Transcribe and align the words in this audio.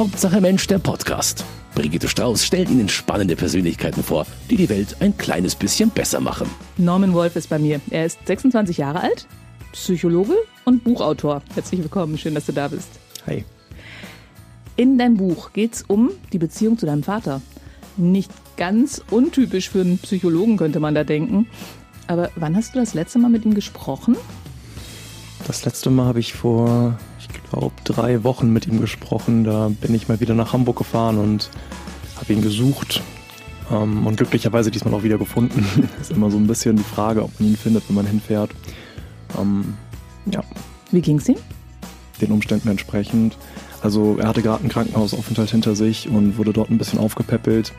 Hauptsache 0.00 0.40
Mensch, 0.40 0.66
der 0.66 0.78
Podcast. 0.78 1.44
Brigitte 1.74 2.08
Strauß 2.08 2.42
stellt 2.42 2.70
Ihnen 2.70 2.88
spannende 2.88 3.36
Persönlichkeiten 3.36 4.02
vor, 4.02 4.26
die 4.48 4.56
die 4.56 4.70
Welt 4.70 4.96
ein 5.00 5.14
kleines 5.18 5.54
bisschen 5.54 5.90
besser 5.90 6.20
machen. 6.20 6.48
Norman 6.78 7.12
Wolf 7.12 7.36
ist 7.36 7.50
bei 7.50 7.58
mir. 7.58 7.82
Er 7.90 8.06
ist 8.06 8.18
26 8.26 8.78
Jahre 8.78 9.02
alt, 9.02 9.26
Psychologe 9.72 10.32
und 10.64 10.84
Buchautor. 10.84 11.42
Herzlich 11.52 11.82
willkommen, 11.82 12.16
schön, 12.16 12.34
dass 12.34 12.46
du 12.46 12.52
da 12.52 12.68
bist. 12.68 12.88
Hi. 13.26 13.44
In 14.76 14.96
deinem 14.96 15.18
Buch 15.18 15.52
geht 15.52 15.74
es 15.74 15.82
um 15.82 16.12
die 16.32 16.38
Beziehung 16.38 16.78
zu 16.78 16.86
deinem 16.86 17.02
Vater. 17.02 17.42
Nicht 17.98 18.32
ganz 18.56 19.02
untypisch 19.10 19.68
für 19.68 19.82
einen 19.82 19.98
Psychologen, 19.98 20.56
könnte 20.56 20.80
man 20.80 20.94
da 20.94 21.04
denken. 21.04 21.46
Aber 22.06 22.30
wann 22.36 22.56
hast 22.56 22.74
du 22.74 22.78
das 22.78 22.94
letzte 22.94 23.18
Mal 23.18 23.28
mit 23.28 23.44
ihm 23.44 23.52
gesprochen? 23.52 24.16
Das 25.46 25.66
letzte 25.66 25.90
Mal 25.90 26.06
habe 26.06 26.20
ich 26.20 26.32
vor, 26.32 26.98
glaube, 27.50 27.74
drei 27.84 28.24
Wochen 28.24 28.52
mit 28.52 28.66
ihm 28.66 28.80
gesprochen. 28.80 29.44
Da 29.44 29.70
bin 29.80 29.94
ich 29.94 30.08
mal 30.08 30.20
wieder 30.20 30.34
nach 30.34 30.52
Hamburg 30.52 30.78
gefahren 30.78 31.18
und 31.18 31.50
habe 32.16 32.32
ihn 32.32 32.42
gesucht. 32.42 33.02
Ähm, 33.70 34.06
und 34.06 34.16
glücklicherweise 34.16 34.70
diesmal 34.70 34.94
auch 34.94 35.02
wieder 35.02 35.18
gefunden. 35.18 35.88
ist 36.00 36.10
immer 36.10 36.30
so 36.30 36.36
ein 36.36 36.46
bisschen 36.46 36.76
die 36.76 36.82
Frage, 36.82 37.22
ob 37.22 37.38
man 37.38 37.48
ihn 37.48 37.56
findet, 37.56 37.88
wenn 37.88 37.96
man 37.96 38.06
hinfährt. 38.06 38.50
Ähm, 39.38 39.74
ja. 40.26 40.42
Wie 40.90 41.00
ging's 41.00 41.28
ihm? 41.28 41.38
Den 42.20 42.32
Umständen 42.32 42.68
entsprechend. 42.68 43.36
Also 43.82 44.18
er 44.18 44.28
hatte 44.28 44.42
gerade 44.42 44.60
einen 44.60 44.68
Krankenhausaufenthalt 44.68 45.50
hinter 45.50 45.74
sich 45.74 46.08
und 46.08 46.36
wurde 46.36 46.52
dort 46.52 46.70
ein 46.70 46.78
bisschen 46.78 46.98
aufgepäppelt. 46.98 47.72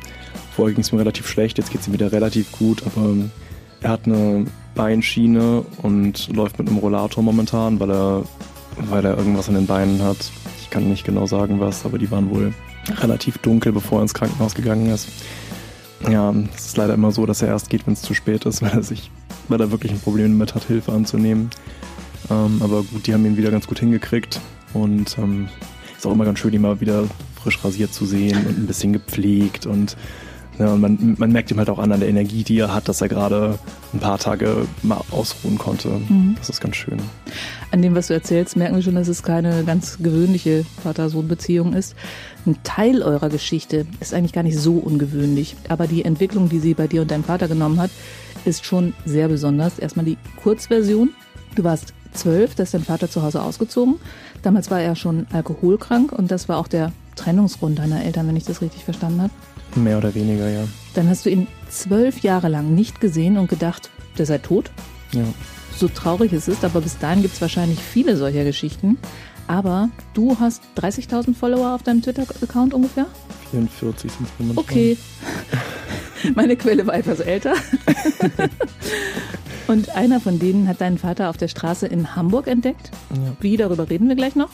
Vorher 0.55 0.73
ging 0.73 0.81
es 0.81 0.91
mir 0.91 0.99
relativ 0.99 1.27
schlecht, 1.27 1.57
jetzt 1.57 1.71
geht 1.71 1.81
es 1.81 1.87
ihm 1.87 1.93
wieder 1.93 2.11
relativ 2.11 2.51
gut, 2.51 2.83
aber 2.85 3.15
er 3.81 3.89
hat 3.89 4.05
eine 4.05 4.45
Beinschiene 4.75 5.63
und 5.81 6.33
läuft 6.33 6.57
mit 6.59 6.67
einem 6.67 6.77
Rollator 6.77 7.23
momentan, 7.23 7.79
weil 7.79 7.91
er, 7.91 8.23
weil 8.89 9.05
er 9.05 9.17
irgendwas 9.17 9.49
an 9.49 9.55
den 9.55 9.67
Beinen 9.67 10.01
hat. 10.01 10.17
Ich 10.61 10.69
kann 10.69 10.89
nicht 10.89 11.03
genau 11.03 11.25
sagen 11.25 11.59
was, 11.59 11.85
aber 11.85 11.97
die 11.97 12.11
waren 12.11 12.29
wohl 12.29 12.53
relativ 12.99 13.37
dunkel, 13.37 13.71
bevor 13.71 13.99
er 13.99 14.03
ins 14.03 14.13
Krankenhaus 14.13 14.55
gegangen 14.55 14.89
ist. 14.89 15.07
Ja, 16.09 16.33
es 16.55 16.67
ist 16.67 16.77
leider 16.77 16.93
immer 16.93 17.11
so, 17.11 17.25
dass 17.25 17.41
er 17.41 17.49
erst 17.49 17.69
geht, 17.69 17.85
wenn 17.85 17.93
es 17.93 18.01
zu 18.01 18.13
spät 18.13 18.45
ist, 18.45 18.61
weil 18.61 18.71
er 18.71 18.83
sich, 18.83 19.11
weil 19.47 19.61
er 19.61 19.71
wirklich 19.71 19.91
ein 19.91 19.99
Problem 19.99 20.31
damit 20.31 20.55
hat, 20.55 20.63
Hilfe 20.63 20.91
anzunehmen. 20.91 21.49
Ähm, 22.29 22.61
aber 22.61 22.83
gut, 22.83 23.07
die 23.07 23.13
haben 23.13 23.25
ihn 23.25 23.37
wieder 23.37 23.51
ganz 23.51 23.67
gut 23.67 23.79
hingekriegt 23.79 24.39
und 24.73 25.17
ähm, 25.17 25.49
ist 25.97 26.05
auch 26.05 26.13
immer 26.13 26.25
ganz 26.25 26.39
schön, 26.39 26.53
ihn 26.53 26.61
mal 26.61 26.79
wieder 26.79 27.03
frisch 27.41 27.63
rasiert 27.63 27.93
zu 27.93 28.05
sehen 28.05 28.45
und 28.47 28.57
ein 28.57 28.67
bisschen 28.67 28.93
gepflegt 28.93 29.65
und 29.65 29.97
ja, 30.59 30.73
und 30.73 30.81
man, 30.81 31.15
man 31.17 31.31
merkt 31.31 31.49
ihm 31.49 31.57
halt 31.57 31.69
auch 31.69 31.79
an 31.79 31.91
an 31.91 31.99
der 31.99 32.09
Energie, 32.09 32.43
die 32.43 32.59
er 32.59 32.73
hat, 32.73 32.87
dass 32.87 33.01
er 33.01 33.07
gerade 33.09 33.57
ein 33.93 33.99
paar 33.99 34.17
Tage 34.19 34.67
mal 34.83 35.01
ausruhen 35.11 35.57
konnte. 35.57 35.89
Mhm. 35.89 36.35
Das 36.37 36.49
ist 36.49 36.61
ganz 36.61 36.75
schön. 36.75 36.99
An 37.71 37.81
dem, 37.81 37.95
was 37.95 38.07
du 38.07 38.13
erzählst, 38.13 38.55
merken 38.57 38.75
wir 38.75 38.83
schon, 38.83 38.95
dass 38.95 39.07
es 39.07 39.23
keine 39.23 39.63
ganz 39.63 39.97
gewöhnliche 39.97 40.65
Vater-Sohn-Beziehung 40.83 41.73
ist. 41.73 41.95
Ein 42.45 42.57
Teil 42.63 43.01
eurer 43.01 43.29
Geschichte 43.29 43.87
ist 43.99 44.13
eigentlich 44.13 44.33
gar 44.33 44.43
nicht 44.43 44.57
so 44.57 44.73
ungewöhnlich. 44.73 45.55
Aber 45.69 45.87
die 45.87 46.03
Entwicklung, 46.05 46.49
die 46.49 46.59
sie 46.59 46.73
bei 46.73 46.87
dir 46.87 47.01
und 47.01 47.11
deinem 47.11 47.23
Vater 47.23 47.47
genommen 47.47 47.79
hat, 47.79 47.91
ist 48.45 48.65
schon 48.65 48.93
sehr 49.05 49.29
besonders. 49.29 49.79
Erstmal 49.79 50.05
die 50.05 50.17
Kurzversion. 50.43 51.09
Du 51.55 51.63
warst 51.63 51.93
zwölf, 52.13 52.55
da 52.55 52.63
ist 52.63 52.73
dein 52.73 52.83
Vater 52.83 53.09
zu 53.09 53.21
Hause 53.23 53.41
ausgezogen. 53.41 53.95
Damals 54.41 54.69
war 54.69 54.81
er 54.81 54.95
schon 54.95 55.27
alkoholkrank 55.31 56.11
und 56.11 56.29
das 56.29 56.49
war 56.49 56.57
auch 56.57 56.67
der 56.67 56.91
Trennungsgrund 57.15 57.79
deiner 57.79 58.03
Eltern, 58.03 58.27
wenn 58.27 58.35
ich 58.35 58.45
das 58.45 58.61
richtig 58.61 58.83
verstanden 58.83 59.21
habe. 59.23 59.31
Mehr 59.75 59.97
oder 59.97 60.13
weniger, 60.13 60.49
ja. 60.49 60.63
Dann 60.93 61.09
hast 61.09 61.25
du 61.25 61.29
ihn 61.29 61.47
zwölf 61.69 62.19
Jahre 62.19 62.49
lang 62.49 62.75
nicht 62.75 62.99
gesehen 62.99 63.37
und 63.37 63.49
gedacht, 63.49 63.89
der 64.17 64.25
sei 64.25 64.37
tot. 64.37 64.71
Ja. 65.13 65.23
So 65.75 65.87
traurig 65.87 66.33
es 66.33 66.47
ist, 66.47 66.65
aber 66.65 66.81
bis 66.81 66.97
dahin 66.97 67.21
gibt 67.21 67.35
es 67.35 67.41
wahrscheinlich 67.41 67.79
viele 67.79 68.17
solcher 68.17 68.43
Geschichten. 68.43 68.97
Aber 69.47 69.89
du 70.13 70.37
hast 70.39 70.61
30.000 70.77 71.35
Follower 71.35 71.73
auf 71.73 71.83
deinem 71.83 72.01
Twitter-Account 72.01 72.73
ungefähr? 72.73 73.07
44 73.51 74.11
sind 74.11 74.27
es 74.27 74.31
momentan. 74.39 74.63
Okay. 74.63 74.97
Meine 76.35 76.55
Quelle 76.55 76.85
war 76.87 76.93
etwas 76.93 77.19
älter. 77.19 77.53
Und 79.67 79.89
einer 79.95 80.19
von 80.19 80.39
denen 80.39 80.67
hat 80.67 80.81
deinen 80.81 80.97
Vater 80.97 81.29
auf 81.29 81.37
der 81.37 81.47
Straße 81.47 81.87
in 81.87 82.15
Hamburg 82.15 82.47
entdeckt. 82.47 82.91
Ja. 83.09 83.33
Wie, 83.39 83.57
darüber 83.57 83.89
reden 83.89 84.07
wir 84.07 84.15
gleich 84.15 84.35
noch. 84.35 84.49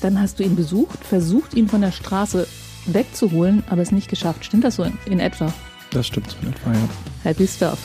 Dann 0.00 0.20
hast 0.20 0.38
du 0.38 0.44
ihn 0.44 0.56
besucht, 0.56 1.04
versucht, 1.04 1.54
ihn 1.54 1.68
von 1.68 1.80
der 1.80 1.92
Straße 1.92 2.46
wegzuholen, 2.94 3.62
aber 3.68 3.82
es 3.82 3.92
nicht 3.92 4.08
geschafft. 4.08 4.44
Stimmt 4.44 4.64
das 4.64 4.76
so 4.76 4.84
in, 4.84 4.98
in 5.06 5.20
etwa? 5.20 5.52
Das 5.90 6.06
stimmt 6.06 6.30
so 6.30 6.36
in 6.42 6.48
etwa, 6.48 6.72
ja. 6.72 6.88
Happy 7.24 7.46
Stuff. 7.46 7.78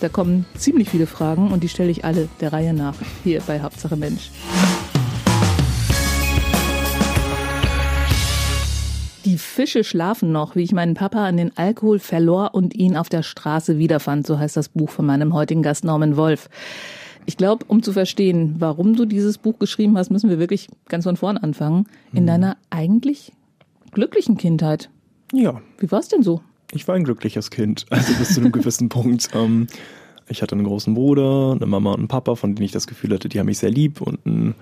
Da 0.00 0.08
kommen 0.08 0.46
ziemlich 0.56 0.90
viele 0.90 1.06
Fragen 1.06 1.50
und 1.50 1.62
die 1.64 1.68
stelle 1.68 1.90
ich 1.90 2.04
alle 2.04 2.28
der 2.40 2.52
Reihe 2.52 2.72
nach 2.72 2.94
hier 3.24 3.40
bei 3.46 3.60
Hauptsache 3.60 3.96
Mensch. 3.96 4.30
Die 9.24 9.36
Fische 9.36 9.84
schlafen 9.84 10.32
noch, 10.32 10.56
wie 10.56 10.62
ich 10.62 10.72
meinen 10.72 10.94
Papa 10.94 11.26
an 11.26 11.36
den 11.36 11.56
Alkohol 11.56 11.98
verlor 11.98 12.54
und 12.54 12.74
ihn 12.74 12.96
auf 12.96 13.08
der 13.08 13.22
Straße 13.22 13.76
wiederfand. 13.76 14.26
So 14.26 14.38
heißt 14.38 14.56
das 14.56 14.68
Buch 14.70 14.90
von 14.90 15.04
meinem 15.04 15.34
heutigen 15.34 15.62
Gast 15.62 15.84
Norman 15.84 16.16
Wolf. 16.16 16.48
Ich 17.26 17.36
glaube, 17.36 17.66
um 17.68 17.82
zu 17.82 17.92
verstehen, 17.92 18.54
warum 18.58 18.96
du 18.96 19.04
dieses 19.04 19.36
Buch 19.36 19.58
geschrieben 19.58 19.98
hast, 19.98 20.10
müssen 20.10 20.30
wir 20.30 20.38
wirklich 20.38 20.68
ganz 20.88 21.04
von 21.04 21.18
vorn 21.18 21.36
anfangen. 21.36 21.86
In 22.14 22.22
mhm. 22.22 22.26
deiner 22.26 22.56
eigentlich 22.70 23.32
glücklichen 23.92 24.36
Kindheit. 24.36 24.90
Ja. 25.32 25.60
Wie 25.78 25.90
war 25.90 26.00
es 26.00 26.08
denn 26.08 26.22
so? 26.22 26.40
Ich 26.72 26.86
war 26.86 26.94
ein 26.94 27.04
glückliches 27.04 27.50
Kind, 27.50 27.86
also 27.90 28.12
bis 28.14 28.34
zu 28.34 28.40
einem 28.40 28.52
gewissen 28.52 28.88
Punkt. 28.90 29.30
Ähm, 29.34 29.66
ich 30.28 30.42
hatte 30.42 30.54
einen 30.54 30.64
großen 30.64 30.94
Bruder, 30.94 31.52
eine 31.52 31.66
Mama 31.66 31.92
und 31.92 32.00
einen 32.00 32.08
Papa, 32.08 32.34
von 32.34 32.54
denen 32.54 32.64
ich 32.64 32.72
das 32.72 32.86
Gefühl 32.86 33.14
hatte, 33.14 33.28
die 33.28 33.38
haben 33.38 33.46
mich 33.46 33.58
sehr 33.58 33.70
lieb 33.70 34.00
und 34.00 34.24
einen 34.26 34.54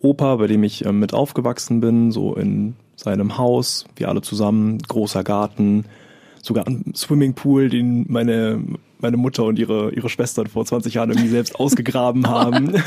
Opa, 0.00 0.36
bei 0.36 0.46
dem 0.46 0.62
ich 0.62 0.84
ähm, 0.84 0.98
mit 0.98 1.12
aufgewachsen 1.12 1.80
bin, 1.80 2.12
so 2.12 2.34
in 2.34 2.74
seinem 2.96 3.38
Haus, 3.38 3.84
wir 3.96 4.08
alle 4.08 4.22
zusammen, 4.22 4.78
großer 4.78 5.24
Garten, 5.24 5.84
sogar 6.42 6.66
ein 6.66 6.94
Swimmingpool, 6.94 7.68
den 7.68 8.06
meine, 8.08 8.62
meine 8.98 9.16
Mutter 9.16 9.44
und 9.44 9.58
ihre, 9.58 9.92
ihre 9.92 10.08
Schwestern 10.08 10.46
vor 10.46 10.64
20 10.64 10.94
Jahren 10.94 11.10
irgendwie 11.10 11.28
selbst 11.28 11.58
ausgegraben 11.58 12.26
haben. 12.28 12.82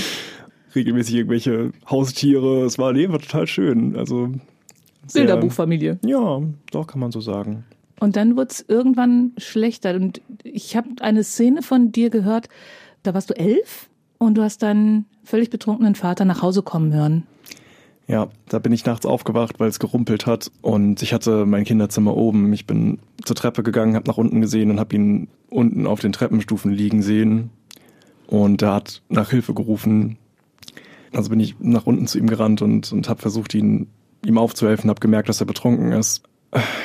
Regelmäßig 0.74 1.16
irgendwelche 1.16 1.72
Haustiere. 1.88 2.64
Es 2.64 2.78
war, 2.78 2.92
nee, 2.92 3.08
war 3.08 3.18
total 3.18 3.46
schön. 3.46 3.94
Also 3.94 4.30
Bilderbuchfamilie. 5.12 5.98
Ja, 6.04 6.42
doch, 6.70 6.86
kann 6.86 7.00
man 7.00 7.12
so 7.12 7.20
sagen. 7.20 7.64
Und 8.00 8.16
dann 8.16 8.36
wurde 8.36 8.50
es 8.50 8.64
irgendwann 8.66 9.32
schlechter. 9.38 9.94
Und 9.94 10.20
ich 10.42 10.76
habe 10.76 10.88
eine 11.00 11.24
Szene 11.24 11.62
von 11.62 11.92
dir 11.92 12.10
gehört, 12.10 12.48
da 13.02 13.14
warst 13.14 13.30
du 13.30 13.34
elf 13.34 13.88
und 14.18 14.34
du 14.34 14.42
hast 14.42 14.62
deinen 14.62 15.06
völlig 15.24 15.50
betrunkenen 15.50 15.94
Vater 15.94 16.24
nach 16.24 16.42
Hause 16.42 16.62
kommen 16.62 16.92
hören. 16.92 17.24
Ja, 18.08 18.28
da 18.48 18.58
bin 18.58 18.72
ich 18.72 18.84
nachts 18.84 19.06
aufgewacht, 19.06 19.60
weil 19.60 19.68
es 19.68 19.78
gerumpelt 19.78 20.26
hat 20.26 20.50
und 20.60 21.02
ich 21.02 21.12
hatte 21.12 21.46
mein 21.46 21.64
Kinderzimmer 21.64 22.16
oben. 22.16 22.52
Ich 22.52 22.66
bin 22.66 22.98
zur 23.24 23.36
Treppe 23.36 23.62
gegangen, 23.62 23.94
habe 23.94 24.08
nach 24.08 24.18
unten 24.18 24.40
gesehen 24.40 24.70
und 24.70 24.80
habe 24.80 24.94
ihn 24.96 25.28
unten 25.48 25.86
auf 25.86 26.00
den 26.00 26.12
Treppenstufen 26.12 26.72
liegen 26.72 27.02
sehen 27.02 27.50
und 28.26 28.62
er 28.62 28.74
hat 28.74 29.02
nach 29.08 29.30
Hilfe 29.30 29.54
gerufen. 29.54 30.18
Also 31.12 31.30
bin 31.30 31.40
ich 31.40 31.54
nach 31.60 31.86
unten 31.86 32.06
zu 32.06 32.18
ihm 32.18 32.26
gerannt 32.26 32.62
und, 32.62 32.92
und 32.92 33.08
habe 33.08 33.22
versucht, 33.22 33.54
ihn 33.54 33.86
ihm 34.24 34.38
aufzuhelfen, 34.38 34.90
habe 34.90 35.00
gemerkt, 35.00 35.28
dass 35.28 35.40
er 35.40 35.46
betrunken 35.46 35.92
ist. 35.92 36.22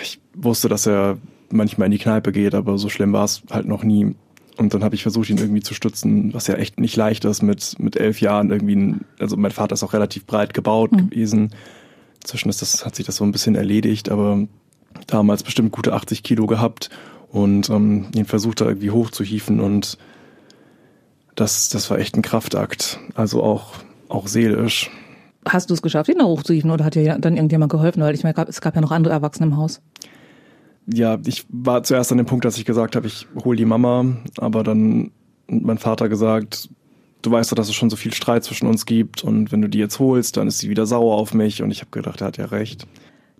Ich 0.01 0.19
wusste, 0.33 0.69
dass 0.69 0.87
er 0.87 1.17
manchmal 1.49 1.85
in 1.85 1.91
die 1.91 1.99
Kneipe 1.99 2.31
geht, 2.31 2.55
aber 2.55 2.77
so 2.77 2.89
schlimm 2.89 3.13
war 3.13 3.25
es 3.25 3.43
halt 3.49 3.67
noch 3.67 3.83
nie. 3.83 4.15
Und 4.57 4.73
dann 4.73 4.83
habe 4.83 4.95
ich 4.95 5.03
versucht, 5.03 5.29
ihn 5.29 5.37
irgendwie 5.37 5.61
zu 5.61 5.73
stützen, 5.73 6.33
was 6.33 6.47
ja 6.47 6.55
echt 6.55 6.79
nicht 6.79 6.95
leicht 6.95 7.25
ist 7.25 7.43
mit, 7.43 7.77
mit 7.79 7.95
elf 7.95 8.21
Jahren 8.21 8.49
irgendwie. 8.49 8.75
Ein, 8.75 9.05
also 9.19 9.37
mein 9.37 9.51
Vater 9.51 9.73
ist 9.73 9.83
auch 9.83 9.93
relativ 9.93 10.25
breit 10.25 10.53
gebaut 10.53 10.91
mhm. 10.91 11.09
gewesen. 11.09 11.55
Inzwischen 12.23 12.49
ist 12.49 12.61
das, 12.61 12.85
hat 12.85 12.95
sich 12.95 13.05
das 13.05 13.17
so 13.17 13.23
ein 13.23 13.31
bisschen 13.31 13.55
erledigt, 13.55 14.09
aber 14.09 14.47
damals 15.05 15.43
bestimmt 15.43 15.71
gute 15.71 15.93
80 15.93 16.23
Kilo 16.23 16.47
gehabt 16.47 16.89
und 17.31 17.69
ähm, 17.69 18.07
ihn 18.15 18.25
versucht 18.25 18.61
da 18.61 18.65
irgendwie 18.65 18.91
hochzuhieven 18.91 19.59
und 19.59 19.97
das, 21.35 21.69
das 21.69 21.89
war 21.91 21.99
echt 21.99 22.15
ein 22.17 22.23
Kraftakt. 22.23 22.99
Also 23.13 23.43
auch, 23.43 23.73
auch 24.09 24.27
seelisch. 24.27 24.89
Hast 25.47 25.69
du 25.69 25.73
es 25.73 25.81
geschafft, 25.81 26.09
ihn 26.09 26.19
da 26.19 26.25
hochzuhieven 26.25 26.71
oder 26.71 26.85
hat 26.85 26.95
dir 26.95 27.17
dann 27.19 27.35
irgendjemand 27.35 27.71
geholfen? 27.71 28.01
Weil 28.01 28.15
ich 28.15 28.23
meine, 28.23 28.35
es 28.47 28.61
gab 28.61 28.75
ja 28.75 28.81
noch 28.81 28.91
andere 28.91 29.13
Erwachsene 29.13 29.47
im 29.47 29.57
Haus. 29.57 29.81
Ja, 30.91 31.17
ich 31.25 31.45
war 31.49 31.83
zuerst 31.83 32.11
an 32.11 32.17
dem 32.17 32.27
Punkt, 32.27 32.45
dass 32.45 32.57
ich 32.57 32.65
gesagt 32.65 32.95
habe, 32.95 33.07
ich 33.07 33.27
hole 33.43 33.57
die 33.57 33.65
Mama, 33.65 34.05
aber 34.37 34.63
dann 34.63 35.11
hat 35.49 35.61
mein 35.61 35.77
Vater 35.77 36.07
gesagt, 36.07 36.69
du 37.21 37.31
weißt 37.31 37.51
doch, 37.51 37.55
dass 37.55 37.67
es 37.67 37.75
schon 37.75 37.89
so 37.89 37.95
viel 37.95 38.13
Streit 38.13 38.43
zwischen 38.43 38.67
uns 38.67 38.85
gibt 38.85 39.23
und 39.23 39.51
wenn 39.51 39.61
du 39.61 39.67
die 39.67 39.79
jetzt 39.79 39.99
holst, 39.99 40.37
dann 40.37 40.47
ist 40.47 40.59
sie 40.59 40.69
wieder 40.69 40.85
sauer 40.85 41.15
auf 41.15 41.33
mich 41.33 41.61
und 41.61 41.71
ich 41.71 41.81
habe 41.81 41.91
gedacht, 41.91 42.21
er 42.21 42.27
hat 42.27 42.37
ja 42.37 42.45
recht. 42.45 42.87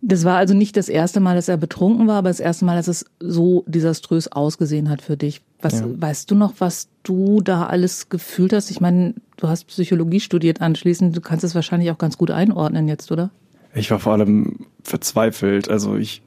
Das 0.01 0.25
war 0.25 0.38
also 0.38 0.53
nicht 0.53 0.77
das 0.77 0.89
erste 0.89 1.19
Mal, 1.19 1.35
dass 1.35 1.47
er 1.47 1.57
betrunken 1.57 2.07
war, 2.07 2.17
aber 2.17 2.29
das 2.29 2.39
erste 2.39 2.65
Mal, 2.65 2.75
dass 2.75 2.88
es 2.88 3.05
so 3.19 3.63
desaströs 3.67 4.31
ausgesehen 4.31 4.89
hat 4.89 5.01
für 5.01 5.17
dich. 5.17 5.41
Was 5.59 5.79
ja. 5.79 5.88
weißt 5.89 6.29
du 6.29 6.35
noch, 6.35 6.53
was 6.59 6.88
du 7.01 7.41
da 7.41 7.65
alles 7.65 8.09
gefühlt 8.09 8.53
hast? 8.53 8.69
Ich 8.69 8.79
meine, 8.79 9.15
du 9.38 9.47
hast 9.47 9.65
Psychologie 9.65 10.19
studiert 10.19 10.61
anschließend, 10.61 11.17
du 11.17 11.21
kannst 11.21 11.44
es 11.44 11.55
wahrscheinlich 11.55 11.89
auch 11.89 11.97
ganz 11.97 12.17
gut 12.17 12.29
einordnen 12.29 12.88
jetzt, 12.88 13.11
oder? 13.11 13.31
Ich 13.73 13.89
war 13.89 13.99
vor 13.99 14.13
allem 14.13 14.67
verzweifelt. 14.83 15.67
Also 15.69 15.95
ich, 15.95 16.21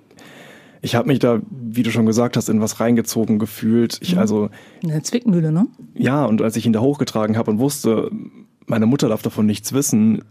ich 0.82 0.96
habe 0.96 1.06
mich 1.06 1.20
da, 1.20 1.40
wie 1.50 1.84
du 1.84 1.93
schon 1.93 2.06
gesagt 2.06 2.37
hast, 2.37 2.49
in 2.49 2.61
was 2.61 2.81
reingezogen 2.81 3.38
gefühlt. 3.38 3.99
Ich 4.00 4.14
mhm. 4.14 4.20
also 4.20 4.50
eine 4.82 5.02
Zwickmühle, 5.02 5.52
ne? 5.52 5.67
Ja, 5.94 6.25
und 6.25 6.43
als 6.43 6.56
ich 6.56 6.67
ihn 6.67 6.72
da 6.72 6.81
hochgetragen 6.81 7.37
habe 7.37 7.52
und 7.52 7.58
wusste, 7.61 8.11
meine 8.67 8.87
Mutter 8.87 9.08
darf 9.08 9.22
davon 9.22 9.46
nichts 9.46 9.72
wissen, 9.72 10.25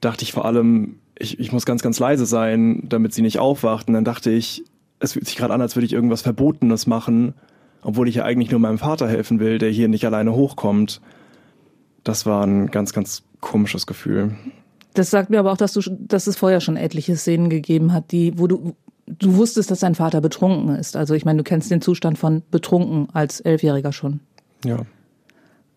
dachte 0.00 0.24
ich 0.24 0.32
vor 0.32 0.44
allem, 0.44 0.96
ich, 1.20 1.38
ich 1.38 1.52
muss 1.52 1.66
ganz, 1.66 1.82
ganz 1.82 1.98
leise 1.98 2.26
sein, 2.26 2.82
damit 2.88 3.14
sie 3.14 3.22
nicht 3.22 3.38
aufwacht. 3.38 3.88
Und 3.88 3.94
dann 3.94 4.04
dachte 4.04 4.30
ich, 4.30 4.64
es 4.98 5.12
fühlt 5.12 5.26
sich 5.26 5.36
gerade 5.36 5.54
an, 5.54 5.60
als 5.60 5.76
würde 5.76 5.86
ich 5.86 5.92
irgendwas 5.92 6.22
Verbotenes 6.22 6.86
machen, 6.86 7.34
obwohl 7.82 8.08
ich 8.08 8.16
ja 8.16 8.24
eigentlich 8.24 8.50
nur 8.50 8.60
meinem 8.60 8.78
Vater 8.78 9.08
helfen 9.08 9.38
will, 9.38 9.58
der 9.58 9.70
hier 9.70 9.88
nicht 9.88 10.04
alleine 10.04 10.34
hochkommt. 10.34 11.00
Das 12.04 12.26
war 12.26 12.44
ein 12.44 12.70
ganz, 12.70 12.92
ganz 12.92 13.22
komisches 13.40 13.86
Gefühl. 13.86 14.34
Das 14.94 15.10
sagt 15.10 15.30
mir 15.30 15.38
aber 15.38 15.52
auch, 15.52 15.56
dass 15.56 15.72
du, 15.72 15.80
dass 15.98 16.26
es 16.26 16.36
vorher 16.36 16.60
schon 16.60 16.76
etliche 16.76 17.16
Szenen 17.16 17.48
gegeben 17.48 17.92
hat, 17.92 18.10
die, 18.12 18.38
wo 18.38 18.46
du, 18.46 18.74
du 19.06 19.36
wusstest, 19.36 19.70
dass 19.70 19.80
dein 19.80 19.94
Vater 19.94 20.20
betrunken 20.20 20.74
ist. 20.74 20.96
Also 20.96 21.14
ich 21.14 21.24
meine, 21.24 21.38
du 21.38 21.44
kennst 21.44 21.70
den 21.70 21.80
Zustand 21.80 22.18
von 22.18 22.42
betrunken 22.50 23.08
als 23.12 23.40
Elfjähriger 23.40 23.92
schon. 23.92 24.20
Ja. 24.64 24.78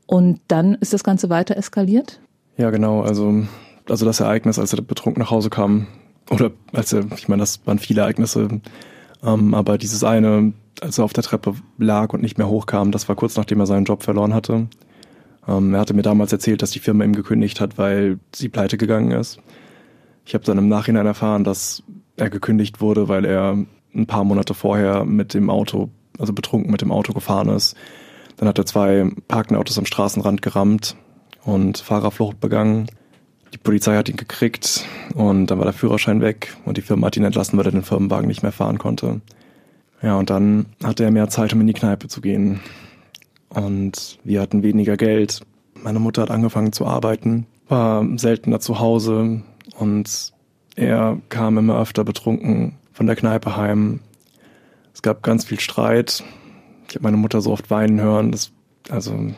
Und 0.07 0.39
dann 0.47 0.75
ist 0.75 0.93
das 0.93 1.03
Ganze 1.03 1.29
weiter 1.29 1.55
eskaliert? 1.57 2.19
Ja, 2.57 2.69
genau. 2.69 3.01
Also, 3.01 3.45
also 3.89 4.05
das 4.05 4.19
Ereignis, 4.19 4.59
als 4.59 4.73
er 4.73 4.81
betrunken 4.81 5.21
nach 5.21 5.31
Hause 5.31 5.49
kam, 5.49 5.87
oder 6.29 6.51
als 6.71 6.93
er, 6.93 7.05
ich 7.17 7.27
meine, 7.27 7.41
das 7.41 7.65
waren 7.65 7.79
viele 7.79 8.01
Ereignisse, 8.01 8.61
ähm, 9.23 9.53
aber 9.53 9.77
dieses 9.77 10.03
eine, 10.03 10.53
als 10.81 10.97
er 10.97 11.05
auf 11.05 11.13
der 11.13 11.23
Treppe 11.23 11.55
lag 11.77 12.13
und 12.13 12.21
nicht 12.21 12.37
mehr 12.37 12.47
hochkam, 12.47 12.91
das 12.91 13.07
war 13.09 13.15
kurz 13.15 13.35
nachdem 13.35 13.59
er 13.59 13.65
seinen 13.65 13.85
Job 13.85 14.03
verloren 14.03 14.33
hatte. 14.33 14.67
Ähm, 15.47 15.73
er 15.73 15.81
hatte 15.81 15.93
mir 15.93 16.01
damals 16.01 16.31
erzählt, 16.31 16.61
dass 16.61 16.71
die 16.71 16.79
Firma 16.79 17.03
ihm 17.03 17.13
gekündigt 17.13 17.59
hat, 17.59 17.77
weil 17.77 18.19
sie 18.33 18.49
pleite 18.49 18.77
gegangen 18.77 19.11
ist. 19.11 19.39
Ich 20.25 20.33
habe 20.33 20.45
dann 20.45 20.57
im 20.57 20.69
Nachhinein 20.69 21.05
erfahren, 21.05 21.43
dass 21.43 21.83
er 22.15 22.29
gekündigt 22.29 22.79
wurde, 22.81 23.09
weil 23.09 23.25
er 23.25 23.57
ein 23.93 24.07
paar 24.07 24.23
Monate 24.23 24.53
vorher 24.53 25.05
mit 25.05 25.33
dem 25.33 25.49
Auto, 25.49 25.89
also 26.17 26.33
betrunken 26.33 26.71
mit 26.71 26.81
dem 26.81 26.91
Auto 26.91 27.13
gefahren 27.13 27.49
ist. 27.49 27.75
Dann 28.37 28.47
hat 28.47 28.57
er 28.57 28.65
zwei 28.65 29.09
parkende 29.27 29.59
Autos 29.59 29.77
am 29.77 29.85
Straßenrand 29.85 30.41
gerammt 30.41 30.95
und 31.43 31.77
Fahrerflucht 31.77 32.39
begangen. 32.39 32.87
Die 33.53 33.57
Polizei 33.57 33.95
hat 33.95 34.09
ihn 34.09 34.17
gekriegt 34.17 34.85
und 35.13 35.47
dann 35.47 35.59
war 35.59 35.65
der 35.65 35.73
Führerschein 35.73 36.21
weg 36.21 36.55
und 36.65 36.77
die 36.77 36.81
Firma 36.81 37.07
hat 37.07 37.17
ihn 37.17 37.23
entlassen, 37.23 37.57
weil 37.57 37.65
er 37.65 37.71
den 37.71 37.83
Firmenwagen 37.83 38.27
nicht 38.27 38.41
mehr 38.41 38.51
fahren 38.51 38.79
konnte. 38.79 39.21
Ja, 40.01 40.17
und 40.17 40.29
dann 40.29 40.65
hatte 40.83 41.03
er 41.03 41.11
mehr 41.11 41.29
Zeit, 41.29 41.53
um 41.53 41.61
in 41.61 41.67
die 41.67 41.73
Kneipe 41.73 42.07
zu 42.07 42.19
gehen. 42.19 42.59
Und 43.49 44.17
wir 44.23 44.41
hatten 44.41 44.63
weniger 44.63 44.97
Geld. 44.97 45.41
Meine 45.75 45.99
Mutter 45.99 46.23
hat 46.23 46.31
angefangen 46.31 46.73
zu 46.73 46.87
arbeiten, 46.87 47.45
war 47.67 48.05
seltener 48.17 48.59
zu 48.59 48.79
Hause 48.79 49.43
und 49.77 50.33
er 50.75 51.21
kam 51.29 51.57
immer 51.57 51.79
öfter 51.79 52.03
betrunken 52.03 52.75
von 52.91 53.05
der 53.05 53.15
Kneipe 53.15 53.55
heim. 53.55 53.99
Es 54.93 55.03
gab 55.03 55.21
ganz 55.21 55.45
viel 55.45 55.59
Streit. 55.59 56.23
Ich 56.89 56.95
habe 56.95 57.03
meine 57.03 57.17
Mutter 57.17 57.41
so 57.41 57.51
oft 57.51 57.69
weinen 57.69 58.01
hören. 58.01 58.31
Das, 58.31 58.51
also 58.89 59.33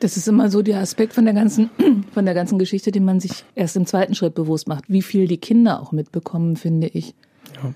das 0.00 0.16
ist 0.16 0.26
immer 0.26 0.50
so 0.50 0.62
der 0.62 0.80
Aspekt 0.80 1.12
von 1.12 1.24
der 1.24 1.34
ganzen, 1.34 1.70
von 2.12 2.24
der 2.24 2.34
ganzen 2.34 2.58
Geschichte, 2.58 2.90
den 2.90 3.04
man 3.04 3.20
sich 3.20 3.44
erst 3.54 3.76
im 3.76 3.86
zweiten 3.86 4.14
Schritt 4.14 4.34
bewusst 4.34 4.66
macht. 4.66 4.84
Wie 4.88 5.02
viel 5.02 5.28
die 5.28 5.38
Kinder 5.38 5.80
auch 5.80 5.92
mitbekommen, 5.92 6.56
finde 6.56 6.88
ich. 6.88 7.14
Ja. 7.62 7.72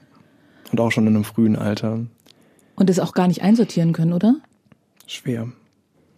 Und 0.72 0.80
auch 0.80 0.90
schon 0.90 1.06
in 1.06 1.14
einem 1.14 1.24
frühen 1.24 1.56
Alter. 1.56 2.00
Und 2.76 2.90
das 2.90 2.98
auch 2.98 3.12
gar 3.12 3.28
nicht 3.28 3.42
einsortieren 3.42 3.92
können, 3.92 4.12
oder? 4.12 4.36
Schwer. 5.06 5.48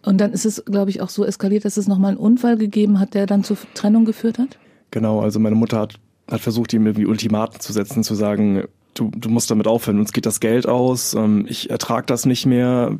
Und 0.03 0.19
dann 0.19 0.31
ist 0.31 0.45
es, 0.45 0.63
glaube 0.65 0.89
ich, 0.89 1.01
auch 1.01 1.09
so 1.09 1.25
eskaliert, 1.25 1.65
dass 1.65 1.77
es 1.77 1.87
nochmal 1.87 2.11
einen 2.11 2.19
Unfall 2.19 2.57
gegeben 2.57 2.99
hat, 2.99 3.13
der 3.13 3.25
dann 3.25 3.43
zur 3.43 3.57
Trennung 3.73 4.05
geführt 4.05 4.39
hat? 4.39 4.57
Genau, 4.91 5.19
also 5.19 5.39
meine 5.39 5.55
Mutter 5.55 5.79
hat, 5.79 5.95
hat 6.31 6.39
versucht, 6.39 6.73
ihm 6.73 6.85
irgendwie 6.85 7.05
Ultimaten 7.05 7.59
zu 7.59 7.73
setzen, 7.73 8.03
zu 8.03 8.15
sagen, 8.15 8.63
du, 8.93 9.11
du 9.15 9.29
musst 9.29 9.51
damit 9.51 9.67
aufhören, 9.67 9.99
uns 9.99 10.13
geht 10.13 10.25
das 10.25 10.39
Geld 10.39 10.67
aus, 10.67 11.13
ähm, 11.13 11.45
ich 11.49 11.69
ertrag 11.69 12.07
das 12.07 12.25
nicht 12.25 12.45
mehr. 12.45 12.97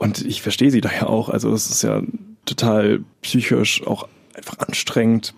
Und 0.00 0.24
ich 0.24 0.40
verstehe 0.40 0.70
sie 0.70 0.80
daher 0.80 1.10
auch. 1.10 1.28
Also 1.28 1.52
es 1.52 1.68
ist 1.68 1.82
ja 1.82 2.00
total 2.46 3.04
psychisch 3.20 3.86
auch 3.86 4.08
einfach 4.34 4.58
anstrengend. 4.58 5.34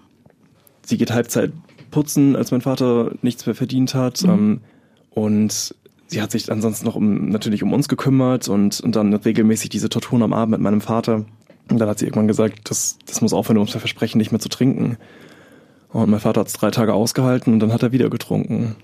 Sie 0.86 0.96
geht 0.96 1.10
Halbzeit 1.10 1.50
putzen, 1.90 2.36
als 2.36 2.52
mein 2.52 2.60
Vater 2.60 3.10
nichts 3.22 3.44
mehr 3.44 3.56
verdient 3.56 3.96
hat. 3.96 4.22
Mhm. 4.22 4.30
Ähm, 4.30 4.60
und 5.10 5.74
sie 6.06 6.22
hat 6.22 6.30
sich 6.30 6.52
ansonsten 6.52 6.86
noch 6.86 6.94
um, 6.94 7.30
natürlich 7.30 7.64
um 7.64 7.72
uns 7.72 7.88
gekümmert 7.88 8.48
und, 8.48 8.80
und 8.80 8.94
dann 8.94 9.12
regelmäßig 9.12 9.68
diese 9.68 9.88
Torturen 9.88 10.22
am 10.22 10.32
Abend 10.32 10.52
mit 10.52 10.60
meinem 10.60 10.80
Vater. 10.80 11.24
Und 11.68 11.78
dann 11.80 11.88
hat 11.88 11.98
sie 11.98 12.04
irgendwann 12.04 12.28
gesagt, 12.28 12.70
das, 12.70 12.98
das 13.04 13.20
muss 13.20 13.32
aufhören, 13.32 13.56
um 13.56 13.62
uns 13.62 13.72
versprechen, 13.72 14.18
nicht 14.18 14.30
mehr 14.30 14.38
zu 14.38 14.48
trinken. 14.48 14.96
Und 15.88 16.08
mein 16.08 16.20
Vater 16.20 16.38
hat 16.38 16.46
es 16.46 16.52
drei 16.52 16.70
Tage 16.70 16.94
ausgehalten 16.94 17.52
und 17.52 17.58
dann 17.58 17.72
hat 17.72 17.82
er 17.82 17.90
wieder 17.90 18.10
getrunken. 18.10 18.76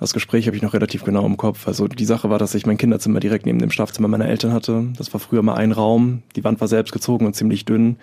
Das 0.00 0.12
Gespräch 0.12 0.46
habe 0.46 0.56
ich 0.56 0.62
noch 0.62 0.74
relativ 0.74 1.04
genau 1.04 1.24
im 1.24 1.36
Kopf. 1.36 1.68
Also 1.68 1.86
die 1.86 2.04
Sache 2.04 2.28
war, 2.28 2.38
dass 2.38 2.54
ich 2.54 2.66
mein 2.66 2.78
Kinderzimmer 2.78 3.20
direkt 3.20 3.46
neben 3.46 3.60
dem 3.60 3.70
Schlafzimmer 3.70 4.08
meiner 4.08 4.28
Eltern 4.28 4.52
hatte. 4.52 4.86
Das 4.98 5.12
war 5.12 5.20
früher 5.20 5.42
mal 5.42 5.54
ein 5.54 5.72
Raum. 5.72 6.22
Die 6.36 6.44
Wand 6.44 6.60
war 6.60 6.68
selbst 6.68 6.92
gezogen 6.92 7.26
und 7.26 7.34
ziemlich 7.34 7.64
dünn. 7.64 7.96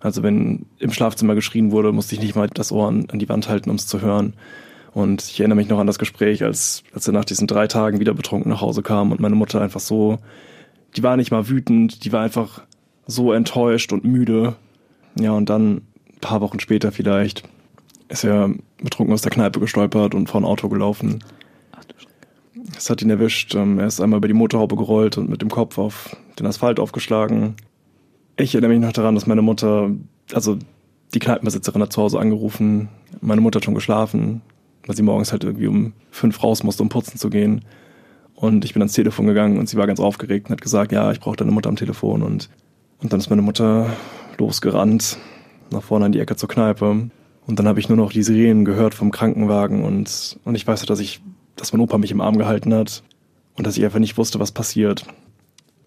Also 0.00 0.22
wenn 0.22 0.66
im 0.78 0.92
Schlafzimmer 0.92 1.34
geschrien 1.34 1.72
wurde, 1.72 1.92
musste 1.92 2.14
ich 2.14 2.20
nicht 2.20 2.36
mal 2.36 2.48
das 2.48 2.70
Ohr 2.70 2.88
an, 2.88 3.08
die 3.14 3.28
Wand 3.28 3.48
halten, 3.48 3.70
um 3.70 3.76
es 3.76 3.86
zu 3.86 4.00
hören. 4.00 4.34
Und 4.92 5.22
ich 5.24 5.40
erinnere 5.40 5.56
mich 5.56 5.68
noch 5.68 5.78
an 5.78 5.86
das 5.86 5.98
Gespräch, 5.98 6.44
als, 6.44 6.84
als 6.94 7.06
er 7.06 7.14
nach 7.14 7.24
diesen 7.24 7.46
drei 7.46 7.66
Tagen 7.66 8.00
wieder 8.00 8.14
betrunken 8.14 8.50
nach 8.50 8.60
Hause 8.60 8.82
kam 8.82 9.10
und 9.10 9.20
meine 9.20 9.34
Mutter 9.34 9.60
einfach 9.60 9.80
so, 9.80 10.18
die 10.96 11.02
war 11.02 11.16
nicht 11.16 11.30
mal 11.30 11.48
wütend, 11.48 12.04
die 12.04 12.12
war 12.12 12.22
einfach 12.22 12.62
so 13.06 13.32
enttäuscht 13.32 13.92
und 13.92 14.04
müde. 14.04 14.56
Ja, 15.18 15.32
und 15.32 15.48
dann 15.50 15.76
ein 15.76 16.20
paar 16.20 16.40
Wochen 16.40 16.60
später 16.60 16.92
vielleicht 16.92 17.42
ist 18.08 18.24
er 18.24 18.50
betrunken 18.82 19.12
aus 19.12 19.22
der 19.22 19.30
Kneipe 19.30 19.60
gestolpert 19.60 20.14
und 20.14 20.28
vor 20.28 20.40
ein 20.40 20.44
Auto 20.44 20.68
gelaufen. 20.68 21.22
Es 22.76 22.90
hat 22.90 23.02
ihn 23.02 23.10
erwischt. 23.10 23.54
Ähm, 23.54 23.78
er 23.78 23.86
ist 23.86 24.00
einmal 24.00 24.18
über 24.18 24.28
die 24.28 24.34
Motorhaube 24.34 24.76
gerollt 24.76 25.18
und 25.18 25.28
mit 25.28 25.42
dem 25.42 25.50
Kopf 25.50 25.78
auf 25.78 26.16
den 26.38 26.46
Asphalt 26.46 26.80
aufgeschlagen. 26.80 27.56
Ich 28.36 28.54
erinnere 28.54 28.72
mich 28.72 28.80
noch 28.80 28.92
daran, 28.92 29.14
dass 29.14 29.26
meine 29.26 29.42
Mutter, 29.42 29.90
also 30.32 30.58
die 31.14 31.18
Kneipenbesitzerin 31.18 31.82
hat 31.82 31.92
zu 31.92 32.02
Hause 32.02 32.20
angerufen. 32.20 32.88
Meine 33.20 33.40
Mutter 33.40 33.58
hat 33.58 33.64
schon 33.64 33.74
geschlafen, 33.74 34.42
weil 34.86 34.96
sie 34.96 35.02
morgens 35.02 35.32
halt 35.32 35.44
irgendwie 35.44 35.66
um 35.66 35.92
fünf 36.10 36.42
raus 36.42 36.62
musste, 36.62 36.82
um 36.82 36.88
putzen 36.88 37.18
zu 37.18 37.30
gehen. 37.30 37.64
Und 38.34 38.64
ich 38.64 38.74
bin 38.74 38.82
ans 38.82 38.92
Telefon 38.92 39.26
gegangen 39.26 39.58
und 39.58 39.68
sie 39.68 39.76
war 39.76 39.88
ganz 39.88 39.98
aufgeregt 39.98 40.46
und 40.46 40.52
hat 40.52 40.60
gesagt, 40.60 40.92
ja, 40.92 41.10
ich 41.10 41.18
brauche 41.18 41.36
deine 41.36 41.50
Mutter 41.50 41.68
am 41.68 41.76
Telefon. 41.76 42.22
Und, 42.22 42.48
und 43.02 43.12
dann 43.12 43.18
ist 43.18 43.30
meine 43.30 43.42
Mutter 43.42 43.90
losgerannt, 44.38 45.18
nach 45.72 45.82
vorne 45.82 46.06
in 46.06 46.12
die 46.12 46.20
Ecke 46.20 46.36
zur 46.36 46.48
Kneipe. 46.48 47.10
Und 47.48 47.58
dann 47.58 47.66
habe 47.66 47.80
ich 47.80 47.88
nur 47.88 47.96
noch 47.96 48.12
die 48.12 48.22
Sirenen 48.22 48.64
gehört 48.64 48.94
vom 48.94 49.10
Krankenwagen 49.10 49.82
und, 49.82 50.38
und 50.44 50.54
ich 50.54 50.66
weiß, 50.66 50.84
dass 50.86 51.00
ich 51.00 51.20
dass 51.60 51.72
mein 51.72 51.80
Opa 51.80 51.98
mich 51.98 52.10
im 52.10 52.20
Arm 52.20 52.38
gehalten 52.38 52.72
hat 52.72 53.02
und 53.56 53.66
dass 53.66 53.76
ich 53.76 53.84
einfach 53.84 53.98
nicht 53.98 54.16
wusste, 54.16 54.38
was 54.40 54.52
passiert. 54.52 55.04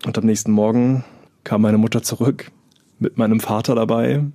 Und 0.06 0.18
am 0.18 0.26
nächsten 0.26 0.52
Morgen 0.52 1.04
kam 1.44 1.62
meine 1.62 1.78
Mutter 1.78 2.04
zurück 2.04 2.52
mit 3.00 3.18
meinem 3.18 3.40
Vater 3.40 3.76
dabei, 3.76 4.26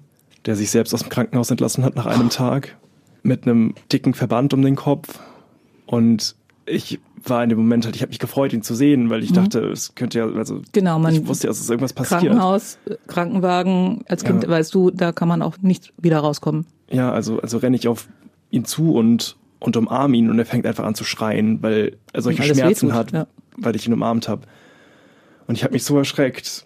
der 0.47 0.57
sich 0.57 0.71
selbst 0.71 0.95
aus 0.95 1.01
dem 1.01 1.09
Krankenhaus 1.09 1.51
entlassen 1.51 1.85
hat 1.85 1.97
nach 1.97 2.07
einem 2.07 2.31
Tag, 2.31 2.77
mit 3.23 3.43
einem 3.43 3.75
dicken 3.93 4.15
Verband 4.15 4.55
um 4.55 4.63
den 4.63 4.77
Kopf. 4.77 5.21
Und 5.87 6.37
ich 6.65 7.01
war 7.23 7.43
in 7.43 7.49
dem 7.49 7.59
Moment 7.59 7.85
halt, 7.85 7.97
ich 7.97 8.03
habe 8.03 8.11
mich 8.11 8.19
gefreut, 8.19 8.53
ihn 8.53 8.63
zu 8.63 8.75
sehen, 8.75 9.11
weil 9.11 9.23
ich 9.23 9.31
mhm. 9.31 9.35
dachte, 9.35 9.61
es 9.67 9.95
könnte 9.95 10.19
ja, 10.19 10.27
also 10.27 10.63
genau, 10.73 10.99
man 10.99 11.15
ich 11.15 11.27
wusste 11.27 11.47
ja, 11.47 11.51
dass 11.51 11.61
es 11.61 11.69
irgendwas 11.69 11.93
passiert. 11.93 12.23
Krankenhaus, 12.23 12.79
Krankenwagen, 13.09 14.05
als 14.09 14.25
Kind 14.25 14.45
ja. 14.45 14.49
weißt 14.49 14.75
du, 14.75 14.91
da 14.91 15.13
kann 15.13 15.29
man 15.29 15.43
auch 15.43 15.59
nicht 15.59 15.93
wieder 15.99 16.19
rauskommen. 16.19 16.67
Ja, 16.91 17.13
also, 17.13 17.41
also 17.41 17.59
renne 17.59 17.77
ich 17.77 17.89
auf 17.89 18.09
ihn 18.51 18.65
zu 18.65 18.95
und 18.95 19.37
und 19.59 19.77
umarme 19.77 20.17
ihn 20.17 20.31
und 20.31 20.39
er 20.39 20.47
fängt 20.47 20.67
einfach 20.67 20.85
an 20.85 20.95
zu 20.95 21.05
schreien, 21.05 21.63
weil 21.63 21.97
er 22.13 22.23
solche 22.23 22.43
Schmerzen 22.43 22.95
hat, 22.95 23.13
ja. 23.13 23.27
weil 23.57 23.75
ich 23.75 23.87
ihn 23.87 23.93
umarmt 23.93 24.29
habe. 24.29 24.43
Und 25.47 25.57
ich 25.57 25.65
habe 25.65 25.73
mich 25.73 25.85
so 25.85 25.97
erschreckt. 25.97 26.65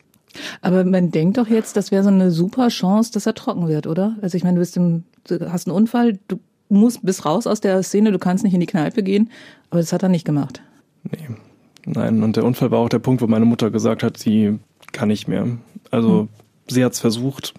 Aber 0.61 0.85
man 0.85 1.11
denkt 1.11 1.39
doch 1.39 1.49
jetzt, 1.49 1.77
das 1.77 1.91
wäre 1.91 2.03
so 2.03 2.09
eine 2.09 2.31
super 2.31 2.69
Chance, 2.69 3.13
dass 3.13 3.27
er 3.27 3.35
trocken 3.35 3.69
wird, 3.69 3.87
oder? 3.87 4.17
Also 4.23 4.37
ich 4.37 4.45
meine, 4.45 4.57
du, 4.57 4.61
bist 4.61 4.77
im, 4.77 5.05
du 5.25 5.53
hast 5.53 5.67
einen 5.67 5.77
Unfall, 5.77 6.19
du 6.29 6.41
musst 6.69 7.05
bis 7.05 7.25
raus 7.25 7.47
aus 7.47 7.61
der 7.61 7.83
Szene, 7.83 8.13
du 8.13 8.19
kannst 8.19 8.45
nicht 8.45 8.55
in 8.55 8.61
die 8.61 8.67
Kneipe 8.67 9.03
gehen, 9.03 9.31
aber 9.71 9.81
das 9.81 9.93
hat 9.93 10.03
er 10.03 10.09
nicht 10.09 10.25
gemacht. 10.25 10.63
Nee. 11.05 11.29
Nein, 11.87 12.23
und 12.23 12.37
der 12.37 12.45
Unfall 12.45 12.71
war 12.71 12.79
auch 12.79 12.89
der 12.89 12.99
Punkt, 12.99 13.23
wo 13.23 13.27
meine 13.27 13.45
Mutter 13.45 13.71
gesagt 13.71 14.03
hat, 14.03 14.19
sie 14.19 14.59
kann 14.93 15.09
nicht 15.09 15.29
mehr. 15.29 15.47
Also 15.91 16.21
hm. 16.21 16.29
sie 16.69 16.85
hat 16.85 16.93
es 16.93 17.01
versucht 17.01 17.55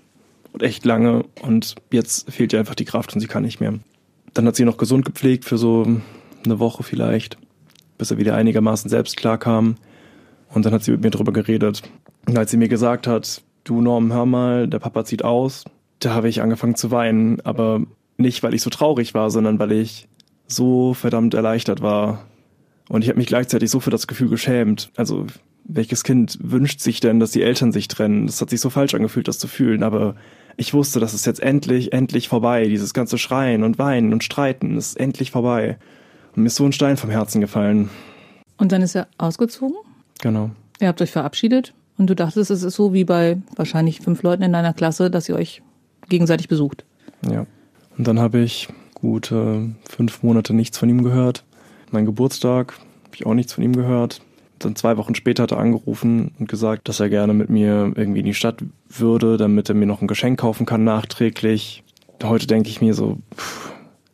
und 0.54 0.64
echt 0.64 0.86
lange 0.86 1.24
und 1.42 1.76
jetzt 1.92 2.32
fehlt 2.32 2.54
ihr 2.54 2.60
einfach 2.60 2.76
die 2.76 2.86
Kraft 2.86 3.14
und 3.14 3.20
sie 3.20 3.28
kann 3.28 3.44
nicht 3.44 3.60
mehr. 3.60 3.74
Dann 4.34 4.46
hat 4.46 4.56
sie 4.56 4.66
noch 4.66 4.78
gesund 4.78 5.06
gepflegt 5.06 5.46
für 5.46 5.58
so 5.58 5.86
eine 6.46 6.60
Woche 6.60 6.84
vielleicht, 6.84 7.38
bis 7.98 8.12
er 8.12 8.18
wieder 8.18 8.36
einigermaßen 8.36 8.90
selbst 8.90 9.18
klarkam. 9.18 9.76
Und 10.54 10.66
dann 10.66 10.74
hat 10.74 10.84
sie 10.84 10.92
mit 10.92 11.02
mir 11.04 11.12
drüber 11.12 11.34
geredet. 11.34 11.82
Und 12.28 12.38
als 12.38 12.52
sie 12.52 12.58
mir 12.58 12.68
gesagt 12.68 13.08
hat, 13.08 13.42
du 13.64 13.82
Norm, 13.82 14.12
hör 14.12 14.26
mal, 14.26 14.68
der 14.68 14.80
Papa 14.80 15.06
zieht 15.06 15.24
aus, 15.24 15.66
da 16.00 16.14
habe 16.14 16.30
ich 16.30 16.42
angefangen 16.42 16.76
zu 16.76 16.92
weinen. 16.92 17.40
Aber 17.42 17.82
nicht, 18.18 18.44
weil 18.44 18.54
ich 18.54 18.62
so 18.62 18.70
traurig 18.70 19.14
war, 19.14 19.30
sondern 19.30 19.60
weil 19.60 19.72
ich 19.72 20.08
so 20.48 20.94
verdammt 20.94 21.34
erleichtert 21.34 21.82
war. 21.82 22.26
Und 22.90 23.04
ich 23.04 23.10
habe 23.10 23.20
mich 23.20 23.28
gleichzeitig 23.28 23.70
so 23.70 23.80
für 23.80 23.90
das 23.90 24.08
Gefühl 24.08 24.30
geschämt. 24.30 24.92
Also, 24.98 25.26
welches 25.64 26.04
Kind 26.04 26.38
wünscht 26.42 26.82
sich 26.82 27.00
denn, 27.00 27.20
dass 27.20 27.32
die 27.32 27.44
Eltern 27.44 27.72
sich 27.72 27.88
trennen? 27.88 28.28
Das 28.28 28.42
hat 28.42 28.50
sich 28.50 28.60
so 28.60 28.70
falsch 28.70 28.94
angefühlt, 28.94 29.28
das 29.28 29.40
zu 29.40 29.48
fühlen. 29.48 29.84
Aber 29.84 30.16
ich 30.62 30.76
wusste, 30.76 31.00
das 31.00 31.16
ist 31.16 31.26
jetzt 31.26 31.42
endlich, 31.42 31.92
endlich 31.92 32.30
vorbei. 32.30 32.68
Dieses 32.68 32.94
ganze 32.94 33.18
Schreien 33.18 33.64
und 33.64 33.80
Weinen 33.80 34.14
und 34.14 34.24
Streiten 34.24 34.78
ist 34.78 34.96
endlich 34.96 35.32
vorbei. 35.32 35.78
Und 36.36 36.44
mir 36.44 36.48
ist 36.48 36.56
so 36.56 36.66
ein 36.66 36.72
Stein 36.72 36.98
vom 36.98 37.10
Herzen 37.10 37.42
gefallen. 37.42 37.90
Und 38.58 38.72
dann 38.72 38.84
ist 38.84 38.96
er 38.96 39.08
ausgezogen? 39.18 39.76
Genau. 40.22 40.52
Ihr 40.80 40.88
habt 40.88 41.02
euch 41.02 41.10
verabschiedet 41.10 41.74
und 41.98 42.12
du 42.12 42.16
dachtest, 42.16 42.52
es 42.52 42.62
ist 42.62 42.76
so 42.76 42.94
wie 42.94 43.06
bei 43.06 43.40
wahrscheinlich 43.56 44.02
fünf 44.02 44.22
Leuten 44.22 44.44
in 44.44 44.54
deiner 44.54 44.74
Klasse, 44.74 45.10
dass 45.10 45.28
ihr 45.28 45.36
euch 45.36 45.64
gegenseitig 46.10 46.48
besucht. 46.48 46.86
Ja. 47.28 47.48
Und 47.98 48.08
dann 48.08 48.20
habe 48.20 48.40
ich 48.40 48.68
gute 48.94 49.74
fünf 49.90 50.22
Monate 50.22 50.54
nichts 50.54 50.78
von 50.78 50.90
ihm 50.90 51.04
gehört. 51.04 51.44
Mein 51.90 52.06
Geburtstag 52.06 52.74
habe 53.06 53.16
ich 53.16 53.26
auch 53.26 53.34
nichts 53.34 53.54
von 53.54 53.64
ihm 53.64 53.76
gehört. 53.76 54.22
Dann 54.64 54.76
zwei 54.76 54.98
Wochen 54.98 55.16
später 55.16 55.44
hat 55.44 55.52
er 55.52 55.58
angerufen 55.58 56.32
und 56.40 56.48
gesagt, 56.48 56.88
dass 56.88 57.00
er 57.00 57.10
gerne 57.10 57.34
mit 57.34 57.50
mir 57.50 57.92
irgendwie 57.96 58.20
in 58.20 58.26
die 58.26 58.34
Stadt 58.34 58.64
würde, 58.90 59.38
damit 59.38 59.70
er 59.70 59.76
mir 59.76 59.88
noch 59.88 60.02
ein 60.02 60.08
Geschenk 60.08 60.40
kaufen 60.40 60.66
kann 60.66 60.84
nachträglich. 60.84 61.84
Heute 62.24 62.46
denke 62.46 62.70
ich 62.70 62.82
mir 62.82 62.94
so, 62.94 63.18
pff, 63.36 63.72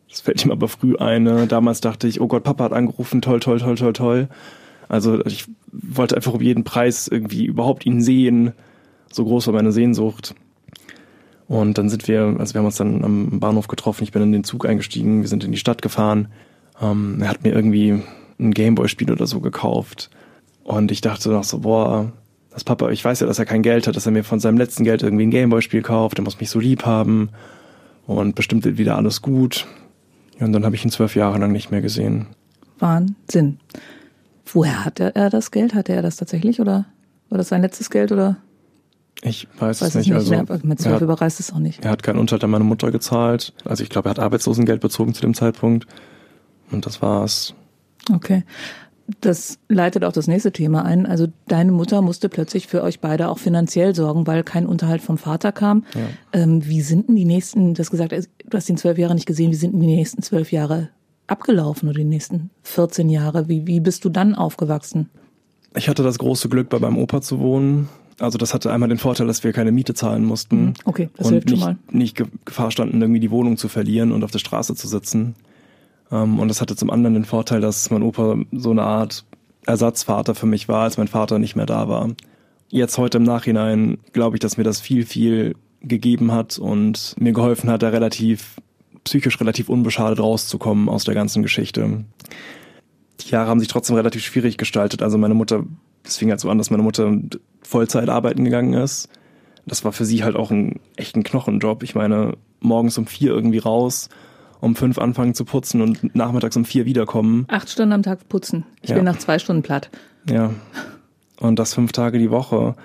das 0.10 0.22
fällt 0.22 0.44
ihm 0.46 0.52
aber 0.52 0.70
früh 0.70 0.96
ein. 0.96 1.24
Ne? 1.24 1.48
Damals 1.48 1.82
dachte 1.82 2.08
ich, 2.08 2.22
oh 2.22 2.28
Gott, 2.28 2.44
Papa 2.44 2.64
hat 2.64 2.74
angerufen, 2.74 3.22
toll, 3.22 3.40
toll, 3.40 3.60
toll, 3.60 3.76
toll, 3.76 3.94
toll. 3.94 4.30
Also 4.88 5.24
ich 5.26 5.46
wollte 5.72 6.16
einfach 6.16 6.34
um 6.34 6.42
jeden 6.42 6.64
Preis 6.64 7.08
irgendwie 7.08 7.46
überhaupt 7.46 7.86
ihn 7.86 8.02
sehen. 8.02 8.54
So 9.12 9.26
groß 9.26 9.48
war 9.48 9.54
meine 9.54 9.74
Sehnsucht. 9.74 10.34
Und 11.48 11.78
dann 11.78 11.90
sind 11.90 12.08
wir, 12.08 12.36
also 12.40 12.54
wir 12.54 12.60
haben 12.60 12.66
uns 12.66 12.78
dann 12.78 13.04
am 13.04 13.40
Bahnhof 13.40 13.68
getroffen, 13.68 14.04
ich 14.04 14.12
bin 14.12 14.22
in 14.22 14.32
den 14.32 14.44
Zug 14.44 14.66
eingestiegen, 14.66 15.22
wir 15.22 15.30
sind 15.30 15.44
in 15.44 15.52
die 15.52 15.58
Stadt 15.58 15.82
gefahren. 15.82 16.28
Ähm, 16.82 17.20
er 17.22 17.30
hat 17.30 17.44
mir 17.44 17.54
irgendwie 17.54 18.02
ein 18.40 18.52
Gameboy-Spiel 18.52 19.12
oder 19.12 19.28
so 19.28 19.40
gekauft. 19.40 20.10
Und 20.68 20.92
ich 20.92 21.00
dachte 21.00 21.30
noch 21.30 21.46
so, 21.46 21.60
boah, 21.60 22.12
das 22.52 22.66
Papa, 22.66 22.90
ich 22.90 23.04
weiß 23.04 23.22
ja, 23.22 23.26
dass 23.26 23.40
er 23.40 23.46
kein 23.46 23.62
Geld 23.62 23.88
hat, 23.88 23.96
dass 23.96 24.06
er 24.06 24.12
mir 24.12 24.26
von 24.26 24.42
seinem 24.42 24.58
letzten 24.58 24.84
Geld 24.84 25.02
irgendwie 25.02 25.26
ein 25.26 25.32
Gameboy-Spiel 25.32 25.82
kauft, 25.82 26.18
der 26.18 26.26
muss 26.26 26.42
mich 26.42 26.50
so 26.50 26.60
lieb 26.60 26.86
haben 26.86 27.30
und 28.06 28.36
bestimmt 28.36 28.66
wird 28.66 28.78
wieder 28.78 28.98
alles 28.98 29.22
gut. 29.22 29.66
Und 30.42 30.52
dann 30.52 30.66
habe 30.66 30.76
ich 30.76 30.84
ihn 30.84 30.92
zwölf 30.92 31.16
Jahre 31.16 31.38
lang 31.40 31.54
nicht 31.54 31.72
mehr 31.72 31.80
gesehen. 31.80 32.28
Wahnsinn. 32.80 33.60
Woher 34.46 34.84
hat 34.84 35.00
er, 35.00 35.16
er 35.16 35.30
das 35.30 35.52
Geld? 35.52 35.74
Hatte 35.74 35.94
er 35.94 36.02
das 36.02 36.18
tatsächlich 36.18 36.60
oder 36.60 36.86
war 37.30 37.38
das 37.38 37.48
sein 37.48 37.62
letztes 37.62 37.90
Geld 37.90 38.12
oder? 38.12 38.36
Ich 39.22 39.48
weiß, 39.60 39.82
weiß 39.82 39.96
es 39.96 39.96
nicht. 39.96 40.14
Also, 40.14 40.32
mehr, 40.32 40.46
mit 40.64 40.82
zwölf 40.82 41.00
überreißt 41.00 41.40
es 41.40 41.54
auch 41.54 41.60
nicht. 41.60 41.86
Er 41.86 41.92
hat 41.92 42.04
keinen 42.04 42.20
Unterhalt 42.20 42.44
an 42.44 42.50
meine 42.50 42.66
Mutter 42.66 42.92
gezahlt. 42.92 43.54
Also 43.64 43.84
ich 43.84 43.90
glaube, 43.90 44.10
er 44.10 44.12
hat 44.12 44.20
Arbeitslosengeld 44.20 44.82
bezogen 44.82 45.14
zu 45.14 45.22
dem 45.22 45.34
Zeitpunkt. 45.34 45.88
Und 46.72 46.86
das 46.86 47.02
war's. 47.02 47.54
Okay. 48.12 48.44
Das 49.22 49.58
leitet 49.70 50.04
auch 50.04 50.12
das 50.12 50.28
nächste 50.28 50.52
Thema 50.52 50.84
ein. 50.84 51.06
Also 51.06 51.28
deine 51.48 51.72
Mutter 51.72 52.02
musste 52.02 52.28
plötzlich 52.28 52.68
für 52.68 52.84
euch 52.84 53.00
beide 53.00 53.30
auch 53.30 53.40
finanziell 53.40 53.96
sorgen, 53.96 54.28
weil 54.28 54.44
kein 54.44 54.66
Unterhalt 54.66 55.02
vom 55.02 55.18
Vater 55.18 55.52
kam. 55.54 55.86
Ja. 55.96 56.42
Ähm, 56.42 56.66
wie 56.66 56.82
sind 56.82 57.08
denn 57.08 57.16
die 57.16 57.26
nächsten, 57.26 57.74
du 57.74 57.80
hast 57.80 57.92
gesagt, 57.92 58.12
du 58.12 58.58
hast 58.58 58.70
ihn 58.70 58.78
zwölf 58.78 58.98
Jahre 58.98 59.16
nicht 59.16 59.26
gesehen, 59.26 59.52
wie 59.52 59.56
sind 59.56 59.74
denn 59.74 59.80
die 59.80 59.96
nächsten 59.96 60.22
zwölf 60.22 60.52
Jahre 60.52 60.90
abgelaufen 61.28 61.88
oder 61.88 62.00
die 62.00 62.04
nächsten 62.06 62.50
14 62.64 63.10
Jahre? 63.10 63.48
Wie, 63.48 63.66
wie 63.66 63.80
bist 63.80 64.04
du 64.04 64.10
dann 64.10 64.36
aufgewachsen? 64.36 65.10
Ich 65.76 65.88
hatte 65.88 66.04
das 66.04 66.18
große 66.18 66.50
Glück, 66.50 66.70
bei 66.70 66.80
meinem 66.80 66.98
Opa 66.98 67.22
zu 67.22 67.40
wohnen. 67.40 67.88
Also 68.20 68.38
das 68.38 68.54
hatte 68.54 68.72
einmal 68.72 68.90
den 68.90 68.98
Vorteil, 68.98 69.28
dass 69.28 69.44
wir 69.44 69.54
keine 69.54 69.72
Miete 69.72 69.94
zahlen 69.94 70.26
mussten. 70.26 70.66
Mhm. 70.66 70.74
Okay, 70.86 71.10
das 71.16 71.28
und 71.28 71.34
hilft 71.34 71.50
nicht, 71.50 71.60
schon 71.60 71.76
mal. 71.76 71.78
nicht 71.92 72.22
Gefahr 72.46 72.72
standen, 72.72 73.00
irgendwie 73.02 73.20
die 73.20 73.32
Wohnung 73.32 73.58
zu 73.58 73.70
verlieren 73.70 74.12
und 74.12 74.24
auf 74.24 74.32
der 74.32 74.40
Straße 74.40 74.76
zu 74.76 74.88
sitzen. 74.88 75.36
Ähm, 76.12 76.40
und 76.40 76.48
das 76.48 76.62
hatte 76.62 76.76
zum 76.76 76.90
anderen 76.90 77.14
den 77.14 77.26
Vorteil, 77.26 77.62
dass 77.62 77.90
mein 77.90 78.04
Opa 78.04 78.38
so 78.52 78.72
eine 78.72 78.84
Art 78.84 79.26
Ersatzvater 79.66 80.36
für 80.36 80.46
mich 80.46 80.68
war, 80.68 80.84
als 80.84 80.98
mein 80.98 81.08
Vater 81.08 81.40
nicht 81.40 81.56
mehr 81.56 81.66
da 81.66 81.90
war. 81.90 82.10
Jetzt 82.70 82.98
heute 82.98 83.18
im 83.18 83.24
Nachhinein 83.24 83.98
glaube 84.14 84.36
ich, 84.36 84.40
dass 84.40 84.58
mir 84.58 84.64
das 84.64 84.80
viel, 84.82 85.06
viel 85.06 85.56
gegeben 85.82 86.32
hat 86.32 86.58
und 86.58 87.16
mir 87.20 87.34
geholfen 87.34 87.70
hat, 87.70 87.84
da 87.84 87.90
relativ 87.90 88.56
psychisch 89.04 89.40
relativ 89.40 89.70
unbeschadet 89.70 90.20
rauszukommen 90.20 90.90
aus 90.90 91.06
der 91.06 91.14
ganzen 91.14 91.44
Geschichte. 91.44 92.04
Die 93.22 93.30
Jahre 93.30 93.50
haben 93.50 93.60
sich 93.60 93.70
trotzdem 93.70 93.96
relativ 93.96 94.24
schwierig 94.24 94.58
gestaltet. 94.58 95.02
Also 95.02 95.18
meine 95.18 95.34
Mutter, 95.34 95.64
es 96.04 96.18
fing 96.18 96.30
halt 96.30 96.40
so 96.40 96.50
an, 96.50 96.58
dass 96.58 96.72
meine 96.72 96.84
Mutter 96.84 97.18
Vollzeit 97.62 98.10
arbeiten 98.10 98.44
gegangen 98.44 98.74
ist. 98.74 99.10
Das 99.66 99.84
war 99.84 99.92
für 99.92 100.06
sie 100.06 100.24
halt 100.24 100.36
auch 100.36 100.52
ein 100.52 100.80
echten 100.96 101.24
Knochenjob. 101.24 101.84
Ich 101.84 101.96
meine, 101.96 102.38
morgens 102.60 102.98
um 102.98 103.08
vier 103.08 103.32
irgendwie 103.32 103.58
raus, 103.58 104.10
um 104.60 104.76
fünf 104.76 104.98
anfangen 104.98 105.34
zu 105.34 105.46
putzen 105.46 105.82
und 105.82 106.16
nachmittags 106.16 106.58
um 106.58 106.66
vier 106.66 106.86
wiederkommen. 106.86 107.46
Acht 107.48 107.70
Stunden 107.70 107.94
am 107.94 108.04
Tag 108.04 108.28
putzen. 108.30 108.66
Ich 108.82 108.90
ja. 108.90 108.96
bin 108.96 109.06
nach 109.06 109.18
zwei 109.18 109.40
Stunden 109.40 109.62
platt. 109.62 109.90
Ja. 110.30 110.52
Und 111.40 111.60
das 111.60 111.74
fünf 111.74 111.92
Tage 111.92 112.18
die 112.18 112.32
Woche. 112.32 112.76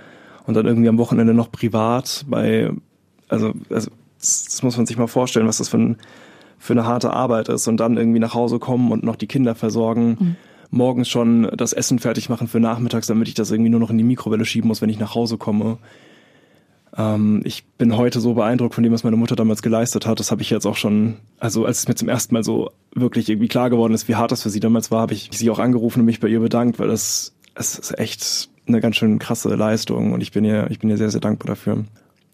Und 0.47 0.55
dann 0.55 0.67
irgendwie 0.67 0.89
am 0.89 0.99
Wochenende 0.99 1.35
noch 1.35 1.51
privat 1.51 2.25
bei, 2.29 2.71
also, 3.29 3.53
also 3.71 3.91
das 4.19 4.63
muss 4.63 4.77
man 4.77 4.87
sich 4.87 4.99
mal 4.99 5.07
vorstellen, 5.07 5.47
was 5.47 5.59
das 5.59 5.69
für, 5.69 5.79
ein, 5.79 5.97
für 6.59 6.75
eine 6.75 6.85
harte 6.85 7.13
Arbeit 7.13 7.49
ist. 7.49 7.69
Und 7.69 7.79
dann 7.79 7.97
irgendwie 7.97 8.19
nach 8.21 8.35
Hause 8.35 8.59
kommen 8.59 8.93
und 8.93 9.03
noch 9.05 9.17
die 9.17 9.29
Kinder 9.29 9.55
versorgen. 9.55 10.17
Mhm. 10.19 10.37
Morgens 10.71 11.09
schon 11.09 11.51
das 11.57 11.73
Essen 11.73 11.99
fertig 11.99 12.29
machen 12.29 12.49
für 12.49 12.59
nachmittags, 12.61 13.07
damit 13.07 13.29
ich 13.29 13.35
das 13.35 13.51
irgendwie 13.51 13.71
nur 13.71 13.81
noch 13.81 13.91
in 13.91 13.99
die 13.99 14.05
Mikrowelle 14.05 14.45
schieben 14.45 14.69
muss, 14.69 14.81
wenn 14.81 14.89
ich 14.89 14.99
nach 14.99 15.15
Hause 15.15 15.37
komme. 15.37 15.79
Ähm, 16.97 17.41
ich 17.45 17.65
bin 17.79 17.97
heute 17.97 18.21
so 18.21 18.35
beeindruckt 18.35 18.75
von 18.75 18.85
dem, 18.85 18.93
was 18.93 19.05
meine 19.05 19.17
Mutter 19.17 19.37
damals 19.37 19.63
geleistet 19.63 20.07
hat. 20.07 20.21
Das 20.21 20.31
habe 20.31 20.43
ich 20.43 20.51
jetzt 20.51 20.67
auch 20.67 20.77
schon, 20.77 21.17
also 21.39 21.65
als 21.65 21.81
es 21.81 21.89
mir 21.89 21.95
zum 21.95 22.09
ersten 22.09 22.35
Mal 22.35 22.45
so 22.45 22.71
wirklich 22.95 23.29
irgendwie 23.29 23.49
klar 23.49 23.71
geworden 23.71 23.95
ist, 23.95 24.09
wie 24.09 24.17
hart 24.17 24.33
das 24.33 24.43
für 24.43 24.51
sie 24.51 24.61
damals 24.61 24.91
war, 24.91 25.01
habe 25.03 25.15
ich 25.15 25.31
sie 25.33 25.51
auch 25.51 25.59
angerufen 25.59 26.01
und 26.01 26.07
mich 26.07 26.21
bei 26.21 26.29
ihr 26.29 26.41
bedankt, 26.41 26.79
weil 26.79 26.89
das 26.89 27.35
es 27.55 27.79
ist 27.79 27.99
echt 27.99 28.49
eine 28.67 28.81
ganz 28.81 28.97
schön 28.97 29.19
krasse 29.19 29.55
Leistung 29.55 30.13
und 30.13 30.21
ich 30.21 30.33
bin 30.33 30.45
ihr, 30.45 30.71
ich 30.71 30.79
bin 30.79 30.89
ihr 30.91 30.97
sehr, 30.97 31.11
sehr 31.11 31.21
dankbar 31.21 31.49
dafür. 31.49 31.85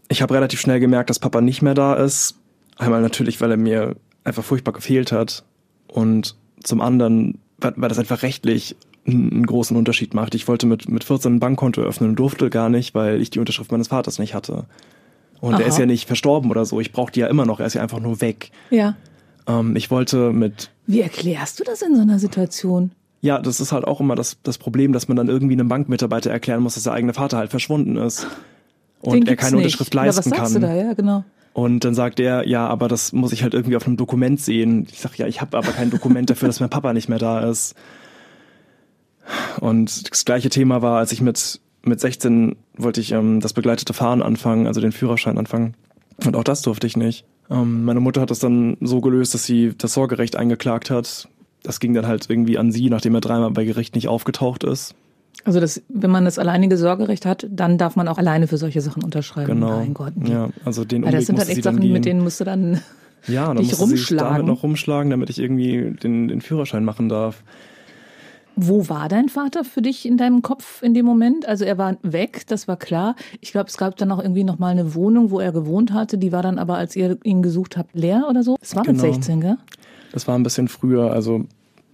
Ich 0.09 0.23
habe 0.23 0.35
relativ 0.35 0.61
schnell 0.61 0.81
gemerkt, 0.81 1.11
dass 1.11 1.19
Papa 1.19 1.41
nicht 1.41 1.62
mehr 1.62 1.75
da 1.75 1.95
ist. 1.95 2.37
Einmal 2.77 3.03
natürlich, 3.03 3.41
weil 3.41 3.50
er 3.50 3.57
mir 3.57 3.97
einfach 4.25 4.45
furchtbar 4.45 4.73
gefehlt 4.73 5.12
hat 5.12 5.45
und 5.87 6.37
zum 6.62 6.81
anderen, 6.81 7.38
weil, 7.59 7.75
weil 7.77 7.88
das 7.88 7.99
einfach 7.99 8.23
rechtlich 8.23 8.77
einen 9.09 9.47
großen 9.47 9.77
Unterschied 9.77 10.15
macht. 10.15 10.35
Ich 10.35 10.49
wollte 10.49 10.67
mit, 10.67 10.88
mit 10.88 11.05
14 11.05 11.37
ein 11.37 11.41
Bankkonto 11.41 11.81
öffnen 11.81 12.11
und 12.11 12.17
durfte 12.17 12.50
gar 12.50 12.69
nicht, 12.69 12.95
weil 12.95 13.21
ich 13.21 13.31
die 13.31 13.38
Unterschrift 13.38 13.73
meines 13.73 13.88
Vaters 13.88 14.19
nicht 14.19 14.35
hatte. 14.35 14.67
Und 15.41 15.55
Aha. 15.55 15.62
er 15.62 15.69
ist 15.69 15.79
ja 15.79 15.87
nicht 15.87 16.07
verstorben 16.07 16.50
oder 16.50 16.65
so. 16.65 16.81
Ich 16.81 16.93
brauche 16.93 17.12
die 17.12 17.21
ja 17.21 17.29
immer 17.29 17.47
noch. 17.47 17.61
Er 17.61 17.67
ist 17.67 17.75
ja 17.75 17.83
einfach 17.83 18.00
nur 18.00 18.21
weg. 18.21 18.50
Ja. 18.71 18.97
Ähm, 19.47 19.77
ich 19.77 19.91
wollte 19.91 20.33
mit. 20.33 20.71
Wie 20.87 21.00
erklärst 21.00 21.61
du 21.61 21.65
das 21.65 21.83
in 21.83 21.95
so 21.95 22.03
einer 22.03 22.19
Situation? 22.19 22.91
Ja, 23.21 23.41
das 23.41 23.61
ist 23.61 23.73
halt 23.73 23.85
auch 23.85 24.00
immer 24.00 24.15
das, 24.15 24.38
das 24.43 24.59
Problem, 24.59 24.93
dass 24.93 25.09
man 25.09 25.17
dann 25.17 25.29
irgendwie 25.29 25.55
einem 25.55 25.69
Bankmitarbeiter 25.69 26.31
erklären 26.31 26.62
muss, 26.62 26.75
dass 26.75 26.85
der 26.85 26.93
eigene 26.93 27.15
Vater 27.15 27.38
halt 27.38 27.50
verschwunden 27.50 27.97
ist. 27.97 28.27
Und 29.00 29.29
er 29.29 29.37
keine 29.37 29.57
nicht. 29.57 29.65
Unterschrift 29.65 29.95
leisten 29.95 30.31
ja, 30.31 30.37
was 30.37 30.38
sagst 30.38 30.53
kann. 30.55 30.62
Du 30.62 30.69
da? 30.69 30.75
Ja, 30.75 30.93
genau. 30.93 31.25
Und 31.53 31.85
dann 31.85 31.95
sagt 31.95 32.21
er, 32.21 32.47
ja, 32.47 32.67
aber 32.69 32.87
das 32.87 33.12
muss 33.12 33.33
ich 33.33 33.43
halt 33.43 33.55
irgendwie 33.55 33.77
auf 33.77 33.87
einem 33.87 33.97
Dokument 33.97 34.41
sehen. 34.41 34.87
Ich 34.93 35.00
sag, 35.00 35.19
ja, 35.19 35.27
ich 35.27 35.41
habe 35.41 35.57
aber 35.57 35.73
kein 35.73 35.91
Dokument 35.91 36.31
dafür, 36.31 36.49
dass 36.49 36.61
mein 36.61 36.71
Papa 36.71 36.93
nicht 36.93 37.09
mehr 37.09 37.19
da 37.19 37.49
ist. 37.49 37.75
Und 39.61 40.11
das 40.11 40.25
gleiche 40.25 40.49
Thema 40.49 40.82
war, 40.82 40.99
als 40.99 41.12
ich 41.12 41.20
mit, 41.20 41.61
mit 41.82 42.00
16 42.00 42.56
wollte 42.76 43.00
ich 43.00 43.12
ähm, 43.12 43.40
das 43.40 43.52
begleitete 43.52 43.92
Fahren 43.92 44.23
anfangen, 44.23 44.66
also 44.66 44.80
den 44.80 44.92
Führerschein 44.92 45.38
anfangen. 45.38 45.75
Und 46.25 46.37
auch 46.37 46.44
das 46.44 46.62
durfte 46.62 46.87
ich 46.87 46.97
nicht. 46.97 47.25
Ähm, 47.50 47.85
meine 47.85 48.00
Mutter 48.00 48.20
hat 48.20 48.30
das 48.30 48.38
dann 48.38 48.76
so 48.80 49.00
gelöst, 49.00 49.35
dass 49.35 49.44
sie 49.44 49.75
das 49.76 49.94
Sorgerecht 49.94 50.37
eingeklagt 50.37 50.90
hat. 50.90 51.28
Das 51.62 51.80
ging 51.80 51.94
dann 51.94 52.06
halt 52.06 52.28
irgendwie 52.28 52.58
an 52.58 52.73
sie, 52.73 52.90
nachdem 52.90 53.14
er 53.14 53.20
dreimal 53.20 53.50
bei 53.50 53.64
Gericht 53.64 53.94
nicht 53.94 54.08
aufgetaucht 54.08 54.64
ist. 54.64 54.94
Also 55.44 55.61
das, 55.61 55.82
wenn 55.88 56.11
man 56.11 56.25
das 56.25 56.38
alleinige 56.38 56.76
Sorgerecht 56.76 57.25
hat, 57.25 57.47
dann 57.50 57.78
darf 57.78 57.97
man 57.97 58.08
auch 58.08 58.18
alleine 58.18 58.49
für 58.49 58.58
solche 58.58 58.80
Sachen 58.80 59.02
unterschreiben. 59.02 59.61
Genau. 59.61 59.78
Mein 59.78 59.94
Gott. 59.94 60.12
Ja, 60.25 60.50
also 60.64 60.85
den 60.85 61.04
Umweg 61.04 61.14
Das 61.16 61.26
sind 61.26 61.38
halt 61.38 61.49
echt 61.49 61.62
Sachen, 61.62 61.92
mit 61.92 62.04
denen 62.04 62.23
musst 62.23 62.40
du 62.40 62.44
dann 62.44 62.80
ja, 63.26 63.47
dann 63.47 63.58
dich 63.58 63.78
rumschlagen. 63.78 64.32
damit 64.32 64.47
noch 64.47 64.62
rumschlagen, 64.62 65.11
damit 65.11 65.30
ich 65.30 65.38
irgendwie 65.38 65.92
den, 66.02 66.28
den 66.28 66.40
Führerschein 66.40 66.85
machen 66.85 67.08
darf. 67.08 67.42
Wo 68.61 68.88
war 68.88 69.09
dein 69.09 69.29
Vater 69.29 69.62
für 69.62 69.83
dich 69.83 70.05
in 70.05 70.17
deinem 70.17 70.43
Kopf 70.43 70.83
in 70.83 70.93
dem 70.93 71.07
Moment? 71.07 71.47
Also 71.47 71.65
er 71.65 71.79
war 71.79 71.97
weg, 72.03 72.45
das 72.49 72.67
war 72.67 72.77
klar. 72.77 73.15
Ich 73.41 73.53
glaube, 73.53 73.69
es 73.69 73.77
gab 73.77 73.97
dann 73.97 74.11
auch 74.11 74.21
irgendwie 74.21 74.43
noch 74.43 74.59
mal 74.59 74.71
eine 74.71 74.97
Wohnung, 74.97 75.31
wo 75.31 75.38
er 75.38 75.53
gewohnt 75.53 75.93
hatte. 75.93 76.19
Die 76.19 76.33
war 76.33 76.43
dann 76.43 76.59
aber, 76.59 76.77
als 76.77 76.97
ihr 76.97 77.19
ihn 77.23 77.43
gesucht 77.43 77.77
habt, 77.77 77.95
leer 77.95 78.27
oder 78.29 78.43
so. 78.43 78.57
Das 78.59 78.75
war 78.75 78.83
genau. 78.83 79.05
mit 79.05 79.15
16, 79.15 79.41
gell? 79.41 79.59
Das 80.11 80.27
war 80.27 80.37
ein 80.37 80.43
bisschen 80.43 80.67
früher. 80.67 81.12
Also 81.12 81.45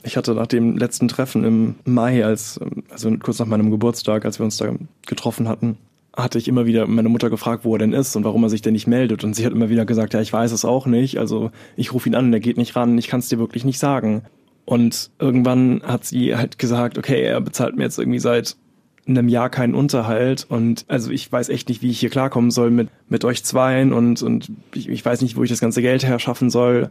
ich 0.03 0.17
hatte 0.17 0.35
nach 0.35 0.47
dem 0.47 0.79
letzten 0.79 1.07
Treffen 1.09 1.45
im 1.45 1.75
Mai, 1.85 2.25
als 2.25 2.59
also 2.91 3.15
kurz 3.19 3.39
nach 3.41 3.47
meinem 3.47 3.71
Geburtstag, 3.71 4.25
als 4.25 4.39
wir 4.39 4.45
uns 4.45 4.57
da 4.57 4.71
getroffen 5.07 5.49
hatten, 5.49 5.77
hatte 6.17 6.39
ich 6.39 6.49
immer 6.49 6.65
wieder 6.65 6.87
meine 6.87 7.11
Mutter 7.11 7.29
gefragt, 7.29 7.67
wo 7.67 7.75
er 7.75 7.79
denn 7.79 7.93
ist 7.93 8.17
und 8.17 8.25
warum 8.25 8.43
er 8.43 8.49
sich 8.49 8.63
denn 8.63 8.73
nicht 8.73 8.87
meldet. 8.87 9.23
Und 9.23 9.35
sie 9.35 9.45
hat 9.45 9.53
immer 9.53 9.69
wieder 9.69 9.85
gesagt, 9.85 10.15
ja, 10.15 10.21
ich 10.23 10.33
weiß 10.33 10.53
es 10.53 10.65
auch 10.65 10.87
nicht. 10.87 11.19
Also 11.19 11.51
ich 11.77 11.93
rufe 11.93 12.09
ihn 12.09 12.15
an, 12.15 12.33
er 12.33 12.41
geht 12.41 12.57
nicht 12.57 12.75
ran. 12.75 12.97
Ich 12.97 13.09
kann 13.09 13.21
es 13.21 13.29
dir 13.29 13.39
wirklich 13.39 13.65
nicht 13.65 13.79
sagen. 13.79 14.23
Und 14.65 15.11
irgendwann 15.19 15.83
hat 15.85 16.05
sie 16.05 16.37
halt 16.37 16.59
gesagt, 16.59 16.97
okay, 16.99 17.23
er 17.23 17.41
bezahlt 17.41 17.77
mir 17.77 17.85
jetzt 17.85 17.99
irgendwie 17.99 18.19
seit 18.19 18.57
einem 19.07 19.29
Jahr 19.29 19.51
keinen 19.51 19.75
Unterhalt 19.75 20.47
und 20.49 20.87
also 20.89 21.11
ich 21.11 21.31
weiß 21.31 21.51
echt 21.51 21.69
nicht, 21.69 21.83
wie 21.83 21.91
ich 21.91 22.01
hier 22.01 22.09
klarkommen 22.09 22.51
soll 22.51 22.71
mit, 22.71 22.89
mit 23.09 23.25
euch 23.25 23.45
zweien 23.45 23.93
und, 23.93 24.23
und 24.23 24.51
ich, 24.75 24.89
ich 24.89 25.05
weiß 25.05 25.21
nicht, 25.21 25.37
wo 25.37 25.43
ich 25.43 25.51
das 25.51 25.61
ganze 25.61 25.83
Geld 25.83 26.05
herschaffen 26.05 26.49
soll. 26.49 26.89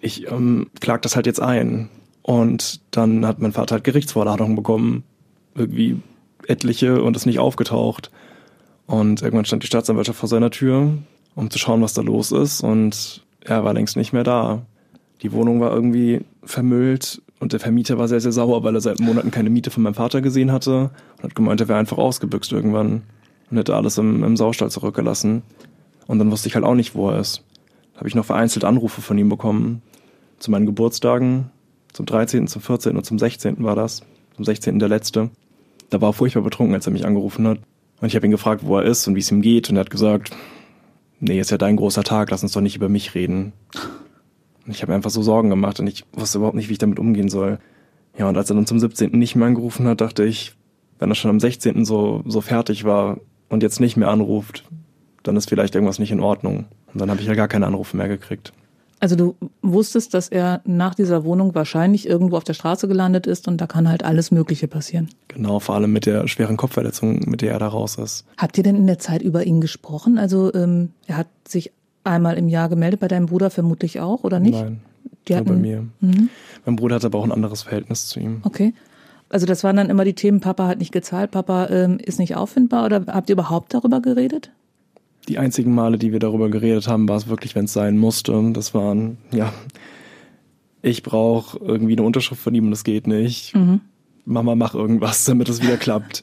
Ich 0.00 0.30
ähm, 0.30 0.68
klag 0.80 1.00
das 1.02 1.14
halt 1.14 1.26
jetzt 1.26 1.40
ein. 1.40 1.88
Und 2.22 2.80
dann 2.90 3.24
hat 3.24 3.38
mein 3.38 3.52
Vater 3.52 3.76
halt 3.76 3.84
Gerichtsvorladungen 3.84 4.56
bekommen, 4.56 5.04
irgendwie 5.54 6.02
etliche 6.46 7.02
und 7.02 7.16
ist 7.16 7.26
nicht 7.26 7.38
aufgetaucht. 7.38 8.10
Und 8.86 9.22
irgendwann 9.22 9.44
stand 9.44 9.62
die 9.62 9.66
Staatsanwaltschaft 9.68 10.18
vor 10.18 10.28
seiner 10.28 10.50
Tür, 10.50 10.92
um 11.34 11.50
zu 11.50 11.58
schauen, 11.58 11.82
was 11.82 11.94
da 11.94 12.02
los 12.02 12.32
ist 12.32 12.62
und 12.62 13.24
er 13.40 13.64
war 13.64 13.74
längst 13.74 13.96
nicht 13.96 14.12
mehr 14.12 14.24
da. 14.24 14.66
Die 15.22 15.32
Wohnung 15.32 15.60
war 15.60 15.72
irgendwie 15.72 16.20
vermüllt 16.44 17.20
und 17.40 17.52
der 17.52 17.60
Vermieter 17.60 17.98
war 17.98 18.08
sehr, 18.08 18.20
sehr 18.20 18.32
sauer, 18.32 18.62
weil 18.64 18.74
er 18.74 18.80
seit 18.80 19.00
Monaten 19.00 19.30
keine 19.30 19.50
Miete 19.50 19.70
von 19.70 19.82
meinem 19.82 19.94
Vater 19.94 20.20
gesehen 20.20 20.52
hatte 20.52 20.90
und 21.16 21.22
hat 21.22 21.34
gemeint, 21.34 21.60
er 21.60 21.68
wäre 21.68 21.78
einfach 21.78 21.98
ausgebüxt 21.98 22.52
irgendwann 22.52 23.02
und 23.50 23.56
hätte 23.56 23.76
alles 23.76 23.98
im, 23.98 24.22
im 24.22 24.36
Saustall 24.36 24.70
zurückgelassen. 24.70 25.42
Und 26.06 26.18
dann 26.18 26.30
wusste 26.30 26.48
ich 26.48 26.54
halt 26.54 26.64
auch 26.64 26.74
nicht, 26.74 26.94
wo 26.94 27.10
er 27.10 27.20
ist. 27.20 27.44
Da 27.94 27.98
habe 27.98 28.08
ich 28.08 28.14
noch 28.14 28.24
vereinzelt 28.24 28.64
Anrufe 28.64 29.00
von 29.00 29.18
ihm 29.18 29.28
bekommen. 29.28 29.82
zu 30.38 30.52
meinen 30.52 30.66
Geburtstagen, 30.66 31.50
zum 31.92 32.06
13., 32.06 32.46
zum 32.46 32.62
14. 32.62 32.96
und 32.96 33.04
zum 33.04 33.18
16. 33.18 33.64
war 33.64 33.74
das, 33.74 34.02
zum 34.36 34.44
16. 34.44 34.78
der 34.78 34.88
letzte. 34.88 35.30
Da 35.90 36.00
war 36.00 36.10
er 36.10 36.12
furchtbar 36.12 36.42
betrunken, 36.42 36.74
als 36.74 36.86
er 36.86 36.92
mich 36.92 37.04
angerufen 37.04 37.46
hat. 37.48 37.58
Und 38.00 38.06
ich 38.06 38.14
habe 38.14 38.26
ihn 38.26 38.30
gefragt, 38.30 38.64
wo 38.64 38.76
er 38.78 38.84
ist 38.84 39.06
und 39.08 39.16
wie 39.16 39.20
es 39.20 39.30
ihm 39.32 39.42
geht. 39.42 39.68
Und 39.68 39.76
er 39.76 39.80
hat 39.80 39.90
gesagt, 39.90 40.30
nee, 41.18 41.40
ist 41.40 41.50
ja 41.50 41.58
dein 41.58 41.76
großer 41.76 42.04
Tag, 42.04 42.30
lass 42.30 42.42
uns 42.42 42.52
doch 42.52 42.60
nicht 42.60 42.76
über 42.76 42.88
mich 42.88 43.14
reden. 43.14 43.52
Und 44.68 44.74
ich 44.74 44.82
habe 44.82 44.92
mir 44.92 44.96
einfach 44.96 45.08
so 45.08 45.22
Sorgen 45.22 45.48
gemacht 45.48 45.80
und 45.80 45.86
ich 45.86 46.04
wusste 46.12 46.36
überhaupt 46.36 46.54
nicht, 46.54 46.68
wie 46.68 46.74
ich 46.74 46.78
damit 46.78 46.98
umgehen 46.98 47.30
soll. 47.30 47.58
Ja, 48.18 48.28
und 48.28 48.36
als 48.36 48.50
er 48.50 48.56
dann 48.56 48.66
zum 48.66 48.78
17. 48.78 49.12
nicht 49.12 49.34
mehr 49.34 49.46
angerufen 49.46 49.86
hat, 49.88 50.02
dachte 50.02 50.24
ich, 50.24 50.52
wenn 50.98 51.10
er 51.10 51.14
schon 51.14 51.30
am 51.30 51.40
16. 51.40 51.86
so, 51.86 52.22
so 52.26 52.42
fertig 52.42 52.84
war 52.84 53.16
und 53.48 53.62
jetzt 53.62 53.80
nicht 53.80 53.96
mehr 53.96 54.10
anruft, 54.10 54.64
dann 55.22 55.38
ist 55.38 55.48
vielleicht 55.48 55.74
irgendwas 55.74 55.98
nicht 55.98 56.10
in 56.10 56.20
Ordnung. 56.20 56.66
Und 56.92 57.00
dann 57.00 57.08
habe 57.08 57.18
ich 57.18 57.26
ja 57.26 57.32
gar 57.32 57.48
keine 57.48 57.66
Anrufe 57.66 57.96
mehr 57.96 58.08
gekriegt. 58.08 58.52
Also 59.00 59.16
du 59.16 59.36
wusstest, 59.62 60.12
dass 60.12 60.28
er 60.28 60.60
nach 60.66 60.94
dieser 60.94 61.24
Wohnung 61.24 61.54
wahrscheinlich 61.54 62.06
irgendwo 62.06 62.36
auf 62.36 62.44
der 62.44 62.52
Straße 62.52 62.88
gelandet 62.88 63.26
ist 63.26 63.48
und 63.48 63.58
da 63.58 63.66
kann 63.66 63.88
halt 63.88 64.04
alles 64.04 64.30
Mögliche 64.32 64.68
passieren. 64.68 65.08
Genau, 65.28 65.60
vor 65.60 65.76
allem 65.76 65.94
mit 65.94 66.04
der 66.04 66.28
schweren 66.28 66.58
Kopfverletzung, 66.58 67.20
mit 67.26 67.40
der 67.40 67.52
er 67.52 67.58
da 67.58 67.68
raus 67.68 67.96
ist. 67.96 68.26
Habt 68.36 68.58
ihr 68.58 68.64
denn 68.64 68.76
in 68.76 68.86
der 68.86 68.98
Zeit 68.98 69.22
über 69.22 69.44
ihn 69.44 69.62
gesprochen? 69.62 70.18
Also 70.18 70.52
ähm, 70.52 70.90
er 71.06 71.16
hat 71.16 71.28
sich 71.46 71.72
einmal 72.04 72.36
im 72.38 72.48
Jahr 72.48 72.68
gemeldet, 72.68 73.00
bei 73.00 73.08
deinem 73.08 73.26
Bruder 73.26 73.50
vermutlich 73.50 74.00
auch, 74.00 74.24
oder 74.24 74.40
nicht? 74.40 74.54
Nein, 74.54 74.80
Die 75.28 75.34
nur 75.34 75.44
bei 75.44 75.50
hatten- 75.50 75.60
mir. 75.60 75.84
Mhm. 76.00 76.28
Mein 76.64 76.76
Bruder 76.76 76.96
hat 76.96 77.04
aber 77.04 77.18
auch 77.18 77.24
ein 77.24 77.32
anderes 77.32 77.62
Verhältnis 77.62 78.06
zu 78.06 78.20
ihm. 78.20 78.40
Okay. 78.44 78.74
Also 79.30 79.44
das 79.44 79.62
waren 79.62 79.76
dann 79.76 79.90
immer 79.90 80.04
die 80.04 80.14
Themen, 80.14 80.40
Papa 80.40 80.66
hat 80.68 80.78
nicht 80.78 80.92
gezahlt, 80.92 81.30
Papa 81.32 81.66
ähm, 81.68 81.98
ist 81.98 82.18
nicht 82.18 82.34
auffindbar 82.36 82.86
oder 82.86 83.04
habt 83.08 83.28
ihr 83.28 83.34
überhaupt 83.34 83.74
darüber 83.74 84.00
geredet? 84.00 84.50
Die 85.28 85.36
einzigen 85.38 85.74
Male, 85.74 85.98
die 85.98 86.12
wir 86.12 86.18
darüber 86.18 86.48
geredet 86.48 86.88
haben, 86.88 87.06
war 87.08 87.16
es 87.16 87.28
wirklich, 87.28 87.54
wenn 87.54 87.66
es 87.66 87.74
sein 87.74 87.98
musste. 87.98 88.50
Das 88.54 88.72
waren, 88.72 89.18
ja, 89.30 89.52
ich 90.80 91.02
brauche 91.02 91.58
irgendwie 91.58 91.92
eine 91.92 92.04
Unterschrift 92.04 92.40
von 92.40 92.54
ihm 92.54 92.66
und 92.66 92.72
es 92.72 92.84
geht 92.84 93.06
nicht. 93.06 93.54
Mhm. 93.54 93.80
Mama, 94.24 94.54
mach 94.54 94.74
irgendwas, 94.74 95.24
damit 95.26 95.48
es 95.50 95.62
wieder 95.62 95.76
klappt. 95.76 96.22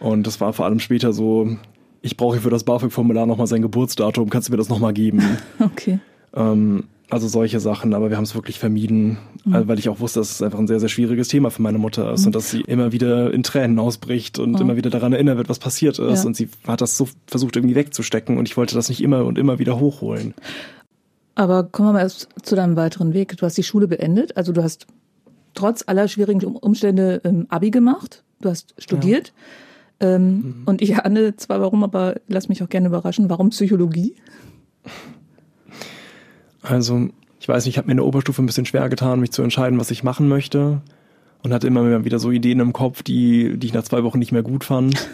Und 0.00 0.26
das 0.26 0.40
war 0.40 0.52
vor 0.52 0.66
allem 0.66 0.80
später 0.80 1.12
so, 1.14 1.56
ich 2.04 2.18
brauche 2.18 2.38
für 2.38 2.50
das 2.50 2.64
BAföG-Formular 2.64 3.24
nochmal 3.26 3.46
sein 3.46 3.62
Geburtsdatum, 3.62 4.28
kannst 4.28 4.48
du 4.48 4.52
mir 4.52 4.58
das 4.58 4.68
nochmal 4.68 4.92
geben? 4.92 5.22
Okay. 5.58 5.98
ähm, 6.34 6.84
also 7.10 7.28
solche 7.28 7.60
Sachen, 7.60 7.94
aber 7.94 8.10
wir 8.10 8.16
haben 8.16 8.24
es 8.24 8.34
wirklich 8.34 8.58
vermieden, 8.58 9.18
also 9.50 9.68
weil 9.68 9.78
ich 9.78 9.88
auch 9.88 10.00
wusste, 10.00 10.20
dass 10.20 10.32
es 10.32 10.42
einfach 10.42 10.58
ein 10.58 10.66
sehr, 10.66 10.80
sehr 10.80 10.88
schwieriges 10.88 11.28
Thema 11.28 11.50
für 11.50 11.62
meine 11.62 11.78
Mutter 11.78 12.12
ist 12.12 12.26
und 12.26 12.34
dass 12.34 12.50
sie 12.50 12.62
immer 12.62 12.92
wieder 12.92 13.32
in 13.32 13.42
Tränen 13.42 13.78
ausbricht 13.78 14.38
und 14.38 14.58
immer 14.60 14.76
wieder 14.76 14.90
daran 14.90 15.12
erinnert 15.12 15.36
wird, 15.36 15.48
was 15.48 15.58
passiert 15.58 15.98
ist. 15.98 16.22
Ja. 16.22 16.26
Und 16.26 16.34
sie 16.36 16.48
hat 16.66 16.80
das 16.80 16.96
so 16.96 17.08
versucht 17.26 17.56
irgendwie 17.56 17.74
wegzustecken 17.74 18.36
und 18.38 18.48
ich 18.48 18.56
wollte 18.56 18.74
das 18.74 18.88
nicht 18.88 19.02
immer 19.02 19.24
und 19.26 19.38
immer 19.38 19.58
wieder 19.58 19.78
hochholen. 19.78 20.34
Aber 21.34 21.64
kommen 21.64 21.88
wir 21.90 21.92
mal 21.94 22.00
erst 22.00 22.28
zu 22.42 22.56
deinem 22.56 22.76
weiteren 22.76 23.12
Weg. 23.12 23.36
Du 23.36 23.44
hast 23.46 23.56
die 23.58 23.62
Schule 23.62 23.86
beendet, 23.86 24.36
also 24.36 24.52
du 24.52 24.62
hast 24.62 24.86
trotz 25.54 25.84
aller 25.86 26.08
schwierigen 26.08 26.44
Um- 26.44 26.56
Umstände 26.56 27.20
ähm, 27.24 27.46
Abi 27.48 27.70
gemacht, 27.70 28.24
du 28.40 28.48
hast 28.48 28.74
studiert. 28.78 29.32
Ähm, 30.04 30.62
Und 30.66 30.82
ich 30.82 30.96
ahne 30.96 31.36
zwar 31.36 31.60
warum, 31.60 31.82
aber 31.84 32.16
lass 32.28 32.48
mich 32.48 32.62
auch 32.62 32.68
gerne 32.68 32.88
überraschen, 32.88 33.30
warum 33.30 33.50
Psychologie? 33.50 34.14
Also, 36.62 37.08
ich 37.40 37.48
weiß 37.48 37.64
nicht, 37.64 37.74
ich 37.74 37.78
habe 37.78 37.86
mir 37.86 37.92
in 37.92 37.98
der 37.98 38.06
Oberstufe 38.06 38.42
ein 38.42 38.46
bisschen 38.46 38.66
schwer 38.66 38.88
getan, 38.88 39.20
mich 39.20 39.32
zu 39.32 39.42
entscheiden, 39.42 39.78
was 39.78 39.90
ich 39.90 40.02
machen 40.02 40.28
möchte. 40.28 40.82
Und 41.42 41.52
hatte 41.52 41.66
immer 41.66 42.04
wieder 42.04 42.18
so 42.18 42.30
Ideen 42.30 42.60
im 42.60 42.72
Kopf, 42.72 43.02
die, 43.02 43.58
die 43.58 43.66
ich 43.66 43.74
nach 43.74 43.82
zwei 43.82 44.02
Wochen 44.02 44.18
nicht 44.18 44.32
mehr 44.32 44.42
gut 44.42 44.64
fand. 44.64 45.10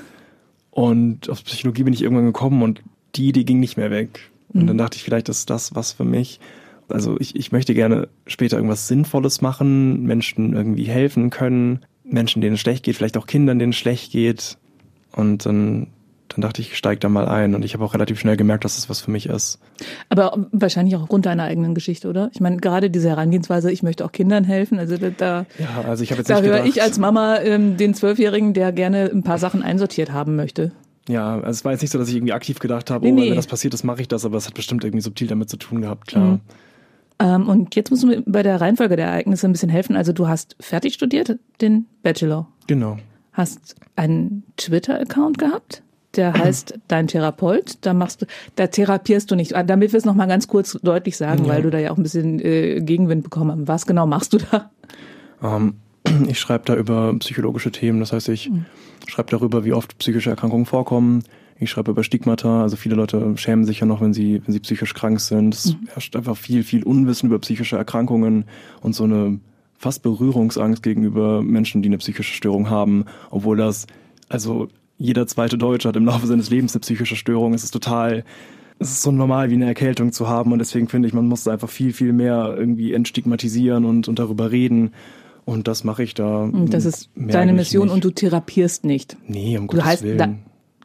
Und 0.71 1.29
auf 1.29 1.43
Psychologie 1.45 1.83
bin 1.83 1.93
ich 1.93 2.03
irgendwann 2.03 2.27
gekommen 2.27 2.63
und 2.63 2.83
die 3.17 3.29
Idee 3.29 3.43
ging 3.43 3.59
nicht 3.59 3.77
mehr 3.77 3.91
weg. 3.91 4.31
Und 4.53 4.67
dann 4.67 4.79
dachte 4.79 4.97
ich, 4.97 5.03
vielleicht 5.03 5.29
ist 5.29 5.51
das 5.51 5.75
was 5.75 5.93
für 5.93 6.05
mich. 6.05 6.41
Also 6.89 7.17
ich, 7.19 7.37
ich 7.37 7.53
möchte 7.53 7.75
gerne 7.75 8.09
später 8.27 8.57
irgendwas 8.57 8.89
Sinnvolles 8.89 9.41
machen, 9.41 10.05
Menschen 10.05 10.55
irgendwie 10.55 10.85
helfen 10.85 11.31
können, 11.31 11.81
Menschen, 12.05 12.43
denen 12.43 12.55
es 12.55 12.61
schlecht 12.61 12.85
geht, 12.85 12.97
vielleicht 12.97 13.17
auch 13.17 13.27
Kindern, 13.27 13.59
denen 13.59 13.71
es 13.71 13.79
schlecht 13.79 14.13
geht. 14.13 14.59
Und 15.15 15.47
dann, 15.47 15.89
dann 16.29 16.41
dachte 16.43 16.61
ich, 16.63 16.71
ich 16.73 16.79
steig 16.79 17.01
da 17.01 17.09
mal 17.09 17.27
ein. 17.29 17.55
Und 17.55 17.65
ich 17.65 17.75
habe 17.75 17.85
auch 17.85 17.95
relativ 17.95 18.21
schnell 18.21 18.37
gemerkt, 18.37 18.65
dass 18.65 18.79
es 18.79 18.89
was 18.89 19.01
für 19.01 19.11
mich 19.11 19.27
ist. 19.27 19.59
Aber 20.09 20.47
wahrscheinlich 20.53 20.95
auch 20.97 21.03
aufgrund 21.03 21.27
deiner 21.27 21.45
eigenen 21.45 21.75
Geschichte, 21.75 22.09
oder? 22.09 22.31
Ich 22.33 22.41
meine, 22.41 22.59
gerade 22.59 22.91
diese 22.91 23.09
Herangehensweise, 23.09 23.71
ich 23.73 23.83
möchte 23.83 24.05
auch 24.05 24.13
Kindern 24.13 24.45
helfen, 24.45 24.79
also 24.79 24.97
da, 24.97 25.47
Ja, 25.59 25.89
also 25.89 26.03
ich 26.03 26.11
habe 26.13 26.21
jetzt 26.21 26.31
da 26.31 26.41
nicht 26.41 26.45
höre 26.49 26.59
gedacht, 26.59 26.69
ich 26.69 26.83
als 26.83 26.99
Mama 26.99 27.39
ähm, 27.41 27.77
den 27.77 27.95
Zwölfjährigen, 27.95 28.53
der 28.55 28.73
gerne 28.73 29.11
ein 29.13 29.23
paar 29.23 29.39
Sachen 29.39 29.63
einsortiert 29.63 30.13
haben 30.13 30.37
möchte. 30.37 30.73
Ja, 31.09 31.35
also 31.37 31.51
es 31.51 31.65
war 31.65 31.73
jetzt 31.73 31.81
nicht 31.81 31.91
so, 31.91 31.99
dass 31.99 32.09
ich 32.09 32.15
irgendwie 32.15 32.33
aktiv 32.35 32.61
gedacht 32.61 32.91
habe, 32.91 33.05
Nee, 33.05 33.13
oh, 33.13 33.15
nee. 33.17 33.31
wenn 33.31 33.37
das 33.37 33.49
passiert 33.49 33.75
ist, 33.75 33.83
mache 33.83 34.01
ich 34.03 34.09
das, 34.09 34.25
aber 34.25 34.37
es 34.37 34.47
hat 34.47 34.55
bestimmt 34.55 34.85
irgendwie 34.85 35.03
subtil 35.03 35.27
damit 35.27 35.51
zu 35.51 35.57
tun 35.57 35.81
gehabt, 35.81 36.07
klar. 36.09 36.25
Mhm. 36.25 36.41
Ähm, 37.19 37.49
und 37.49 37.75
jetzt 37.75 37.91
musst 37.91 38.03
du 38.03 38.07
mir 38.07 38.23
bei 38.25 38.43
der 38.43 38.61
Reihenfolge 38.61 38.97
der 38.97 39.07
Ereignisse 39.07 39.47
ein 39.49 39.53
bisschen 39.53 39.69
helfen. 39.69 39.97
Also 39.97 40.13
du 40.13 40.29
hast 40.29 40.57
fertig 40.61 40.95
studiert, 40.95 41.39
den 41.61 41.87
Bachelor, 42.03 42.49
Genau. 42.67 42.99
Hast 43.41 43.75
einen 43.97 44.45
Twitter-Account 44.57 45.39
gehabt, 45.39 45.83
der 46.17 46.33
heißt 46.39 46.79
Dein 46.89 47.07
Therapeut. 47.09 47.79
Da 47.81 47.95
machst 47.95 48.23
du, 48.23 48.27
da 48.57 48.67
therapierst 48.67 49.31
du 49.31 49.35
nicht. 49.35 49.55
Ah, 49.57 49.63
Damit 49.63 49.93
wir 49.93 49.99
es 49.99 50.05
noch 50.05 50.15
mal 50.15 50.27
ganz 50.27 50.47
kurz 50.49 50.79
deutlich 50.83 51.17
sagen, 51.17 51.45
Ja. 51.45 51.53
weil 51.55 51.63
du 51.63 51.71
da 51.71 51.79
ja 51.79 51.91
auch 51.91 51.97
ein 51.97 52.03
bisschen 52.03 52.39
äh, 52.41 52.81
Gegenwind 52.81 53.25
bekommen 53.25 53.61
hast. 53.63 53.69
Was 53.69 53.87
genau 53.87 54.07
machst 54.07 54.33
du 54.33 54.39
da? 54.39 54.71
Ähm, 55.43 55.75
ich 56.29 56.39
schreibe 56.39 56.65
da 56.67 56.77
über 56.77 57.15
psychologische 57.19 57.71
Themen, 57.73 58.01
das 58.01 58.13
heißt, 58.13 58.29
ich 58.29 58.51
schreibe 59.07 59.31
darüber, 59.31 59.65
wie 59.65 59.73
oft 59.73 59.99
psychische 59.99 60.31
Erkrankungen 60.31 60.67
vorkommen. 60.67 61.23
Ich 61.63 61.71
schreibe 61.71 61.91
über 61.91 62.03
Stigmata, 62.05 62.63
also 62.63 62.77
viele 62.77 62.95
Leute 62.95 63.35
schämen 63.37 63.67
sich 63.67 63.81
ja 63.81 63.87
noch, 63.87 64.01
wenn 64.01 64.15
sie, 64.15 64.41
wenn 64.47 64.53
sie 64.53 64.61
psychisch 64.61 64.95
krank 64.95 65.21
sind. 65.21 65.55
Es 65.55 65.77
herrscht 65.93 66.17
einfach 66.17 66.37
viel, 66.37 66.63
viel 66.65 66.83
Unwissen 66.85 67.29
über 67.29 67.39
psychische 67.39 67.77
Erkrankungen 67.77 68.45
und 68.81 68.95
so 68.95 69.05
eine 69.05 69.39
fast 69.81 70.03
Berührungsangst 70.03 70.83
gegenüber 70.83 71.41
Menschen, 71.43 71.81
die 71.81 71.89
eine 71.89 71.97
psychische 71.99 72.35
Störung 72.35 72.69
haben, 72.69 73.07
obwohl 73.31 73.57
das, 73.57 73.87
also 74.29 74.69
jeder 74.99 75.27
zweite 75.27 75.57
Deutsche 75.57 75.89
hat 75.89 75.97
im 75.97 76.05
Laufe 76.05 76.27
seines 76.27 76.51
Lebens 76.51 76.75
eine 76.75 76.81
psychische 76.81 77.17
Störung. 77.17 77.55
Es 77.55 77.65
ist 77.65 77.71
total, 77.71 78.23
es 78.79 78.91
ist 78.91 79.01
so 79.03 79.11
normal 79.11 79.49
wie 79.49 79.55
eine 79.55 79.65
Erkältung 79.65 80.13
zu 80.13 80.29
haben 80.29 80.53
und 80.53 80.59
deswegen 80.59 80.87
finde 80.89 81.09
ich, 81.09 81.15
man 81.15 81.27
muss 81.27 81.49
einfach 81.49 81.71
viel, 81.71 81.95
viel 81.95 82.13
mehr 82.13 82.55
irgendwie 82.59 82.93
entstigmatisieren 82.93 83.87
und, 83.87 84.07
und 84.07 84.19
darüber 84.19 84.51
reden. 84.51 84.93
Und 85.47 85.67
das 85.67 85.83
mache 85.83 86.03
ich 86.03 86.13
da. 86.13 86.43
Und 86.43 86.75
das 86.75 86.85
ist 86.85 87.09
deine 87.17 87.55
Mission 87.55 87.85
nicht. 87.87 87.95
und 87.95 88.05
du 88.05 88.11
therapierst 88.11 88.85
nicht. 88.85 89.17
Nee, 89.27 89.57
um 89.57 89.67
Du 89.67 89.77
Gottes 89.77 89.85
heißt, 89.87 90.03
Willen. 90.03 90.19
da, 90.19 90.35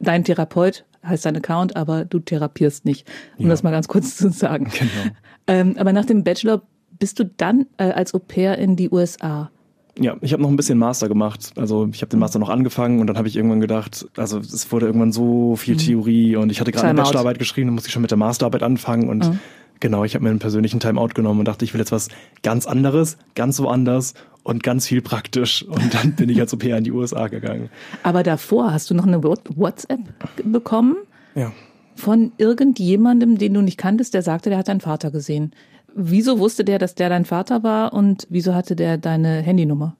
dein 0.00 0.24
Therapeut 0.24 0.86
heißt 1.04 1.26
dein 1.26 1.36
Account, 1.36 1.76
aber 1.76 2.06
du 2.06 2.18
therapierst 2.18 2.86
nicht. 2.86 3.06
Um 3.36 3.44
Ja. 3.44 3.50
das 3.50 3.62
mal 3.62 3.70
ganz 3.70 3.86
kurz 3.88 4.16
zu 4.16 4.30
sagen. 4.30 4.70
Genau. 4.78 5.14
Ähm, 5.46 5.76
aber 5.78 5.92
nach 5.92 6.06
dem 6.06 6.24
Bachelor 6.24 6.62
bist 6.98 7.18
du 7.18 7.24
dann 7.24 7.66
äh, 7.78 7.90
als 7.90 8.14
Au 8.14 8.18
pair 8.18 8.58
in 8.58 8.76
die 8.76 8.90
USA. 8.90 9.50
Ja, 9.98 10.16
ich 10.20 10.32
habe 10.34 10.42
noch 10.42 10.50
ein 10.50 10.56
bisschen 10.56 10.76
Master 10.78 11.08
gemacht. 11.08 11.52
Also 11.56 11.88
ich 11.90 12.02
habe 12.02 12.10
den 12.10 12.18
Master 12.20 12.38
noch 12.38 12.50
angefangen 12.50 13.00
und 13.00 13.06
dann 13.06 13.16
habe 13.16 13.28
ich 13.28 13.36
irgendwann 13.36 13.60
gedacht, 13.60 14.06
also 14.16 14.38
es 14.38 14.70
wurde 14.70 14.86
irgendwann 14.86 15.10
so 15.12 15.56
viel 15.56 15.76
Theorie 15.78 16.36
und 16.36 16.50
ich 16.52 16.60
hatte 16.60 16.70
gerade 16.72 16.88
eine 16.88 16.92
Mhm. 17.00 17.04
Bachelorarbeit 17.04 17.38
geschrieben, 17.38 17.68
dann 17.68 17.74
musste 17.74 17.88
ich 17.88 17.92
schon 17.94 18.02
mit 18.02 18.10
der 18.10 18.18
Masterarbeit 18.18 18.62
anfangen 18.62 19.08
und 19.08 19.26
Mhm. 19.30 19.38
genau, 19.80 20.04
ich 20.04 20.14
habe 20.14 20.24
mir 20.24 20.30
einen 20.30 20.38
persönlichen 20.38 20.80
Timeout 20.80 21.14
genommen 21.14 21.38
und 21.40 21.48
dachte, 21.48 21.64
ich 21.64 21.72
will 21.72 21.80
jetzt 21.80 21.92
was 21.92 22.08
ganz 22.42 22.66
anderes, 22.66 23.16
ganz 23.34 23.58
woanders 23.58 24.12
und 24.42 24.62
ganz 24.62 24.86
viel 24.86 25.00
praktisch. 25.00 25.62
Und 25.64 25.94
dann 25.94 26.12
bin 26.14 26.28
ich 26.28 26.38
als 26.40 26.52
Au 26.52 26.58
pair 26.58 26.76
in 26.76 26.84
die 26.84 26.92
USA 26.92 27.28
gegangen. 27.28 27.70
Aber 28.02 28.22
davor 28.22 28.72
hast 28.74 28.90
du 28.90 28.94
noch 28.94 29.06
eine 29.06 29.24
What- 29.24 29.56
WhatsApp 29.56 30.00
bekommen 30.44 30.96
Ja. 31.34 31.52
von 31.94 32.32
irgendjemandem, 32.36 33.38
den 33.38 33.54
du 33.54 33.62
nicht 33.62 33.78
kanntest, 33.78 34.12
der 34.14 34.20
sagte, 34.22 34.50
der 34.50 34.58
hat 34.58 34.68
deinen 34.68 34.80
Vater 34.82 35.10
gesehen. 35.10 35.52
Wieso 35.98 36.38
wusste 36.38 36.62
der, 36.62 36.78
dass 36.78 36.94
der 36.94 37.08
dein 37.08 37.24
Vater 37.24 37.62
war 37.62 37.94
und 37.94 38.26
wieso 38.28 38.54
hatte 38.54 38.76
der 38.76 38.98
deine 38.98 39.40
Handynummer? 39.40 39.96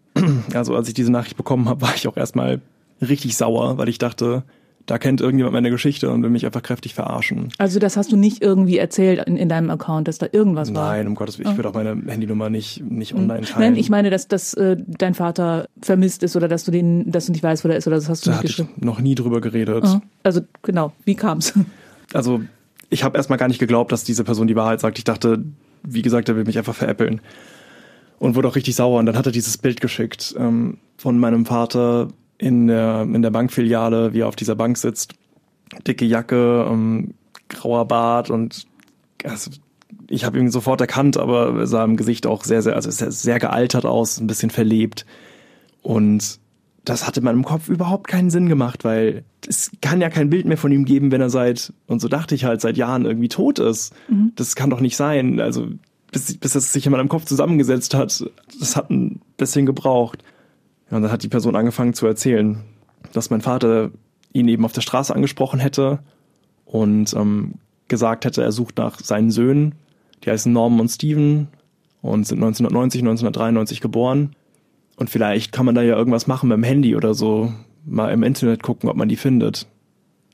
Also 0.54 0.74
als 0.74 0.88
ich 0.88 0.94
diese 0.94 1.10
Nachricht 1.10 1.36
bekommen 1.36 1.68
habe, 1.68 1.80
war 1.82 1.94
ich 1.94 2.06
auch 2.06 2.16
erstmal 2.16 2.60
richtig 3.00 3.36
sauer, 3.36 3.78
weil 3.78 3.88
ich 3.88 3.98
dachte, 3.98 4.44
da 4.86 4.98
kennt 4.98 5.20
irgendjemand 5.20 5.52
meine 5.52 5.70
Geschichte 5.70 6.10
und 6.10 6.22
will 6.22 6.30
mich 6.30 6.46
einfach 6.46 6.62
kräftig 6.62 6.94
verarschen. 6.94 7.48
Also 7.58 7.78
das 7.78 7.96
hast 7.96 8.12
du 8.12 8.16
nicht 8.16 8.42
irgendwie 8.42 8.78
erzählt 8.78 9.26
in, 9.26 9.36
in 9.36 9.48
deinem 9.48 9.68
Account, 9.70 10.06
dass 10.06 10.18
da 10.18 10.26
irgendwas 10.30 10.72
war. 10.74 10.92
Nein, 10.92 11.08
um 11.08 11.14
Gottes 11.14 11.38
Willen, 11.38 11.50
ich 11.50 11.56
würde 11.56 11.70
auch 11.70 11.74
meine 11.74 12.00
Handynummer 12.06 12.50
nicht, 12.50 12.82
nicht 12.84 13.14
online 13.14 13.40
teilen. 13.42 13.72
Nein, 13.72 13.76
ich 13.76 13.90
meine, 13.90 14.10
dass, 14.10 14.28
dass 14.28 14.54
äh, 14.54 14.76
dein 14.86 15.14
Vater 15.14 15.66
vermisst 15.82 16.22
ist 16.22 16.36
oder 16.36 16.46
dass 16.46 16.64
du 16.64 16.70
den, 16.70 17.10
dass 17.10 17.26
du 17.26 17.32
nicht 17.32 17.42
weißt, 17.42 17.64
wo 17.64 17.68
der 17.68 17.76
ist 17.76 17.86
oder 17.86 17.96
das 17.96 18.08
hast 18.08 18.26
du 18.26 18.30
da 18.30 18.36
nicht 18.36 18.38
hatte 18.38 18.46
ich 18.48 18.56
geschrieben. 18.56 18.86
noch 18.86 19.00
nie 19.00 19.14
drüber 19.14 19.40
geredet. 19.40 19.84
Ja. 19.84 20.00
Also 20.22 20.42
genau, 20.62 20.92
wie 21.04 21.14
kam's? 21.14 21.52
Also 22.12 22.40
ich 22.88 23.02
habe 23.02 23.16
erstmal 23.16 23.38
gar 23.38 23.48
nicht 23.48 23.58
geglaubt, 23.58 23.90
dass 23.90 24.04
diese 24.04 24.22
Person 24.22 24.46
die 24.46 24.54
Wahrheit 24.54 24.80
sagt. 24.80 24.98
Ich 24.98 25.04
dachte, 25.04 25.44
wie 25.86 26.02
gesagt, 26.02 26.28
er 26.28 26.36
will 26.36 26.44
mich 26.44 26.58
einfach 26.58 26.74
veräppeln. 26.74 27.20
Und 28.18 28.34
wurde 28.34 28.48
auch 28.48 28.56
richtig 28.56 28.74
sauer. 28.74 28.98
Und 28.98 29.06
dann 29.06 29.16
hat 29.16 29.26
er 29.26 29.32
dieses 29.32 29.58
Bild 29.58 29.80
geschickt 29.80 30.34
ähm, 30.38 30.78
von 30.96 31.18
meinem 31.18 31.44
Vater 31.44 32.08
in 32.38 32.66
der, 32.66 33.02
in 33.02 33.22
der 33.22 33.30
Bankfiliale, 33.30 34.12
wie 34.12 34.20
er 34.20 34.28
auf 34.28 34.36
dieser 34.36 34.54
Bank 34.54 34.78
sitzt. 34.78 35.14
Dicke 35.86 36.04
Jacke, 36.04 36.66
ähm, 36.70 37.14
grauer 37.48 37.86
Bart 37.86 38.30
und 38.30 38.66
also, 39.24 39.50
ich 40.08 40.24
habe 40.24 40.38
ihn 40.38 40.50
sofort 40.50 40.80
erkannt, 40.80 41.16
aber 41.16 41.58
er 41.58 41.66
sah 41.66 41.84
im 41.84 41.96
Gesicht 41.96 42.26
auch 42.26 42.44
sehr, 42.44 42.62
sehr, 42.62 42.76
also 42.76 42.90
sehr, 42.90 43.10
sehr 43.10 43.38
gealtert 43.38 43.84
aus, 43.84 44.18
ein 44.18 44.26
bisschen 44.26 44.50
verlebt. 44.50 45.04
Und 45.82 46.38
das 46.86 47.04
hat 47.04 47.16
in 47.16 47.24
meinem 47.24 47.44
Kopf 47.44 47.68
überhaupt 47.68 48.06
keinen 48.06 48.30
Sinn 48.30 48.48
gemacht, 48.48 48.84
weil 48.84 49.24
es 49.46 49.72
kann 49.82 50.00
ja 50.00 50.08
kein 50.08 50.30
Bild 50.30 50.46
mehr 50.46 50.56
von 50.56 50.70
ihm 50.70 50.84
geben, 50.84 51.10
wenn 51.10 51.20
er 51.20 51.30
seit, 51.30 51.72
und 51.86 52.00
so 52.00 52.06
dachte 52.06 52.34
ich 52.36 52.44
halt, 52.44 52.60
seit 52.60 52.76
Jahren 52.76 53.04
irgendwie 53.04 53.28
tot 53.28 53.58
ist. 53.58 53.92
Das 54.36 54.54
kann 54.54 54.70
doch 54.70 54.80
nicht 54.80 54.96
sein. 54.96 55.40
Also 55.40 55.66
bis, 56.12 56.38
bis 56.38 56.54
es 56.54 56.72
sich 56.72 56.86
in 56.86 56.92
meinem 56.92 57.08
Kopf 57.08 57.24
zusammengesetzt 57.24 57.92
hat, 57.92 58.24
das 58.60 58.76
hat 58.76 58.90
ein 58.90 59.20
bisschen 59.36 59.66
gebraucht. 59.66 60.22
Ja, 60.88 60.96
und 60.96 61.02
dann 61.02 61.10
hat 61.10 61.24
die 61.24 61.28
Person 61.28 61.56
angefangen 61.56 61.92
zu 61.92 62.06
erzählen, 62.06 62.62
dass 63.12 63.30
mein 63.30 63.40
Vater 63.40 63.90
ihn 64.32 64.46
eben 64.46 64.64
auf 64.64 64.72
der 64.72 64.82
Straße 64.82 65.12
angesprochen 65.12 65.58
hätte 65.58 65.98
und 66.66 67.14
ähm, 67.14 67.54
gesagt 67.88 68.24
hätte, 68.24 68.44
er 68.44 68.52
sucht 68.52 68.78
nach 68.78 69.00
seinen 69.00 69.32
Söhnen. 69.32 69.74
Die 70.24 70.30
heißen 70.30 70.52
Norman 70.52 70.80
und 70.80 70.88
Steven 70.88 71.48
und 72.00 72.28
sind 72.28 72.38
1990, 72.38 73.00
1993 73.02 73.80
geboren. 73.80 74.36
Und 74.96 75.10
vielleicht 75.10 75.52
kann 75.52 75.66
man 75.66 75.74
da 75.74 75.82
ja 75.82 75.96
irgendwas 75.96 76.26
machen 76.26 76.48
mit 76.48 76.56
dem 76.56 76.64
Handy 76.64 76.96
oder 76.96 77.14
so. 77.14 77.52
Mal 77.84 78.12
im 78.12 78.22
Internet 78.22 78.62
gucken, 78.62 78.88
ob 78.88 78.96
man 78.96 79.08
die 79.08 79.16
findet. 79.16 79.66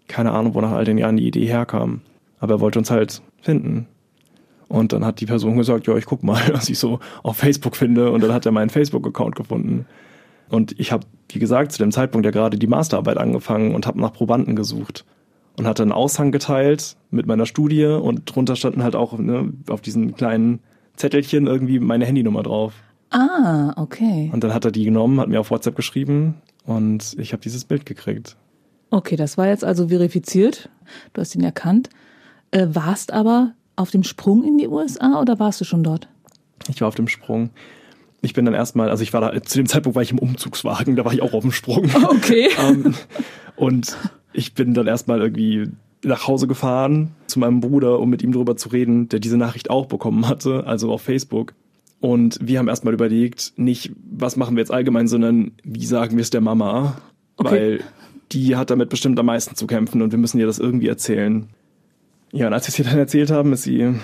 Keine 0.09 0.33
Ahnung, 0.33 0.55
wo 0.55 0.61
nach 0.61 0.73
all 0.73 0.85
den 0.85 0.99
Jahren 0.99 1.17
die 1.17 1.27
Idee 1.27 1.47
herkam. 1.47 2.01
Aber 2.39 2.55
er 2.55 2.61
wollte 2.61 2.79
uns 2.79 2.91
halt 2.91 3.23
finden. 3.41 3.87
Und 4.69 4.93
dann 4.93 5.05
hat 5.05 5.21
die 5.21 5.27
Person 5.27 5.59
gesagt, 5.59 5.87
ja, 5.87 5.97
ich 5.97 6.07
guck 6.07 6.23
mal, 6.23 6.41
was 6.53 6.69
ich 6.71 6.79
so 6.79 7.01
auf 7.23 7.37
Facebook 7.37 7.77
finde. 7.77 8.11
Und 8.11 8.23
dann 8.23 8.33
hat 8.33 8.47
er 8.47 8.53
meinen 8.53 8.71
Facebook-Account 8.71 9.37
gefunden. 9.37 9.87
Und 10.49 10.79
ich 10.79 10.93
habe, 10.93 11.07
wie 11.29 11.39
gesagt, 11.39 11.73
zu 11.73 11.79
dem 11.79 11.93
Zeitpunkt 11.93 12.25
ja 12.25 12.31
gerade 12.31 12.59
die 12.59 12.67
Masterarbeit 12.67 13.19
angefangen 13.19 13.75
und 13.75 13.87
habe 13.87 14.01
nach 14.01 14.13
Probanden 14.13 14.57
gesucht. 14.57 15.05
Und 15.59 15.67
hatte 15.67 15.83
einen 15.83 15.93
Aushang 15.93 16.33
geteilt 16.33 16.97
mit 17.11 17.27
meiner 17.27 17.45
Studie 17.45 17.85
und 17.85 18.23
drunter 18.25 18.57
standen 18.57 18.83
halt 18.83 18.97
auch 18.97 19.19
ne, 19.19 19.53
auf 19.69 19.83
diesen 19.83 20.15
kleinen 20.15 20.61
Zettelchen 20.97 21.47
irgendwie 21.47 21.79
meine 21.79 22.07
Handynummer 22.07 22.43
drauf. 22.43 22.73
Ah, 23.13 23.75
okay. 23.77 24.31
Und 24.33 24.43
dann 24.43 24.55
hat 24.55 24.65
er 24.65 24.71
die 24.71 24.85
genommen, 24.85 25.21
hat 25.21 25.29
mir 25.29 25.39
auf 25.39 25.51
WhatsApp 25.51 25.77
geschrieben 25.77 26.37
und 26.65 27.15
ich 27.19 27.33
habe 27.33 27.43
dieses 27.43 27.65
Bild 27.65 27.87
gekriegt. 27.87 28.37
Okay, 28.91 29.17
das 29.17 29.39
war 29.39 29.47
jetzt 29.47 29.65
also 29.65 29.89
verifiziert. 29.89 30.71
Du 31.13 31.21
hast 31.21 31.35
ihn 31.35 31.45
erkannt. 31.45 31.91
Äh, 32.51 32.69
warst 32.71 33.13
aber 33.13 33.55
auf 33.77 33.91
dem 33.91 34.03
Sprung 34.03 34.45
in 34.45 34.59
die 34.59 34.69
USA 34.69 35.21
oder 35.21 35.39
warst 35.39 35.61
du 35.61 35.65
schon 35.65 35.83
dort? 35.83 36.09
Ich 36.69 36.81
war 36.81 36.89
auf 36.89 36.95
dem 36.95 37.09
Sprung. 37.09 37.51
Ich 38.21 38.35
bin 38.35 38.45
dann 38.45 38.55
erstmal, 38.55 38.89
also 38.89 39.03
ich 39.03 39.13
war 39.13 39.21
da, 39.21 39.43
zu 39.43 39.59
dem 39.59 39.67
Zeitpunkt 39.67 39.97
war 39.97 40.03
ich 40.03 40.13
im 40.13 40.19
Umzugswagen, 40.19 40.97
da 40.97 41.05
war 41.05 41.13
ich 41.13 41.23
auch 41.23 41.33
auf 41.33 41.43
dem 41.43 41.53
Sprung. 41.53 41.91
Okay. 42.05 42.49
ähm, 42.61 42.95
und 43.57 43.97
ich 44.33 44.55
bin 44.55 44.75
dann 44.75 44.87
erstmal 44.87 45.21
irgendwie 45.21 45.69
nach 46.05 46.27
Hause 46.27 46.47
gefahren 46.47 47.13
zu 47.27 47.39
meinem 47.39 47.61
Bruder, 47.61 47.99
um 47.99 48.11
mit 48.11 48.23
ihm 48.23 48.33
darüber 48.33 48.57
zu 48.57 48.71
reden, 48.71 49.09
der 49.09 49.21
diese 49.21 49.37
Nachricht 49.37 49.71
auch 49.71 49.87
bekommen 49.87 50.29
hatte, 50.29 50.67
also 50.67 50.93
auf 50.93 51.03
Facebook. 51.03 51.55
Und 52.03 52.39
wir 52.43 52.59
haben 52.59 52.67
erstmal 52.69 52.93
überlegt, 52.95 53.53
nicht, 53.57 53.93
was 54.11 54.37
machen 54.37 54.57
wir 54.57 54.61
jetzt 54.61 54.73
allgemein, 54.73 55.07
sondern 55.07 55.53
wie 55.63 55.87
sagen 55.87 56.17
wir 56.17 56.23
es 56.23 56.31
der 56.31 56.41
Mama, 56.41 56.99
Okay. 57.37 57.51
weil 57.51 57.81
die 58.33 58.57
hat 58.57 58.71
damit 58.71 58.89
bestimmt 58.91 59.19
am 59.19 59.27
meisten 59.27 59.55
zu 59.55 59.67
kämpfen 59.67 60.03
und 60.03 60.11
wir 60.11 60.19
müssen 60.19 60.39
ihr 60.41 60.47
das 60.47 60.59
irgendwie 60.59 60.89
erzählen. 60.89 61.49
Ja, 62.33 62.49
und 62.49 62.53
als 62.53 62.67
wir 62.67 62.73
es 62.73 62.79
ihr 62.79 62.85
dann 62.85 62.99
erzählt 62.99 63.31
haben, 63.31 63.53
ist 63.53 63.63
sie 63.63 63.95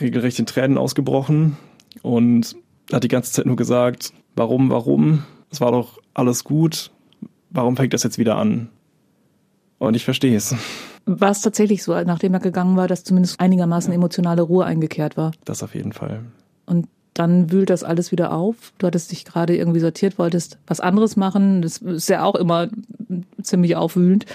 regelrecht 0.00 0.38
in 0.38 0.46
Tränen 0.46 0.78
ausgebrochen 0.78 1.56
und 2.02 2.56
hat 2.92 3.04
die 3.04 3.08
ganze 3.08 3.32
Zeit 3.32 3.44
nur 3.46 3.56
gesagt, 3.56 4.12
warum, 4.34 4.70
warum? 4.70 5.24
Es 5.50 5.60
war 5.60 5.72
doch 5.72 5.98
alles 6.14 6.42
gut. 6.42 6.90
Warum 7.50 7.76
fängt 7.76 7.92
das 7.92 8.02
jetzt 8.02 8.18
wieder 8.18 8.36
an? 8.36 8.68
Und 9.78 9.94
ich 9.94 10.04
verstehe 10.04 10.36
es. 10.36 10.54
War 11.04 11.30
es 11.30 11.42
tatsächlich 11.42 11.82
so, 11.82 11.92
nachdem 12.02 12.32
er 12.34 12.40
gegangen 12.40 12.76
war, 12.76 12.88
dass 12.88 13.04
zumindest 13.04 13.38
einigermaßen 13.40 13.92
emotionale 13.92 14.42
Ruhe 14.42 14.64
eingekehrt 14.64 15.16
war? 15.16 15.32
Das 15.44 15.62
auf 15.62 15.74
jeden 15.74 15.92
Fall. 15.92 16.22
Und 16.66 16.88
dann 17.18 17.50
wühlt 17.50 17.70
das 17.70 17.82
alles 17.82 18.12
wieder 18.12 18.32
auf. 18.32 18.72
Du 18.78 18.86
hattest 18.86 19.10
dich 19.10 19.24
gerade 19.24 19.56
irgendwie 19.56 19.80
sortiert, 19.80 20.18
wolltest 20.18 20.58
was 20.66 20.80
anderes 20.80 21.16
machen. 21.16 21.62
Das 21.62 21.78
ist 21.78 22.08
ja 22.08 22.24
auch 22.24 22.34
immer 22.34 22.68
ziemlich 23.42 23.76
aufwühlend. 23.76 24.26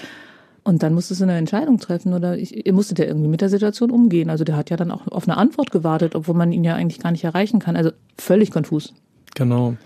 Und 0.64 0.82
dann 0.82 0.94
musstest 0.94 1.20
du 1.20 1.24
eine 1.24 1.36
Entscheidung 1.36 1.78
treffen 1.78 2.12
oder 2.12 2.38
ich, 2.38 2.66
ihr 2.66 2.72
musstet 2.72 2.98
ja 2.98 3.04
irgendwie 3.04 3.28
mit 3.28 3.40
der 3.40 3.48
Situation 3.48 3.90
umgehen. 3.90 4.30
Also 4.30 4.44
der 4.44 4.56
hat 4.56 4.70
ja 4.70 4.76
dann 4.76 4.90
auch 4.90 5.06
auf 5.08 5.28
eine 5.28 5.36
Antwort 5.36 5.70
gewartet, 5.70 6.14
obwohl 6.14 6.36
man 6.36 6.52
ihn 6.52 6.64
ja 6.64 6.74
eigentlich 6.74 7.00
gar 7.00 7.10
nicht 7.10 7.24
erreichen 7.24 7.58
kann. 7.58 7.76
Also 7.76 7.90
völlig 8.16 8.50
konfus. 8.50 8.94
Genau. 9.34 9.76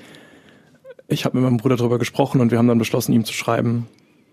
Ich 1.08 1.24
habe 1.24 1.36
mit 1.36 1.44
meinem 1.44 1.56
Bruder 1.56 1.76
darüber 1.76 1.98
gesprochen 1.98 2.40
und 2.40 2.50
wir 2.50 2.58
haben 2.58 2.68
dann 2.68 2.78
beschlossen, 2.78 3.12
ihm 3.12 3.24
zu 3.24 3.32
schreiben, 3.32 3.86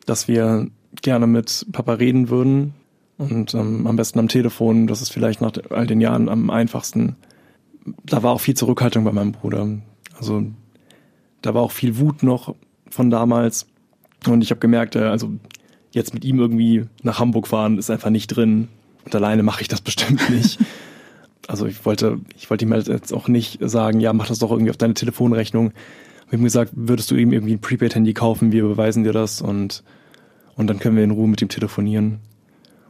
dass 0.06 0.28
wir 0.28 0.68
gerne 1.02 1.28
mit 1.28 1.66
Papa 1.72 1.94
reden 1.94 2.30
würden 2.30 2.74
und 3.18 3.54
ähm, 3.54 3.88
am 3.88 3.96
besten 3.96 4.20
am 4.20 4.28
Telefon. 4.28 4.88
Das 4.88 5.02
ist 5.02 5.12
vielleicht 5.12 5.40
nach 5.40 5.54
all 5.70 5.88
den 5.88 6.02
Jahren 6.02 6.30
am 6.30 6.50
einfachsten. 6.50 7.16
Da 8.06 8.24
war 8.24 8.34
auch 8.34 8.42
viel 8.42 8.56
Zurückhaltung 8.56 9.04
bei 9.04 9.12
meinem 9.12 9.34
Bruder. 9.34 9.68
Also 10.18 10.44
da 11.42 11.54
war 11.54 11.62
auch 11.62 11.72
viel 11.72 11.98
Wut 11.98 12.24
noch 12.24 12.56
von 12.90 13.10
damals 13.10 13.68
und 14.28 14.42
ich 14.42 14.52
habe 14.52 14.60
gemerkt, 14.60 14.96
äh, 14.96 15.04
also 15.04 15.32
jetzt 15.92 16.14
mit 16.14 16.26
ihm 16.26 16.40
irgendwie 16.40 16.86
nach 17.04 17.20
Hamburg 17.20 17.48
fahren 17.48 17.78
ist 17.78 17.90
einfach 17.90 18.10
nicht 18.10 18.28
drin 18.28 18.70
und 19.06 19.14
alleine 19.16 19.44
mache 19.44 19.62
ich 19.62 19.68
das 19.68 19.82
bestimmt 19.82 20.30
nicht. 20.30 20.60
Also 21.48 21.66
ich 21.66 21.86
wollte, 21.86 22.20
ich 22.38 22.50
wollte 22.50 22.66
ihm 22.66 22.72
halt 22.72 22.88
jetzt 22.88 23.14
auch 23.14 23.28
nicht 23.28 23.60
sagen, 23.62 24.00
ja, 24.00 24.14
mach 24.14 24.28
das 24.28 24.40
doch 24.40 24.52
irgendwie 24.52 24.70
auf 24.70 24.78
deine 24.78 24.94
Telefonrechnung. 24.94 25.74
Wir 26.30 26.38
haben 26.38 26.44
gesagt, 26.44 26.72
würdest 26.74 27.12
du 27.12 27.16
ihm 27.16 27.34
irgendwie 27.34 27.54
ein 27.54 27.62
Prepaid-Handy 27.62 28.14
kaufen, 28.14 28.52
wir 28.52 28.64
beweisen 28.64 29.04
dir 29.04 29.12
das 29.12 29.42
und, 29.42 29.84
und 30.56 30.68
dann 30.68 30.80
können 30.80 30.96
wir 30.96 31.04
in 31.04 31.12
Ruhe 31.12 31.28
mit 31.28 31.42
ihm 31.42 31.50
telefonieren. 31.50 32.20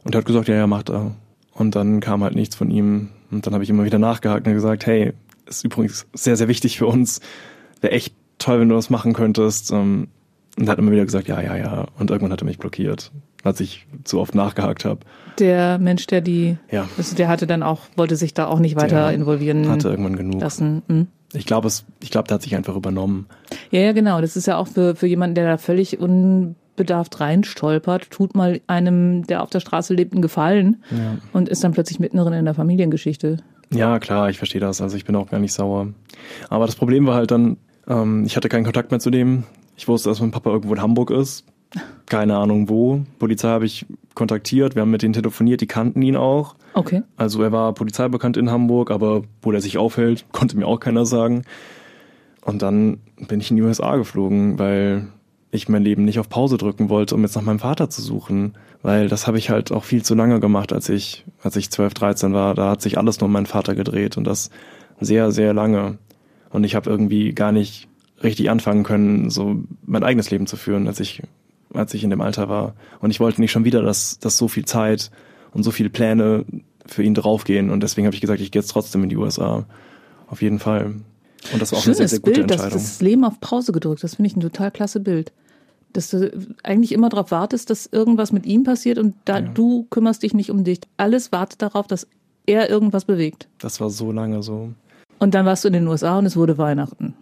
Und 0.04 0.14
er 0.14 0.20
hat 0.20 0.26
gesagt, 0.26 0.48
ja, 0.48 0.56
ja, 0.56 0.68
macht 0.68 0.90
er. 0.90 1.16
Und 1.54 1.76
dann 1.76 2.00
kam 2.00 2.24
halt 2.24 2.36
nichts 2.36 2.56
von 2.56 2.70
ihm. 2.72 3.10
Und 3.32 3.46
dann 3.46 3.54
habe 3.54 3.64
ich 3.64 3.70
immer 3.70 3.84
wieder 3.86 4.00
nachgehakt 4.00 4.48
und 4.48 4.54
gesagt, 4.54 4.86
hey, 4.86 5.14
ist 5.46 5.64
übrigens 5.64 6.06
sehr, 6.14 6.36
sehr 6.36 6.48
wichtig 6.48 6.78
für 6.78 6.88
uns. 6.88 7.20
Wäre 7.82 7.94
echt 7.94 8.14
toll, 8.40 8.60
wenn 8.60 8.70
du 8.70 8.76
das 8.76 8.90
machen 8.90 9.14
könntest. 9.14 9.72
Ähm, 9.72 10.08
Und 10.58 10.68
er 10.68 10.72
hat 10.72 10.80
immer 10.80 10.92
wieder 10.92 11.06
gesagt, 11.06 11.28
ja, 11.28 11.42
ja, 11.42 11.56
ja. 11.58 11.86
Und 11.98 12.12
irgendwann 12.12 12.32
hat 12.32 12.42
er 12.42 12.46
mich 12.46 12.60
blockiert, 12.60 13.12
als 13.44 13.60
ich 13.60 13.86
zu 14.04 14.20
oft 14.20 14.36
nachgehakt 14.36 14.86
habe. 14.86 15.00
Der 15.40 15.80
Mensch, 15.80 16.06
der 16.08 16.22
die, 16.22 16.58
Ja, 16.72 16.88
also 16.98 17.16
der 17.16 17.28
hatte 17.28 17.48
dann 17.48 17.64
auch, 17.64 17.82
wollte 17.96 18.16
sich 18.16 18.34
da 18.36 18.46
auch 18.48 18.60
nicht 18.60 18.76
weiter 18.76 19.08
Der 19.08 19.14
involvieren 19.14 19.68
hatte 19.68 19.90
irgendwann 19.90 20.16
genug. 20.16 20.42
lassen. 20.42 20.84
Hm. 20.88 21.08
Ich 21.34 21.48
glaube, 21.48 21.68
es, 21.68 21.86
ich 22.02 22.12
glaube, 22.12 22.28
der 22.28 22.36
hat 22.36 22.44
sich 22.44 22.56
einfach 22.56 22.76
übernommen. 22.76 23.26
Ja, 23.72 23.80
ja, 23.82 23.92
genau. 23.94 24.22
Das 24.22 24.36
ist 24.38 24.46
ja 24.46 24.58
auch 24.58 24.68
für, 24.68 24.96
für 24.96 25.08
jemanden, 25.08 25.34
der 25.34 25.46
da 25.48 25.58
völlig 25.58 26.00
unbedarft 26.78 27.20
reinstolpert, 27.20 28.10
tut 28.10 28.36
mal 28.36 28.62
einem, 28.68 29.26
der 29.28 29.44
auf 29.44 29.50
der 29.50 29.60
Straße 29.60 29.94
lebt, 29.94 30.14
einen 30.14 30.22
Gefallen 30.22 30.84
Ja. 30.92 31.18
und 31.32 31.50
ist 31.50 31.64
dann 31.64 31.72
plötzlich 31.72 32.00
mittendrin 32.00 32.34
in 32.34 32.46
der 32.46 32.54
Familiengeschichte. 32.54 33.38
Ja, 33.72 34.00
klar, 34.00 34.30
ich 34.30 34.38
verstehe 34.38 34.62
das. 34.62 34.82
Also 34.82 34.98
ich 34.98 35.06
bin 35.06 35.16
auch 35.16 35.30
gar 35.30 35.40
nicht 35.40 35.54
sauer. 35.54 35.88
Aber 36.50 36.66
das 36.66 36.76
Problem 36.76 37.06
war 37.08 37.16
halt 37.16 37.32
dann, 37.32 37.58
ähm, 37.88 38.24
ich 38.26 38.36
hatte 38.36 38.50
keinen 38.50 38.64
Kontakt 38.64 38.92
mehr 38.92 39.00
zu 39.00 39.10
dem. 39.12 39.44
Ich 39.76 39.88
wusste, 39.88 40.10
dass 40.10 40.20
mein 40.20 40.32
Papa 40.32 40.50
irgendwo 40.52 40.74
in 40.74 40.82
Hamburg 40.82 41.10
ist. 41.12 41.46
Keine 42.06 42.38
Ahnung 42.38 42.70
wo. 42.70 43.02
Polizei 43.18 43.48
habe 43.48 43.66
ich 43.66 43.86
kontaktiert, 44.14 44.76
wir 44.76 44.84
haben 44.84 44.92
mit 44.92 45.02
denen 45.02 45.14
telefoniert, 45.14 45.62
die 45.62 45.68
kannten 45.68 46.02
ihn 46.04 46.16
auch. 46.16 46.56
Okay. 46.76 47.02
Also 47.18 47.42
er 47.42 47.52
war 47.52 47.74
polizeibekannt 47.74 48.38
in 48.38 48.52
Hamburg, 48.52 48.92
aber 48.92 49.24
wo 49.42 49.52
der 49.52 49.62
sich 49.62 49.78
aufhält, 49.80 50.26
konnte 50.32 50.58
mir 50.58 50.68
auch 50.68 50.80
keiner 50.80 51.06
sagen. 51.06 51.44
Und 52.42 52.62
dann 52.62 52.98
bin 53.28 53.40
ich 53.40 53.50
in 53.50 53.58
die 53.58 53.64
USA 53.64 53.96
geflogen, 53.96 54.60
weil 54.60 55.08
ich 55.54 55.70
mein 55.70 55.84
Leben 55.84 56.04
nicht 56.04 56.18
auf 56.18 56.30
Pause 56.30 56.58
drücken 56.58 56.90
wollte, 56.90 57.14
um 57.14 57.22
jetzt 57.22 57.36
nach 57.36 57.44
meinem 57.44 57.60
Vater 57.60 57.90
zu 57.90 58.02
suchen. 58.02 58.56
Weil 58.82 59.08
das 59.08 59.28
habe 59.28 59.38
ich 59.38 59.50
halt 59.50 59.72
auch 59.72 59.84
viel 59.84 60.04
zu 60.04 60.16
lange 60.16 60.40
gemacht, 60.40 60.74
als 60.74 60.90
ich, 60.90 61.26
als 61.42 61.56
ich 61.56 61.70
12, 61.70 61.94
13 61.94 62.34
war. 62.34 62.56
Da 62.56 62.72
hat 62.72 62.82
sich 62.82 62.98
alles 62.98 63.20
nur 63.20 63.28
um 63.28 63.32
meinen 63.32 63.46
Vater 63.46 63.76
gedreht 63.76 64.18
und 64.18 64.26
das 64.26 64.50
sehr, 65.00 65.32
sehr 65.32 65.54
lange. 65.54 66.00
Und 66.50 66.64
ich 66.64 66.76
habe 66.76 66.90
irgendwie 66.90 67.34
gar 67.34 67.52
nicht 67.52 67.88
richtig 68.24 68.50
anfangen 68.50 68.84
können, 68.84 69.30
so 69.30 69.64
mein 69.86 70.04
eigenes 70.04 70.32
Leben 70.32 70.48
zu 70.48 70.58
führen, 70.58 70.88
als 70.88 71.00
ich, 71.00 71.22
als 71.74 71.94
ich 71.94 72.04
in 72.04 72.10
dem 72.10 72.22
Alter 72.22 72.50
war. 72.50 72.74
Und 73.00 73.12
ich 73.12 73.20
wollte 73.20 73.40
nicht 73.40 73.52
schon 73.52 73.66
wieder, 73.66 73.84
dass, 73.84 74.18
dass 74.20 74.38
so 74.38 74.48
viel 74.48 74.66
Zeit 74.66 75.12
und 75.52 75.64
so 75.64 75.72
viele 75.72 75.90
Pläne 75.90 76.46
für 76.86 77.04
ihn 77.04 77.14
draufgehen. 77.14 77.70
Und 77.70 77.84
deswegen 77.84 78.08
habe 78.08 78.16
ich 78.16 78.22
gesagt, 78.22 78.42
ich 78.42 78.52
gehe 78.52 78.62
jetzt 78.62 78.72
trotzdem 78.72 79.04
in 79.04 79.10
die 79.10 79.18
USA. 79.18 79.66
Auf 80.28 80.42
jeden 80.42 80.60
Fall. 80.60 80.96
Und 81.52 81.62
das 81.62 81.72
war 81.72 81.80
auch 81.80 81.86
eine 81.86 81.94
sehr, 81.94 82.08
Schönes 82.08 82.12
sehr 82.12 82.20
gute 82.20 82.32
Bild, 82.34 82.50
das, 82.50 82.62
Entscheidung. 82.62 82.80
das 82.80 83.02
Leben 83.02 83.24
auf 83.24 83.40
Pause 83.40 83.72
gedrückt. 83.72 84.04
Das 84.04 84.16
finde 84.16 84.28
ich 84.28 84.36
ein 84.36 84.42
total 84.42 84.72
klasse 84.72 85.00
Bild. 85.00 85.32
Dass 85.94 86.10
du 86.10 86.32
eigentlich 86.64 86.92
immer 86.92 87.10
darauf 87.10 87.32
wartest, 87.32 87.70
dass 87.70 87.86
irgendwas 87.86 88.32
mit 88.32 88.46
ihm 88.46 88.64
passiert 88.64 88.98
und 88.98 89.16
da 89.26 89.40
Ja. 89.40 89.42
du 89.48 89.86
kümmerst 89.90 90.24
dich 90.24 90.34
nicht 90.34 90.50
um 90.52 90.64
dich. 90.64 90.80
Alles 90.98 91.32
wartet 91.32 91.62
darauf, 91.62 91.88
dass 91.88 92.08
er 92.46 92.70
irgendwas 92.70 93.06
bewegt. 93.06 93.48
Das 93.60 93.80
war 93.80 93.90
so 93.90 94.12
lange 94.12 94.42
so. 94.44 94.70
Und 95.20 95.34
dann 95.34 95.46
warst 95.46 95.64
du 95.64 95.68
in 95.70 95.74
den 95.74 95.88
USA 95.88 96.18
und 96.20 96.26
es 96.26 96.36
wurde 96.36 96.58
Weihnachten. 96.58 97.14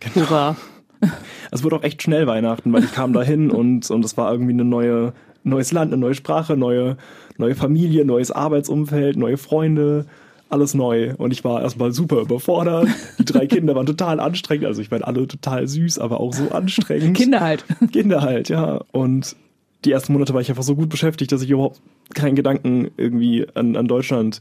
Genau. 0.00 0.26
Hurra. 0.28 0.56
Es 1.50 1.64
wurde 1.64 1.76
auch 1.76 1.82
echt 1.82 2.00
schnell 2.00 2.28
Weihnachten, 2.28 2.72
weil 2.72 2.84
ich 2.84 2.92
kam 2.92 3.12
dahin 3.12 3.50
und, 3.50 3.90
und 3.90 4.04
es 4.04 4.16
war 4.16 4.30
irgendwie 4.32 4.52
eine 4.52 4.64
neue, 4.64 5.12
neues 5.42 5.72
Land, 5.72 5.92
eine 5.92 6.00
neue 6.00 6.14
Sprache, 6.14 6.56
neue, 6.56 6.96
neue 7.38 7.56
Familie, 7.56 8.04
neues 8.04 8.30
Arbeitsumfeld, 8.30 9.16
neue 9.16 9.36
Freunde, 9.36 10.06
alles 10.52 10.74
neu. 10.74 11.14
Und 11.16 11.32
ich 11.32 11.44
war 11.44 11.62
erstmal 11.62 11.92
super 11.92 12.20
überfordert. 12.20 12.88
Die 13.18 13.24
drei 13.24 13.46
Kinder 13.46 13.74
waren 13.74 13.86
total 13.86 14.20
anstrengend. 14.20 14.66
Also 14.66 14.82
ich 14.82 14.90
meine, 14.90 15.06
alle 15.06 15.26
total 15.26 15.66
süß, 15.66 15.98
aber 15.98 16.20
auch 16.20 16.34
so 16.34 16.50
anstrengend. 16.50 17.16
Kinder 17.16 17.40
halt. 17.40 17.64
Kinder 17.92 18.22
halt, 18.22 18.48
ja. 18.48 18.80
Und 18.92 19.36
die 19.84 19.92
ersten 19.92 20.12
Monate 20.12 20.34
war 20.34 20.40
ich 20.40 20.50
einfach 20.50 20.62
so 20.62 20.76
gut 20.76 20.88
beschäftigt, 20.88 21.32
dass 21.32 21.42
ich 21.42 21.50
überhaupt 21.50 21.80
keinen 22.14 22.36
Gedanken 22.36 22.90
irgendwie 22.96 23.46
an, 23.54 23.76
an 23.76 23.88
Deutschland 23.88 24.40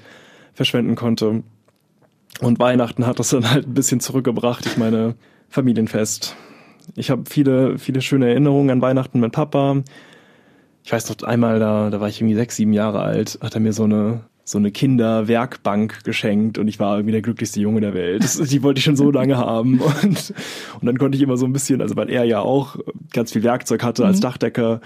verschwenden 0.53 0.95
konnte. 0.95 1.43
Und 2.41 2.59
Weihnachten 2.59 3.05
hat 3.05 3.19
das 3.19 3.29
dann 3.29 3.49
halt 3.49 3.67
ein 3.67 3.73
bisschen 3.73 3.99
zurückgebracht. 3.99 4.65
Ich 4.65 4.77
meine, 4.77 5.15
Familienfest. 5.49 6.35
Ich 6.95 7.11
habe 7.11 7.23
viele, 7.29 7.77
viele 7.77 8.01
schöne 8.01 8.29
Erinnerungen 8.29 8.69
an 8.69 8.81
Weihnachten 8.81 9.19
mit 9.19 9.31
Papa. 9.31 9.83
Ich 10.83 10.91
weiß 10.91 11.09
noch 11.09 11.27
einmal, 11.27 11.59
da, 11.59 11.89
da 11.89 11.99
war 11.99 12.09
ich 12.09 12.19
irgendwie 12.19 12.35
sechs, 12.35 12.55
sieben 12.55 12.73
Jahre 12.73 13.01
alt, 13.01 13.37
hat 13.41 13.53
er 13.53 13.61
mir 13.61 13.73
so 13.73 13.83
eine 13.83 14.21
so 14.43 14.57
eine 14.57 14.71
Kinderwerkbank 14.71 16.03
geschenkt 16.03 16.57
und 16.57 16.67
ich 16.67 16.79
war 16.79 16.97
irgendwie 16.97 17.11
der 17.11 17.21
glücklichste 17.21 17.59
Junge 17.59 17.81
der 17.81 17.93
Welt. 17.93 18.23
Das, 18.23 18.37
die 18.37 18.63
wollte 18.63 18.79
ich 18.79 18.85
schon 18.85 18.95
so 18.95 19.11
lange 19.11 19.37
haben 19.37 19.79
und, 20.03 20.33
und 20.79 20.85
dann 20.85 20.97
konnte 20.97 21.15
ich 21.15 21.21
immer 21.21 21.37
so 21.37 21.45
ein 21.45 21.53
bisschen, 21.53 21.81
also 21.81 21.95
weil 21.95 22.09
er 22.09 22.23
ja 22.23 22.39
auch 22.39 22.77
ganz 23.13 23.31
viel 23.31 23.43
Werkzeug 23.43 23.83
hatte 23.83 24.05
als 24.05 24.17
mhm. 24.17 24.21
Dachdecker. 24.21 24.81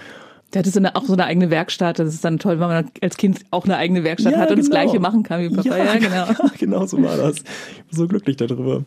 Der 0.52 0.60
hatte 0.60 0.70
so 0.70 0.78
eine, 0.78 0.94
auch 0.94 1.04
so 1.04 1.14
eine 1.14 1.24
eigene 1.24 1.50
Werkstatt. 1.50 1.98
Das 1.98 2.14
ist 2.14 2.24
dann 2.24 2.38
toll, 2.38 2.60
wenn 2.60 2.68
man 2.68 2.90
als 3.02 3.16
Kind 3.16 3.40
auch 3.50 3.64
eine 3.64 3.76
eigene 3.76 4.04
Werkstatt 4.04 4.34
ja, 4.34 4.38
hat 4.38 4.50
und 4.50 4.56
genau. 4.56 4.68
das 4.68 4.70
Gleiche 4.70 5.00
machen 5.00 5.22
kann 5.22 5.42
wie 5.42 5.48
Papa. 5.48 5.76
Ja, 5.76 5.84
ja 5.84 5.98
genau. 5.98 6.26
Ja, 6.26 6.50
genau 6.58 6.86
so 6.86 7.02
war 7.02 7.16
das. 7.16 7.38
Ich 7.38 7.84
bin 7.84 7.98
so 7.98 8.06
glücklich 8.06 8.36
darüber. 8.36 8.84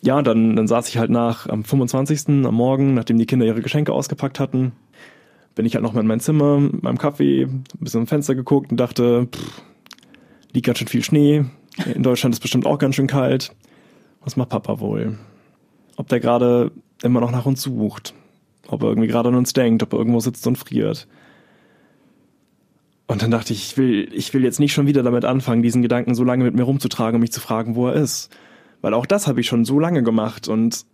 Ja, 0.00 0.22
dann, 0.22 0.56
dann 0.56 0.66
saß 0.66 0.88
ich 0.88 0.98
halt 0.98 1.10
nach 1.10 1.48
am 1.48 1.64
25. 1.64 2.44
am 2.44 2.54
Morgen, 2.54 2.94
nachdem 2.94 3.18
die 3.18 3.26
Kinder 3.26 3.46
ihre 3.46 3.62
Geschenke 3.62 3.92
ausgepackt 3.92 4.40
hatten, 4.40 4.72
bin 5.54 5.66
ich 5.66 5.74
halt 5.74 5.82
noch 5.82 5.92
mal 5.92 6.00
in 6.00 6.06
mein 6.06 6.20
Zimmer, 6.20 6.58
mit 6.58 6.82
meinem 6.82 6.98
Kaffee, 6.98 7.44
ein 7.44 7.64
bisschen 7.80 8.02
am 8.02 8.06
Fenster 8.06 8.34
geguckt 8.34 8.70
und 8.70 8.78
dachte, 8.78 9.28
pff, 9.32 9.62
liegt 10.52 10.66
ganz 10.66 10.78
schön 10.78 10.88
viel 10.88 11.04
Schnee. 11.04 11.44
In 11.94 12.02
Deutschland 12.02 12.34
ist 12.34 12.40
bestimmt 12.40 12.66
auch 12.66 12.78
ganz 12.78 12.94
schön 12.94 13.06
kalt. 13.06 13.54
Was 14.20 14.36
macht 14.36 14.48
Papa 14.50 14.80
wohl? 14.80 15.18
Ob 15.96 16.08
der 16.08 16.20
gerade 16.20 16.72
immer 17.02 17.20
noch 17.20 17.30
nach 17.30 17.46
uns 17.46 17.62
sucht. 17.62 18.14
Ob 18.66 18.82
er 18.82 18.88
irgendwie 18.88 19.08
gerade 19.08 19.28
an 19.28 19.34
uns 19.34 19.52
denkt, 19.52 19.82
ob 19.82 19.92
er 19.92 19.98
irgendwo 19.98 20.20
sitzt 20.20 20.46
und 20.46 20.56
friert. 20.56 21.06
Und 23.06 23.22
dann 23.22 23.30
dachte 23.30 23.54
ich, 23.54 23.70
ich 23.70 23.78
will, 23.78 24.08
ich 24.12 24.34
will 24.34 24.44
jetzt 24.44 24.60
nicht 24.60 24.74
schon 24.74 24.86
wieder 24.86 25.02
damit 25.02 25.24
anfangen, 25.24 25.62
diesen 25.62 25.80
Gedanken 25.80 26.14
so 26.14 26.24
lange 26.24 26.44
mit 26.44 26.54
mir 26.54 26.64
rumzutragen 26.64 27.14
und 27.14 27.22
mich 27.22 27.32
zu 27.32 27.40
fragen, 27.40 27.74
wo 27.74 27.88
er 27.88 27.94
ist. 27.94 28.30
Weil 28.82 28.92
auch 28.92 29.06
das 29.06 29.26
habe 29.26 29.40
ich 29.40 29.46
schon 29.46 29.64
so 29.64 29.80
lange 29.80 30.02
gemacht 30.02 30.46
und 30.46 30.84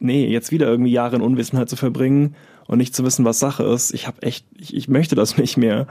nee, 0.00 0.26
jetzt 0.26 0.50
wieder 0.50 0.66
irgendwie 0.66 0.90
Jahre 0.90 1.16
in 1.16 1.22
Unwissenheit 1.22 1.68
zu 1.68 1.76
verbringen 1.76 2.34
und 2.66 2.78
nicht 2.78 2.94
zu 2.94 3.04
wissen, 3.04 3.24
was 3.24 3.38
Sache 3.38 3.62
ist, 3.62 3.94
ich 3.94 4.06
habe 4.08 4.22
echt, 4.22 4.46
ich, 4.58 4.74
ich 4.74 4.88
möchte 4.88 5.14
das 5.14 5.36
nicht 5.36 5.56
mehr. 5.56 5.86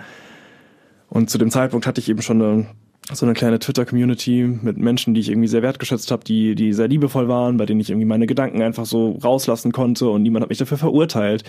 Und 1.08 1.30
zu 1.30 1.38
dem 1.38 1.50
Zeitpunkt 1.50 1.88
hatte 1.88 2.02
ich 2.02 2.10
eben 2.10 2.22
schon 2.22 2.42
eine 2.42 2.66
so 3.12 3.26
eine 3.26 3.34
kleine 3.34 3.60
Twitter-Community 3.60 4.60
mit 4.62 4.78
Menschen, 4.78 5.14
die 5.14 5.22
ich 5.22 5.30
irgendwie 5.30 5.48
sehr 5.48 5.62
wertgeschätzt 5.62 6.12
habe, 6.12 6.24
die, 6.24 6.56
die 6.56 6.74
sehr 6.74 6.88
liebevoll 6.88 7.28
waren, 7.28 7.58
bei 7.58 7.66
denen 7.66 7.80
ich 7.80 7.90
irgendwie 7.90 8.06
meine 8.06 8.28
Gedanken 8.28 8.62
einfach 8.62 8.86
so 8.86 9.18
rauslassen 9.24 9.72
konnte 9.72 10.10
und 10.10 10.22
niemand 10.22 10.44
hat 10.44 10.50
mich 10.50 10.60
dafür 10.60 10.78
verurteilt. 10.78 11.44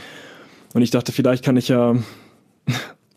Und 0.72 0.82
ich 0.82 0.90
dachte, 0.90 1.12
vielleicht 1.12 1.44
kann 1.44 1.56
ich 1.56 1.68
ja. 1.68 1.94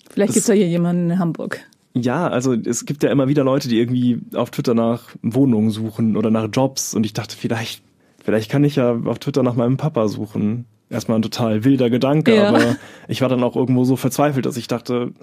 Vielleicht 0.09 0.33
gibt's 0.33 0.47
ja 0.47 0.53
hier 0.53 0.67
jemanden 0.67 1.09
in 1.09 1.19
Hamburg. 1.19 1.61
Ja, 1.95 2.27
also 2.27 2.53
es 2.53 2.85
gibt 2.85 3.01
ja 3.01 3.09
immer 3.09 3.27
wieder 3.27 3.43
Leute, 3.43 3.67
die 3.67 3.79
irgendwie 3.79 4.19
auf 4.35 4.51
Twitter 4.51 4.75
nach 4.75 5.09
Wohnungen 5.23 5.71
suchen 5.71 6.17
oder 6.17 6.29
nach 6.29 6.49
Jobs 6.51 6.93
und 6.93 7.03
ich 7.03 7.13
dachte, 7.13 7.35
vielleicht, 7.35 7.83
vielleicht 8.23 8.51
kann 8.51 8.63
ich 8.63 8.75
ja 8.75 8.95
auf 9.05 9.17
Twitter 9.17 9.41
nach 9.41 9.55
meinem 9.55 9.77
Papa 9.77 10.07
suchen. 10.07 10.65
Erstmal 10.89 11.17
ein 11.17 11.23
total 11.23 11.63
wilder 11.63 11.89
Gedanke, 11.89 12.35
ja. 12.35 12.49
aber 12.49 12.75
ich 13.07 13.21
war 13.21 13.29
dann 13.29 13.43
auch 13.43 13.55
irgendwo 13.55 13.85
so 13.85 13.95
verzweifelt, 13.95 14.45
dass 14.45 14.57
ich 14.57 14.67
dachte, 14.67 15.13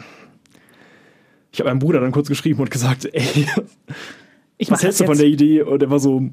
ich 1.53 1.61
habe 1.61 1.71
meinem 1.71 1.81
Bruder 1.81 2.01
dann 2.01 2.13
kurz 2.13 2.29
geschrieben 2.29 2.61
und 2.61 2.71
gesagt, 2.71 3.09
ey, 3.13 3.47
ich 4.59 4.71
was 4.71 4.83
hältst 4.83 5.01
du 5.01 5.07
von 5.07 5.19
der 5.19 5.27
Idee? 5.27 5.63
Und 5.63 5.83
er 5.83 5.91
war 5.91 5.99
so, 5.99 6.29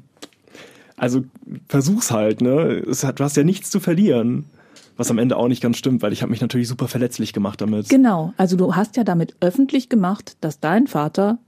also 0.96 1.22
versuch's 1.68 2.10
halt, 2.10 2.40
ne? 2.40 2.82
Hat, 3.02 3.20
du 3.20 3.24
hast 3.24 3.36
ja 3.36 3.44
nichts 3.44 3.70
zu 3.70 3.80
verlieren. 3.80 4.46
Was 4.96 5.12
am 5.12 5.18
Ende 5.18 5.36
auch 5.36 5.46
nicht 5.46 5.62
ganz 5.62 5.76
stimmt, 5.76 6.02
weil 6.02 6.12
ich 6.12 6.22
habe 6.22 6.30
mich 6.30 6.40
natürlich 6.40 6.66
super 6.66 6.88
verletzlich 6.88 7.32
gemacht 7.32 7.60
damit. 7.60 7.88
Genau, 7.88 8.32
also 8.36 8.56
du 8.56 8.74
hast 8.74 8.96
ja 8.96 9.04
damit 9.04 9.36
öffentlich 9.38 9.88
gemacht, 9.88 10.36
dass 10.40 10.58
dein 10.58 10.88
Vater 10.88 11.38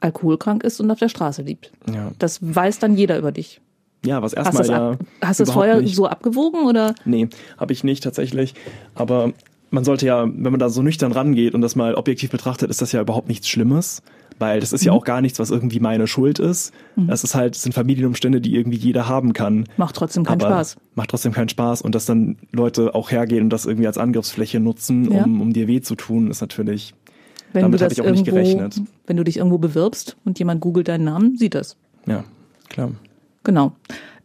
alkoholkrank 0.00 0.64
ist 0.64 0.80
und 0.80 0.90
auf 0.90 0.98
der 0.98 1.08
Straße 1.08 1.42
liebt. 1.42 1.70
Ja. 1.92 2.10
Das 2.18 2.40
weiß 2.42 2.80
dann 2.80 2.96
jeder 2.96 3.16
über 3.16 3.30
dich. 3.30 3.60
Ja, 4.04 4.22
was 4.22 4.32
erstmal 4.32 4.66
ja. 4.66 4.98
Hast 5.22 5.40
du 5.40 5.44
es 5.44 5.50
vorher 5.50 5.80
nicht. 5.80 5.94
so 5.94 6.06
abgewogen 6.06 6.66
oder? 6.66 6.94
Nee, 7.04 7.28
habe 7.58 7.72
ich 7.72 7.84
nicht 7.84 8.02
tatsächlich. 8.02 8.54
Aber 8.94 9.32
man 9.70 9.84
sollte 9.84 10.06
ja, 10.06 10.24
wenn 10.24 10.52
man 10.52 10.58
da 10.58 10.68
so 10.68 10.82
nüchtern 10.82 11.12
rangeht 11.12 11.54
und 11.54 11.60
das 11.60 11.76
mal 11.76 11.94
objektiv 11.94 12.30
betrachtet, 12.30 12.70
ist 12.70 12.82
das 12.82 12.92
ja 12.92 13.00
überhaupt 13.00 13.28
nichts 13.28 13.48
Schlimmes. 13.48 14.02
Weil 14.38 14.60
das 14.60 14.72
ist 14.72 14.82
mhm. 14.82 14.86
ja 14.86 14.92
auch 14.92 15.04
gar 15.04 15.22
nichts, 15.22 15.38
was 15.38 15.50
irgendwie 15.50 15.80
meine 15.80 16.06
Schuld 16.06 16.38
ist. 16.38 16.74
Mhm. 16.94 17.06
Das 17.06 17.24
ist 17.24 17.34
halt, 17.34 17.54
das 17.54 17.62
sind 17.62 17.72
Familienumstände, 17.72 18.40
die 18.40 18.54
irgendwie 18.54 18.76
jeder 18.76 19.08
haben 19.08 19.32
kann. 19.32 19.64
Macht 19.78 19.96
trotzdem 19.96 20.24
keinen 20.24 20.40
Spaß. 20.40 20.76
Macht 20.94 21.10
trotzdem 21.10 21.32
keinen 21.32 21.48
Spaß. 21.48 21.80
Und 21.80 21.94
dass 21.94 22.04
dann 22.04 22.36
Leute 22.52 22.94
auch 22.94 23.10
hergehen 23.10 23.44
und 23.44 23.50
das 23.50 23.64
irgendwie 23.64 23.86
als 23.86 23.96
Angriffsfläche 23.96 24.60
nutzen, 24.60 25.10
ja. 25.10 25.24
um, 25.24 25.40
um 25.40 25.52
dir 25.54 25.68
weh 25.68 25.80
zu 25.80 25.94
tun, 25.94 26.30
ist 26.30 26.42
natürlich, 26.42 26.94
wenn 27.54 27.62
damit 27.62 27.80
habe 27.80 27.92
ich 27.92 28.00
auch 28.00 28.04
irgendwo, 28.04 28.22
nicht 28.24 28.30
gerechnet. 28.30 28.82
Wenn 29.06 29.16
du 29.16 29.24
dich 29.24 29.38
irgendwo 29.38 29.56
bewirbst 29.56 30.18
und 30.26 30.38
jemand 30.38 30.60
googelt 30.60 30.88
deinen 30.88 31.04
Namen, 31.04 31.38
sieht 31.38 31.54
das. 31.54 31.76
Ja, 32.06 32.24
klar. 32.68 32.90
Genau. 33.42 33.72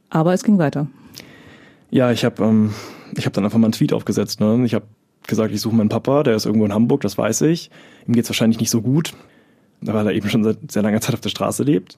Aber 0.10 0.34
es 0.34 0.44
ging 0.44 0.58
weiter. 0.58 0.88
Ja, 1.90 2.12
ich 2.12 2.26
habe 2.26 2.44
ähm, 2.44 2.74
ich 3.16 3.26
hab 3.26 3.34
dann 3.34 3.46
einfach 3.46 3.60
mal 3.60 3.68
einen 3.68 3.74
Tweet 3.74 3.94
aufgesetzt. 3.94 4.42
Ne? 4.42 4.62
Ich 4.66 4.74
habe 4.74 4.86
gesagt, 5.28 5.54
ich 5.54 5.62
suche 5.62 5.76
meinen 5.76 5.90
Papa, 5.90 6.24
der 6.24 6.36
ist 6.36 6.46
irgendwo 6.46 6.66
in 6.66 6.74
Hamburg, 6.74 7.02
das 7.02 7.18
weiß 7.18 7.42
ich. 7.42 7.70
Ihm 8.08 8.14
geht's 8.14 8.30
wahrscheinlich 8.30 8.60
nicht 8.60 8.70
so 8.70 8.82
gut, 8.82 9.14
weil 9.82 10.06
er 10.08 10.14
eben 10.14 10.30
schon 10.30 10.44
seit 10.44 10.72
sehr 10.72 10.82
langer 10.82 11.02
Zeit 11.02 11.16
auf 11.16 11.22
der 11.22 11.30
Straße 11.30 11.64
lebt. 11.64 11.98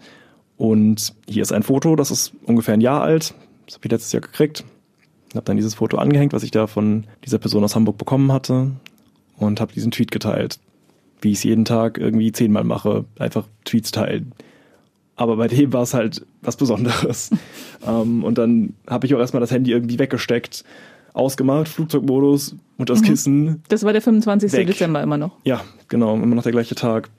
Und 0.57 1.13
hier 1.27 1.41
ist 1.41 1.51
ein 1.51 1.63
Foto, 1.63 1.95
das 1.95 2.11
ist 2.11 2.33
ungefähr 2.45 2.73
ein 2.75 2.81
Jahr 2.81 3.01
alt. 3.01 3.33
Das 3.65 3.75
habe 3.75 3.85
ich 3.85 3.91
letztes 3.91 4.11
Jahr 4.11 4.21
gekriegt. 4.21 4.63
Ich 5.29 5.35
habe 5.35 5.45
dann 5.45 5.57
dieses 5.57 5.75
Foto 5.75 5.97
angehängt, 5.97 6.33
was 6.33 6.43
ich 6.43 6.51
da 6.51 6.67
von 6.67 7.05
dieser 7.25 7.39
Person 7.39 7.63
aus 7.63 7.75
Hamburg 7.75 7.97
bekommen 7.97 8.31
hatte. 8.31 8.71
Und 9.37 9.59
habe 9.59 9.73
diesen 9.73 9.91
Tweet 9.91 10.11
geteilt. 10.11 10.59
Wie 11.21 11.31
ich 11.31 11.39
es 11.39 11.43
jeden 11.43 11.65
Tag 11.65 11.97
irgendwie 11.97 12.31
zehnmal 12.31 12.63
mache. 12.63 13.05
Einfach 13.17 13.47
Tweets 13.65 13.91
teilen. 13.91 14.33
Aber 15.15 15.37
bei 15.37 15.47
dem 15.47 15.73
war 15.73 15.81
es 15.83 15.93
halt 15.93 16.25
was 16.41 16.55
Besonderes. 16.55 17.31
um, 17.81 17.87
ähm, 17.87 18.23
und 18.23 18.37
dann 18.37 18.73
habe 18.87 19.07
ich 19.07 19.15
auch 19.15 19.19
erstmal 19.19 19.41
das 19.41 19.51
Handy 19.51 19.71
irgendwie 19.71 19.99
weggesteckt, 19.99 20.63
ausgemacht, 21.13 21.67
Flugzeugmodus 21.67 22.55
und 22.77 22.89
das 22.89 23.01
mhm. 23.01 23.05
Kissen. 23.05 23.63
Das 23.69 23.83
war 23.83 23.93
der 23.93 24.01
25. 24.01 24.51
Weg. 24.51 24.67
Dezember 24.67 25.01
immer 25.01 25.17
noch. 25.17 25.37
Ja, 25.43 25.61
genau, 25.87 26.15
immer 26.15 26.35
noch 26.35 26.43
der 26.43 26.51
gleiche 26.51 26.75
Tag. 26.75 27.09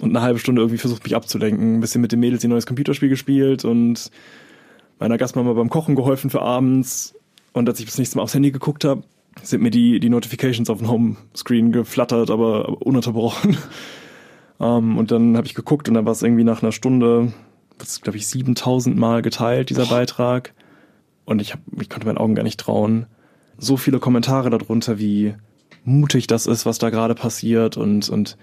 Und 0.00 0.10
eine 0.10 0.22
halbe 0.22 0.38
Stunde 0.38 0.62
irgendwie 0.62 0.78
versucht, 0.78 1.02
mich 1.04 1.16
abzulenken. 1.16 1.76
Ein 1.76 1.80
bisschen 1.80 2.00
mit 2.00 2.12
den 2.12 2.20
Mädels 2.20 2.44
ein 2.44 2.50
neues 2.50 2.66
Computerspiel 2.66 3.08
gespielt 3.08 3.64
und 3.64 4.10
meiner 4.98 5.18
Gastmama 5.18 5.52
beim 5.52 5.70
Kochen 5.70 5.96
geholfen 5.96 6.30
für 6.30 6.42
abends. 6.42 7.14
Und 7.52 7.68
als 7.68 7.80
ich 7.80 7.86
das 7.86 7.98
nächste 7.98 8.16
Mal 8.16 8.22
aufs 8.22 8.34
Handy 8.34 8.50
geguckt 8.52 8.84
habe, 8.84 9.02
sind 9.42 9.62
mir 9.62 9.70
die, 9.70 10.00
die 10.00 10.08
Notifications 10.08 10.70
auf 10.70 10.78
dem 10.78 10.88
Homescreen 10.88 11.72
geflattert, 11.72 12.30
aber, 12.30 12.68
aber 12.68 12.82
ununterbrochen. 12.82 13.56
um, 14.58 14.66
ähm, 14.66 14.98
und 14.98 15.10
dann 15.10 15.36
habe 15.36 15.46
ich 15.46 15.54
geguckt 15.54 15.88
und 15.88 15.94
dann 15.94 16.04
war 16.04 16.12
es 16.12 16.22
irgendwie 16.22 16.44
nach 16.44 16.62
einer 16.62 16.72
Stunde, 16.72 17.32
das 17.78 18.00
glaube 18.00 18.18
ich 18.18 18.26
7000 18.26 18.96
Mal 18.96 19.22
geteilt, 19.22 19.70
dieser 19.70 19.86
Boah. 19.86 19.96
Beitrag. 19.98 20.54
Und 21.28 21.42
ich, 21.42 21.52
hab, 21.52 21.60
ich 21.78 21.90
konnte 21.90 22.06
meinen 22.06 22.16
Augen 22.16 22.34
gar 22.34 22.42
nicht 22.42 22.58
trauen. 22.58 23.04
So 23.58 23.76
viele 23.76 23.98
Kommentare 23.98 24.48
darunter, 24.48 24.98
wie 24.98 25.34
mutig 25.84 26.26
das 26.26 26.46
ist, 26.46 26.64
was 26.64 26.78
da 26.78 26.88
gerade 26.88 27.14
passiert 27.14 27.76
und, 27.76 28.08
und 28.08 28.38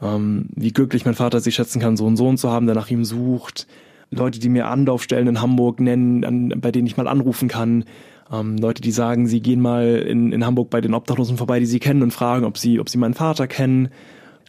ähm, 0.00 0.46
wie 0.54 0.72
glücklich 0.72 1.04
mein 1.04 1.14
Vater 1.14 1.40
sich 1.40 1.56
schätzen 1.56 1.80
kann, 1.80 1.96
so 1.96 2.06
einen 2.06 2.16
Sohn 2.16 2.36
zu 2.36 2.48
haben, 2.48 2.66
der 2.66 2.76
nach 2.76 2.88
ihm 2.90 3.04
sucht. 3.04 3.66
Leute, 4.10 4.38
die 4.38 4.48
mir 4.48 4.68
Anlaufstellen 4.68 5.26
in 5.26 5.40
Hamburg 5.40 5.80
nennen, 5.80 6.24
an, 6.24 6.54
bei 6.60 6.70
denen 6.70 6.86
ich 6.86 6.96
mal 6.96 7.08
anrufen 7.08 7.48
kann. 7.48 7.86
Ähm, 8.30 8.56
Leute, 8.56 8.82
die 8.82 8.92
sagen, 8.92 9.26
sie 9.26 9.40
gehen 9.40 9.60
mal 9.60 9.96
in, 9.98 10.30
in 10.30 10.46
Hamburg 10.46 10.70
bei 10.70 10.80
den 10.80 10.94
Obdachlosen 10.94 11.38
vorbei, 11.38 11.58
die 11.58 11.66
sie 11.66 11.80
kennen 11.80 12.04
und 12.04 12.12
fragen, 12.12 12.44
ob 12.44 12.56
sie, 12.56 12.78
ob 12.78 12.88
sie 12.88 12.98
meinen 12.98 13.14
Vater 13.14 13.48
kennen. 13.48 13.88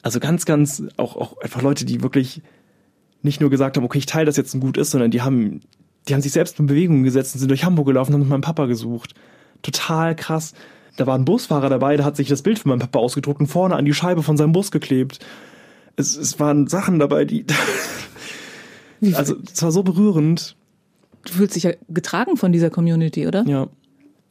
Also 0.04 0.20
ganz, 0.20 0.46
ganz, 0.46 0.84
auch, 0.98 1.16
auch 1.16 1.38
einfach 1.38 1.64
Leute, 1.64 1.86
die 1.86 2.04
wirklich 2.04 2.44
nicht 3.24 3.42
nur 3.42 3.50
gesagt 3.50 3.78
haben, 3.78 3.84
okay, 3.84 3.98
ich 3.98 4.06
teile 4.06 4.26
das 4.28 4.38
jetzt 4.38 4.54
ein 4.54 4.60
gut 4.60 4.78
ist, 4.78 4.92
sondern 4.92 5.10
die 5.10 5.24
haben 5.24 5.62
die 6.08 6.14
haben 6.14 6.22
sich 6.22 6.32
selbst 6.32 6.60
in 6.60 6.66
Bewegung 6.66 7.04
gesetzt 7.04 7.36
und 7.36 7.40
sind 7.40 7.50
durch 7.50 7.64
Hamburg 7.64 7.88
gelaufen 7.88 8.14
und 8.14 8.22
haben 8.22 8.28
nach 8.28 8.30
meinem 8.30 8.42
Papa 8.42 8.66
gesucht. 8.66 9.14
Total 9.62 10.16
krass. 10.16 10.54
Da 10.98 11.08
war 11.08 11.18
ein 11.18 11.26
Busfahrer 11.26 11.70
dabei, 11.70 11.98
der 11.98 12.06
hat 12.06 12.16
sich 12.16 12.28
das 12.28 12.42
Bild 12.42 12.60
von 12.60 12.70
meinem 12.70 12.80
Papa 12.80 13.00
ausgedruckt 13.00 13.40
und 13.40 13.48
vorne 13.48 13.76
an 13.76 13.86
die 13.86 13.94
Scheibe 13.94 14.22
von 14.22 14.38
seinem 14.38 14.52
Bus 14.52 14.72
geklebt. 14.72 15.20
Es, 15.96 16.16
es 16.16 16.40
waren 16.40 16.68
Sachen 16.68 17.00
dabei, 17.00 17.26
die. 17.26 17.46
also, 19.14 19.36
es 19.52 19.62
war 19.64 19.72
so 19.72 19.84
berührend. 19.84 20.56
Du 21.26 21.34
fühlst 21.34 21.56
dich 21.56 21.64
ja 21.64 21.72
getragen 21.90 22.38
von 22.38 22.52
dieser 22.52 22.70
Community, 22.70 23.28
oder? 23.28 23.44
Ja. 23.48 23.68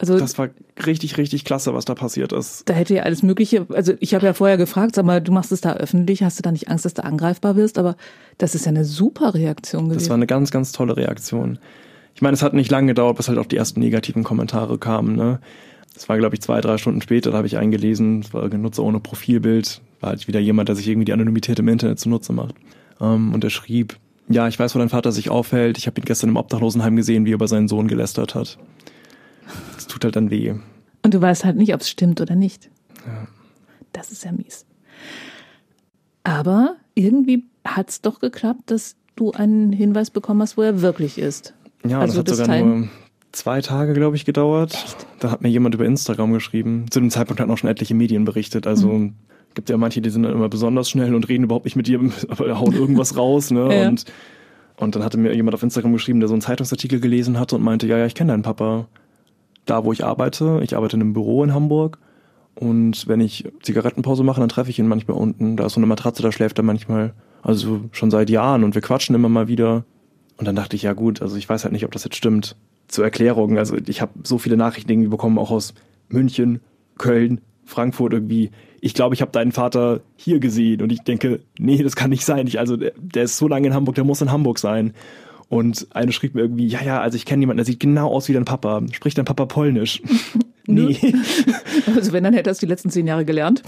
Also 0.03 0.19
das 0.19 0.37
war 0.37 0.49
richtig, 0.85 1.17
richtig 1.17 1.45
klasse, 1.45 1.75
was 1.75 1.85
da 1.85 1.95
passiert 1.95 2.33
ist. 2.33 2.69
Da 2.69 2.75
hätte 2.75 2.93
ja 2.93 3.05
alles 3.05 3.23
Mögliche. 3.23 3.67
Also 3.69 3.93
ich 4.01 4.15
habe 4.15 4.27
ja 4.27 4.33
vorher 4.33 4.57
gefragt, 4.57 4.97
sag 4.97 5.05
mal, 5.05 5.21
du 5.21 5.31
machst 5.31 5.53
es 5.53 5.61
da 5.61 5.75
öffentlich, 5.75 6.25
hast 6.25 6.41
du 6.41 6.43
da 6.43 6.51
nicht 6.51 6.69
Angst, 6.69 6.85
dass 6.85 6.95
du 6.95 7.05
angreifbar 7.05 7.55
wirst? 7.55 7.79
Aber 7.79 7.95
das 8.37 8.57
ist 8.57 8.67
ja 8.67 8.71
eine 8.71 8.85
super 8.85 9.33
Reaktion 9.33 9.85
gewesen. 9.85 10.01
Das 10.01 10.09
war 10.09 10.17
eine 10.17 10.27
ganz, 10.27 10.51
ganz 10.51 10.73
tolle 10.73 10.97
Reaktion. 10.97 11.61
Ich 12.17 12.21
meine, 12.21 12.35
es 12.35 12.43
hat 12.43 12.53
nicht 12.53 12.69
lange 12.69 12.89
gedauert, 12.89 13.17
bis 13.17 13.29
halt 13.29 13.39
auch 13.39 13.47
die 13.47 13.57
ersten 13.57 13.79
negativen 13.79 14.25
Kommentare 14.25 14.77
kamen. 14.77 15.15
Ne? 15.15 15.39
Das 15.95 16.09
war, 16.09 16.19
glaube 16.19 16.35
ich, 16.35 16.43
zwei, 16.43 16.61
drei 16.61 16.79
Stunden 16.79 17.01
später, 17.01 17.31
da 17.31 17.37
habe 17.37 17.47
ich 17.47 17.57
eingelesen, 17.57 18.23
es 18.25 18.35
war 18.35 18.43
ein 18.43 18.61
Nutzer 18.61 18.83
ohne 18.83 18.99
Profilbild, 18.99 19.83
war 20.01 20.11
halt 20.11 20.27
wieder 20.27 20.41
jemand, 20.41 20.69
der 20.69 20.75
sich 20.75 20.89
irgendwie 20.89 21.05
die 21.05 21.13
Anonymität 21.13 21.61
im 21.61 21.69
Internet 21.69 22.01
zunutze 22.01 22.33
macht. 22.33 22.57
Um, 22.99 23.33
und 23.35 23.45
er 23.45 23.51
schrieb, 23.51 23.99
ja, 24.29 24.49
ich 24.49 24.59
weiß, 24.59 24.75
wo 24.75 24.81
dein 24.81 24.89
Vater 24.89 25.13
sich 25.13 25.31
aufhält. 25.31 25.79
Ich 25.79 25.87
habe 25.87 26.01
ihn 26.01 26.05
gestern 26.05 26.31
im 26.31 26.37
Obdachlosenheim 26.37 26.97
gesehen, 26.97 27.25
wie 27.25 27.31
er 27.31 27.35
über 27.35 27.47
seinen 27.47 27.69
Sohn 27.69 27.87
gelästert 27.87 28.35
hat 28.35 28.59
tut 29.93 30.05
halt 30.05 30.17
dann 30.17 30.31
weh. 30.31 30.55
Und 31.03 31.15
du 31.15 31.21
weißt 31.21 31.45
halt 31.45 31.57
nicht, 31.57 31.75
ob 31.75 31.81
es 31.81 31.91
stimmt 31.91 32.21
oder 32.21 32.35
nicht. 32.35 32.71
Ja. 33.07 33.27
Das 33.93 34.11
ist 34.11 34.25
ja 34.25 34.33
mies. 34.33 34.65
Aber 36.25 36.77
irgendwie 36.95 37.45
hat 37.65 37.91
es 37.91 38.01
doch 38.01 38.21
geklappt, 38.21 38.71
dass 38.71 38.97
du 39.17 39.33
einen 39.33 39.73
Hinweis 39.73 40.11
bekommen 40.11 40.43
hast, 40.43 40.57
wo 40.57 40.63
er 40.63 40.81
wirklich 40.83 41.19
ist. 41.19 41.55
Ja, 41.85 42.01
also 42.01 42.23
das 42.23 42.33
hat 42.33 42.37
sogar 42.39 42.47
Teil 42.47 42.65
nur 42.65 42.89
zwei 43.33 43.61
Tage, 43.61 43.93
glaube 43.95 44.17
ich, 44.17 44.25
gedauert. 44.25 44.75
Echt? 44.75 45.07
Da 45.19 45.31
hat 45.31 45.43
mir 45.43 45.49
jemand 45.49 45.75
über 45.75 45.85
Instagram 45.85 46.33
geschrieben. 46.33 46.87
Zu 46.91 47.01
dem 47.01 47.11
Zeitpunkt 47.11 47.41
hatten 47.41 47.51
auch 47.51 47.59
schon 47.59 47.71
etliche 47.71 47.95
Medien 47.95 48.25
berichtet. 48.25 48.67
Also 48.67 48.89
mhm. 48.89 49.15
Gibt 49.55 49.69
ja 49.69 49.77
manche, 49.77 50.01
die 50.01 50.11
sind 50.11 50.23
dann 50.23 50.33
immer 50.33 50.49
besonders 50.49 50.89
schnell 50.89 51.15
und 51.15 51.29
reden 51.29 51.45
überhaupt 51.45 51.67
nicht 51.67 51.77
mit 51.77 51.87
dir, 51.87 52.01
aber 52.29 52.59
hauen 52.59 52.73
irgendwas 52.73 53.17
raus, 53.19 53.51
ne? 53.51 53.75
Ja. 53.75 53.89
Und, 53.89 54.05
und 54.77 54.95
dann 54.97 55.05
hatte 55.05 55.19
mir 55.19 55.35
jemand 55.35 55.55
auf 55.55 55.63
Instagram 55.63 55.93
geschrieben, 55.93 56.21
der 56.21 56.29
so 56.29 56.35
einen 56.35 56.41
Zeitungsartikel 56.41 57.01
gelesen 57.01 57.39
hatte 57.39 57.57
und 57.57 57.63
meinte, 57.63 57.87
ja, 57.87 57.99
ja, 57.99 58.07
ich 58.07 58.15
kenne 58.15 58.33
deinen 58.33 58.43
Papa. 58.43 58.89
Da, 59.65 59.85
wo 59.85 59.93
ich 59.93 60.05
arbeite, 60.05 60.61
ich 60.63 60.77
arbeite 60.77 60.97
in 60.97 61.03
einem 61.03 61.13
Büro 61.13 61.45
in 61.45 61.55
Hamburg. 61.55 61.99
Und 62.55 63.09
wenn 63.09 63.21
ich 63.21 63.51
Zigarettenpause 63.63 64.25
mache, 64.25 64.41
dann 64.41 64.49
treffe 64.49 64.71
ich 64.71 64.79
ihn 64.79 64.89
manchmal 64.89 65.17
unten. 65.17 65.57
Da 65.57 65.67
ist 65.67 65.75
so 65.75 65.81
eine 65.81 65.87
Matratze, 65.87 66.23
da 66.23 66.33
schläft 66.33 66.59
er 66.59 66.65
manchmal. 66.65 67.15
Also 67.43 67.81
schon 67.93 68.11
seit 68.11 68.31
Jahren 68.31 68.63
und 68.65 68.75
wir 68.75 68.83
quatschen 68.83 69.15
immer 69.15 69.29
mal 69.29 69.49
wieder. 69.49 69.85
Und 70.37 70.47
dann 70.47 70.57
dachte 70.57 70.77
ich, 70.77 70.83
ja 70.83 70.93
gut, 70.93 71.23
also 71.23 71.37
ich 71.37 71.49
weiß 71.49 71.65
halt 71.65 71.73
nicht, 71.73 71.85
ob 71.85 71.93
das 71.93 72.05
jetzt 72.05 72.17
stimmt. 72.17 72.57
Zur 72.89 73.05
Erklärung, 73.05 73.59
also 73.59 73.77
ich 73.87 74.03
habe 74.03 74.13
so 74.23 74.39
viele 74.39 74.57
Nachrichten 74.57 74.91
irgendwie 74.91 75.09
bekommen, 75.09 75.39
auch 75.39 75.51
aus 75.51 75.73
München, 76.09 76.61
Köln, 76.99 77.41
Frankfurt 77.65 78.13
irgendwie. 78.13 78.51
Ich 78.81 78.95
glaube, 78.95 79.15
ich 79.15 79.23
habe 79.23 79.33
deinen 79.33 79.53
Vater 79.53 80.01
hier 80.17 80.41
gesehen 80.41 80.83
und 80.83 80.93
ich 80.93 81.01
denke, 81.01 81.41
nee, 81.59 81.83
das 81.83 81.97
kann 81.97 82.11
nicht 82.11 82.25
sein. 82.25 82.47
Ich, 82.47 82.59
also 82.59 82.77
der, 82.77 82.93
der 82.97 83.25
ist 83.25 83.39
so 83.39 83.49
lange 83.49 83.69
in 83.69 83.75
Hamburg, 83.75 83.95
der 83.95 84.05
muss 84.05 84.21
in 84.21 84.31
Hamburg 84.31 84.59
sein. 84.59 84.93
Und 85.53 85.89
eine 85.91 86.13
schrieb 86.13 86.35
mir 86.35 86.41
irgendwie, 86.41 86.67
ja, 86.67 86.83
ja, 86.83 87.03
also 87.03 87.15
ich 87.17 87.27
kenne 87.27 87.41
jemanden, 87.41 87.59
der 87.59 87.67
sieht 87.67 87.79
genau 87.79 88.09
aus 88.09 88.27
wie 88.27 88.33
dein 88.33 88.47
Papa. 88.47 88.81
Spricht 88.91 89.19
dein 89.19 89.27
Papa 89.27 89.45
Polnisch? 89.45 90.01
nee. 90.67 90.97
Also 91.95 92.13
wenn, 92.13 92.25
dann 92.25 92.33
hätte 92.33 92.49
er 92.49 92.53
es 92.53 92.59
die 92.59 92.67
letzten 92.67 92.89
zehn 92.89 93.07
Jahre 93.07 93.27
gelernt. 93.27 93.63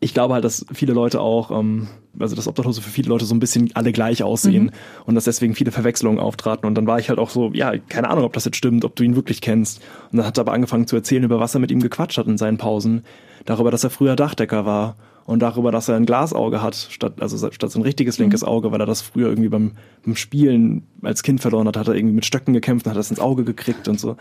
ich 0.00 0.14
glaube 0.14 0.32
halt, 0.32 0.44
dass 0.44 0.64
viele 0.72 0.94
Leute 0.94 1.20
auch, 1.20 1.50
ähm, 1.50 1.88
also 2.18 2.34
dass 2.34 2.48
Obdachlose 2.48 2.80
für 2.80 2.88
viele 2.88 3.10
Leute 3.10 3.26
so 3.26 3.34
ein 3.34 3.40
bisschen 3.40 3.70
alle 3.74 3.92
gleich 3.92 4.22
aussehen 4.22 4.70
und 5.04 5.14
dass 5.14 5.24
deswegen 5.24 5.54
viele 5.54 5.70
Verwechslungen 5.70 6.18
auftraten. 6.18 6.66
Und 6.66 6.76
dann 6.76 6.86
war 6.86 6.98
ich 6.98 7.10
halt 7.10 7.18
auch 7.18 7.28
so, 7.28 7.50
ja, 7.52 7.76
keine 7.76 8.08
Ahnung, 8.08 8.24
ob 8.24 8.32
das 8.32 8.46
jetzt 8.46 8.56
stimmt, 8.56 8.86
ob 8.86 8.96
du 8.96 9.02
ihn 9.02 9.14
wirklich 9.14 9.42
kennst. 9.42 9.82
Und 10.12 10.16
dann 10.16 10.26
hat 10.26 10.38
er 10.38 10.42
aber 10.42 10.52
angefangen 10.52 10.86
zu 10.86 10.96
erzählen, 10.96 11.24
über 11.24 11.40
was 11.40 11.54
er 11.54 11.60
mit 11.60 11.70
ihm 11.70 11.80
gequatscht 11.80 12.16
hat 12.16 12.26
in 12.26 12.38
seinen 12.38 12.56
Pausen. 12.56 13.04
Darüber, 13.44 13.70
dass 13.70 13.84
er 13.84 13.90
früher 13.90 14.16
Dachdecker 14.16 14.64
war 14.64 14.96
und 15.24 15.40
darüber, 15.40 15.70
dass 15.70 15.88
er 15.88 15.96
ein 15.96 16.06
Glasauge 16.06 16.62
hat, 16.62 16.74
statt, 16.74 17.20
also 17.20 17.50
statt 17.50 17.70
so 17.70 17.78
ein 17.78 17.82
richtiges 17.82 18.18
linkes 18.18 18.42
Auge, 18.44 18.72
weil 18.72 18.80
er 18.80 18.86
das 18.86 19.02
früher 19.02 19.28
irgendwie 19.28 19.48
beim, 19.48 19.72
beim 20.04 20.16
Spielen 20.16 20.82
als 21.02 21.22
Kind 21.22 21.40
verloren 21.40 21.66
hat, 21.68 21.76
hat 21.76 21.88
er 21.88 21.94
irgendwie 21.94 22.14
mit 22.14 22.26
Stöcken 22.26 22.54
gekämpft 22.54 22.86
und 22.86 22.90
hat 22.90 22.98
das 22.98 23.10
ins 23.10 23.20
Auge 23.20 23.44
gekriegt 23.44 23.88
und 23.88 24.00
so. 24.00 24.16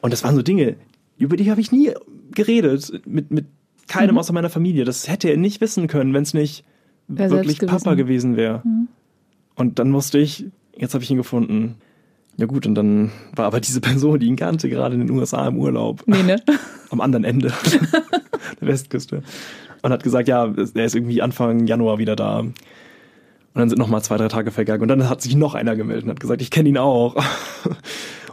Und 0.00 0.12
das 0.12 0.24
waren 0.24 0.34
so 0.34 0.42
Dinge, 0.42 0.76
über 1.18 1.36
die 1.36 1.50
habe 1.50 1.60
ich 1.60 1.72
nie 1.72 1.92
geredet, 2.32 3.02
mit, 3.06 3.30
mit 3.30 3.46
keinem 3.88 4.18
außer 4.18 4.32
meiner 4.32 4.50
Familie. 4.50 4.84
Das 4.84 5.08
hätte 5.08 5.28
er 5.28 5.36
nicht 5.36 5.60
wissen 5.60 5.88
können, 5.88 6.14
wenn 6.14 6.22
es 6.22 6.32
nicht 6.32 6.64
Wär 7.08 7.30
wirklich. 7.30 7.58
Papa 7.58 7.94
gewesen 7.94 8.36
wäre. 8.36 8.62
Und 9.56 9.78
dann 9.78 9.90
musste 9.90 10.18
ich, 10.18 10.46
jetzt 10.76 10.94
habe 10.94 11.02
ich 11.02 11.10
ihn 11.10 11.16
gefunden. 11.16 11.76
Ja 12.36 12.46
gut, 12.46 12.66
und 12.66 12.74
dann 12.74 13.10
war 13.34 13.46
aber 13.46 13.60
diese 13.60 13.80
Person, 13.80 14.18
die 14.20 14.26
ihn 14.26 14.36
kannte, 14.36 14.70
gerade 14.70 14.94
in 14.94 15.06
den 15.06 15.10
USA 15.10 15.46
im 15.48 15.58
Urlaub. 15.58 16.04
Nee, 16.06 16.22
ne? 16.22 16.40
Am 16.90 17.00
anderen 17.00 17.24
Ende 17.24 17.52
der 18.60 18.68
Westküste. 18.68 19.22
Und 19.82 19.92
hat 19.92 20.02
gesagt, 20.02 20.28
ja, 20.28 20.44
er 20.46 20.84
ist 20.84 20.94
irgendwie 20.94 21.22
Anfang 21.22 21.66
Januar 21.66 21.98
wieder 21.98 22.16
da. 22.16 22.40
Und 22.40 22.54
dann 23.54 23.68
sind 23.68 23.78
noch 23.78 23.88
mal 23.88 24.02
zwei, 24.02 24.16
drei 24.16 24.28
Tage 24.28 24.50
vergangen. 24.50 24.82
Und 24.82 24.88
dann 24.88 25.08
hat 25.08 25.22
sich 25.22 25.34
noch 25.36 25.54
einer 25.54 25.74
gemeldet 25.76 26.04
und 26.04 26.10
hat 26.10 26.20
gesagt, 26.20 26.42
ich 26.42 26.50
kenne 26.50 26.68
ihn 26.68 26.78
auch. 26.78 27.16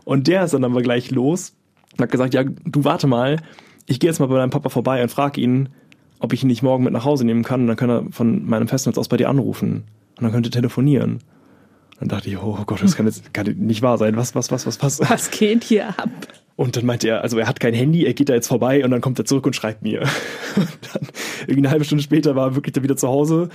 Und 0.07 0.27
der 0.27 0.45
ist 0.45 0.53
dann 0.53 0.63
aber 0.63 0.81
gleich 0.81 1.11
los 1.11 1.53
und 1.91 2.01
hat 2.01 2.11
gesagt, 2.11 2.33
ja, 2.33 2.45
du 2.45 2.85
warte 2.85 3.07
mal, 3.07 3.41
ich 3.87 3.99
gehe 3.99 4.09
jetzt 4.09 4.19
mal 4.19 4.27
bei 4.27 4.37
deinem 4.37 4.51
Papa 4.51 4.69
vorbei 4.69 5.01
und 5.01 5.09
frage 5.09 5.41
ihn, 5.41 5.67
ob 6.19 6.31
ich 6.31 6.43
ihn 6.43 6.47
nicht 6.47 6.63
morgen 6.63 6.85
mit 6.85 6.93
nach 6.93 7.03
Hause 7.03 7.25
nehmen 7.25 7.43
kann. 7.43 7.61
Und 7.61 7.67
dann 7.67 7.75
kann 7.75 7.89
er 7.89 8.05
von 8.11 8.45
meinem 8.45 8.69
Festnetz 8.69 8.97
aus 8.97 9.09
bei 9.09 9.17
dir 9.17 9.27
anrufen. 9.27 9.83
Und 10.15 10.23
dann 10.23 10.31
könnt 10.31 10.45
ihr 10.47 10.51
telefonieren. 10.51 11.19
Dann 11.99 12.07
dachte 12.07 12.29
ich, 12.29 12.37
oh 12.37 12.57
Gott, 12.65 12.81
das 12.81 12.95
kann 12.95 13.05
jetzt 13.05 13.33
kann 13.33 13.47
nicht 13.57 13.81
wahr 13.81 13.97
sein. 13.97 14.15
Was, 14.15 14.33
was, 14.33 14.49
was, 14.49 14.65
was, 14.65 14.81
was? 14.81 15.01
Was 15.09 15.29
geht 15.29 15.65
hier 15.65 15.89
ab? 15.89 16.09
Und 16.57 16.75
dann 16.75 16.87
meinte 16.87 17.07
er, 17.07 17.21
also 17.21 17.37
er 17.37 17.47
hat 17.47 17.59
kein 17.59 17.75
Handy, 17.75 18.05
er 18.05 18.15
geht 18.15 18.29
da 18.29 18.33
jetzt 18.33 18.47
vorbei 18.47 18.83
und 18.83 18.89
dann 18.89 18.99
kommt 18.99 19.19
er 19.19 19.25
zurück 19.25 19.45
und 19.45 19.55
schreibt 19.55 19.83
mir. 19.83 20.01
Und 20.55 20.67
dann 20.91 21.07
irgendwie 21.41 21.59
eine 21.59 21.69
halbe 21.69 21.85
Stunde 21.85 22.03
später 22.03 22.35
war 22.35 22.47
er 22.47 22.55
wirklich 22.55 22.73
dann 22.73 22.83
wieder 22.83 22.97
zu 22.97 23.07
Hause, 23.07 23.49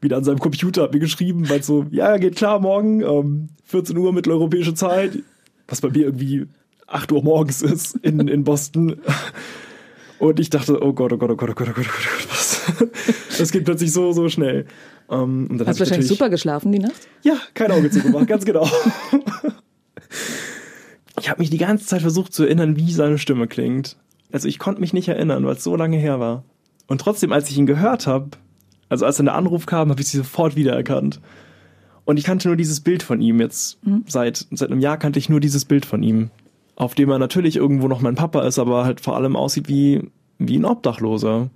wieder 0.00 0.16
an 0.16 0.24
seinem 0.24 0.38
Computer, 0.38 0.84
hat 0.84 0.94
mir 0.94 1.00
geschrieben, 1.00 1.44
meint 1.46 1.66
so, 1.66 1.84
ja, 1.90 2.16
geht 2.16 2.36
klar 2.36 2.58
morgen, 2.58 3.02
ähm, 3.02 3.48
14 3.66 3.94
Uhr 3.98 4.10
mitteleuropäische 4.14 4.72
Zeit, 4.72 5.18
was 5.68 5.82
bei 5.82 5.90
mir 5.90 6.06
irgendwie 6.06 6.46
8 6.86 7.12
Uhr 7.12 7.22
morgens 7.22 7.60
ist 7.60 7.96
in, 7.96 8.26
in 8.26 8.44
Boston. 8.44 9.02
Und 10.18 10.40
ich 10.40 10.48
dachte, 10.48 10.82
oh 10.82 10.94
Gott, 10.94 11.12
oh 11.12 11.18
Gott, 11.18 11.30
oh 11.30 11.36
Gott, 11.36 11.50
oh 11.50 11.54
Gott, 11.54 11.68
oh 11.68 11.72
Gott, 11.74 11.86
oh 11.86 11.92
Gott, 11.92 12.06
oh 12.06 12.16
Gott 12.16 12.28
was? 12.30 13.38
Das 13.38 13.52
geht 13.52 13.66
plötzlich 13.66 13.92
so, 13.92 14.12
so 14.12 14.30
schnell. 14.30 14.64
Ähm, 15.10 15.48
und 15.50 15.58
dann 15.58 15.66
Hast 15.66 15.76
ich 15.76 15.80
wahrscheinlich 15.80 16.08
super 16.08 16.30
geschlafen 16.30 16.72
die 16.72 16.78
Nacht? 16.78 17.06
ja, 17.22 17.36
kein 17.52 17.70
Auge 17.70 17.90
zugemacht, 17.90 18.26
ganz 18.26 18.46
genau. 18.46 18.66
Ich 21.20 21.30
habe 21.30 21.40
mich 21.40 21.50
die 21.50 21.58
ganze 21.58 21.86
Zeit 21.86 22.02
versucht 22.02 22.32
zu 22.32 22.44
erinnern, 22.44 22.76
wie 22.76 22.92
seine 22.92 23.18
Stimme 23.18 23.46
klingt. 23.46 23.96
Also 24.32 24.48
ich 24.48 24.58
konnte 24.58 24.80
mich 24.80 24.92
nicht 24.92 25.08
erinnern, 25.08 25.46
weil 25.46 25.56
es 25.56 25.64
so 25.64 25.76
lange 25.76 25.96
her 25.96 26.20
war. 26.20 26.44
Und 26.86 27.00
trotzdem, 27.00 27.32
als 27.32 27.50
ich 27.50 27.58
ihn 27.58 27.66
gehört 27.66 28.06
habe, 28.06 28.30
also 28.88 29.06
als 29.06 29.16
dann 29.16 29.26
der 29.26 29.34
Anruf 29.34 29.66
kam, 29.66 29.90
habe 29.90 30.00
ich 30.00 30.08
sie 30.08 30.18
sofort 30.18 30.56
wiedererkannt. 30.56 31.20
Und 32.04 32.18
ich 32.18 32.24
kannte 32.24 32.48
nur 32.48 32.56
dieses 32.56 32.80
Bild 32.80 33.02
von 33.02 33.20
ihm 33.20 33.40
jetzt. 33.40 33.78
Seit, 34.06 34.46
seit 34.50 34.70
einem 34.70 34.80
Jahr 34.80 34.96
kannte 34.96 35.18
ich 35.18 35.28
nur 35.28 35.40
dieses 35.40 35.64
Bild 35.64 35.84
von 35.84 36.02
ihm. 36.02 36.30
Auf 36.76 36.94
dem 36.94 37.10
er 37.10 37.18
natürlich 37.18 37.56
irgendwo 37.56 37.88
noch 37.88 38.00
mein 38.00 38.14
Papa 38.14 38.42
ist, 38.42 38.58
aber 38.58 38.84
halt 38.84 39.00
vor 39.00 39.16
allem 39.16 39.34
aussieht 39.34 39.68
wie, 39.68 40.10
wie 40.38 40.56
ein 40.56 40.64
Obdachloser. 40.64 41.50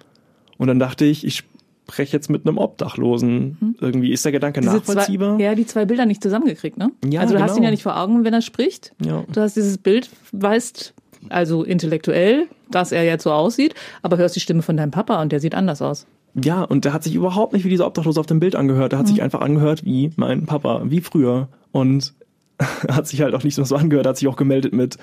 Und 0.58 0.66
dann 0.66 0.78
dachte 0.78 1.04
ich, 1.04 1.24
ich 1.24 1.44
spreche 1.90 2.16
jetzt 2.16 2.30
mit 2.30 2.46
einem 2.46 2.58
Obdachlosen. 2.58 3.76
Irgendwie 3.80 4.12
ist 4.12 4.24
der 4.24 4.32
Gedanke 4.32 4.60
Diese 4.60 4.76
nachvollziehbar. 4.76 5.36
Zwei, 5.36 5.42
ja, 5.42 5.54
die 5.54 5.66
zwei 5.66 5.84
Bilder 5.84 6.06
nicht 6.06 6.22
zusammengekriegt, 6.22 6.78
ne? 6.78 6.90
Ja, 7.04 7.20
also 7.20 7.34
du 7.34 7.40
hast 7.40 7.50
genau. 7.50 7.58
ihn 7.58 7.64
ja 7.64 7.70
nicht 7.70 7.82
vor 7.82 8.00
Augen, 8.00 8.24
wenn 8.24 8.32
er 8.32 8.42
spricht. 8.42 8.92
Ja. 9.04 9.24
Du 9.32 9.40
hast 9.40 9.56
dieses 9.56 9.78
Bild, 9.78 10.08
weißt 10.32 10.94
also 11.28 11.64
intellektuell, 11.64 12.46
dass 12.70 12.92
er 12.92 13.04
jetzt 13.04 13.24
so 13.24 13.32
aussieht, 13.32 13.74
aber 14.02 14.16
hörst 14.16 14.36
die 14.36 14.40
Stimme 14.40 14.62
von 14.62 14.76
deinem 14.76 14.90
Papa 14.90 15.20
und 15.20 15.32
der 15.32 15.40
sieht 15.40 15.54
anders 15.54 15.82
aus. 15.82 16.06
Ja, 16.34 16.62
und 16.62 16.84
der 16.84 16.92
hat 16.92 17.02
sich 17.02 17.14
überhaupt 17.14 17.52
nicht 17.52 17.64
wie 17.64 17.70
dieser 17.70 17.86
Obdachlose 17.86 18.20
auf 18.20 18.26
dem 18.26 18.40
Bild 18.40 18.54
angehört. 18.54 18.92
Der 18.92 19.00
hat 19.00 19.08
sich 19.08 19.20
einfach 19.20 19.40
angehört 19.40 19.84
wie 19.84 20.12
mein 20.16 20.46
Papa, 20.46 20.82
wie 20.84 21.00
früher. 21.00 21.48
Und 21.72 22.14
hat 22.88 23.08
sich 23.08 23.20
halt 23.20 23.34
auch 23.34 23.42
nicht 23.42 23.56
so 23.56 23.74
angehört, 23.74 24.06
hat 24.06 24.16
sich 24.16 24.28
auch 24.28 24.36
gemeldet 24.36 24.72
mit 24.72 24.96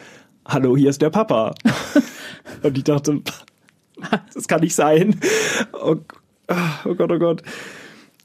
Hallo, 0.47 0.77
hier 0.77 0.89
ist 0.89 1.01
der 1.01 1.09
Papa. 1.09 1.53
und 2.63 2.77
ich 2.77 2.85
dachte, 2.85 3.21
das 4.33 4.47
kann 4.47 4.61
nicht 4.61 4.75
sein. 4.75 5.19
Oh, 6.49 6.55
oh 6.85 6.95
Gott, 6.95 7.11
oh 7.11 7.19
Gott. 7.19 7.43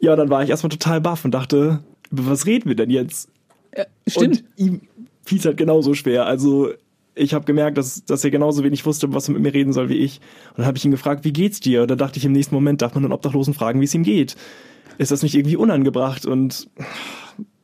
Ja, 0.01 0.17
dann 0.17 0.31
war 0.31 0.43
ich 0.43 0.51
erstmal 0.51 0.71
total 0.71 1.01
baff 1.01 1.25
und 1.25 1.33
dachte, 1.33 1.81
über 2.11 2.27
was 2.27 2.47
reden 2.47 2.69
wir 2.69 2.77
denn 2.77 2.91
jetzt? 2.91 3.29
Ja, 3.77 3.85
stimmt. 4.07 4.39
Und 4.39 4.45
ihm 4.57 4.81
fiel 5.25 5.39
es 5.39 5.45
halt 5.45 5.57
genauso 5.57 5.95
schwer. 5.95 6.27
Also 6.27 6.71
ich 7.15 7.35
habe 7.35 7.45
gemerkt, 7.45 7.79
dass, 7.79 8.05
dass 8.05 8.25
er 8.25 8.31
genauso 8.31 8.65
wenig 8.65 8.85
wusste, 8.87 9.13
was 9.13 9.29
er 9.29 9.35
mit 9.35 9.43
mir 9.43 9.55
reden 9.55 9.73
soll 9.73 9.89
wie 9.89 9.99
ich. 9.99 10.21
Und 10.51 10.59
dann 10.59 10.67
habe 10.67 10.79
ich 10.79 10.85
ihn 10.85 10.91
gefragt, 10.91 11.25
wie 11.25 11.33
geht's 11.33 11.61
dir? 11.61 11.83
Und 11.83 11.91
dann 11.91 11.99
dachte 11.99 12.19
ich 12.19 12.25
im 12.25 12.33
nächsten 12.33 12.55
Moment, 12.55 12.83
darf 12.83 12.95
man 12.95 13.05
einen 13.05 13.13
Obdachlosen 13.13 13.55
fragen, 13.55 13.81
wie 13.81 13.85
es 13.85 13.95
ihm 13.95 14.03
geht? 14.03 14.37
Ist 14.99 15.11
das 15.11 15.23
nicht 15.23 15.35
irgendwie 15.35 15.57
unangebracht? 15.57 16.27
Und 16.27 16.69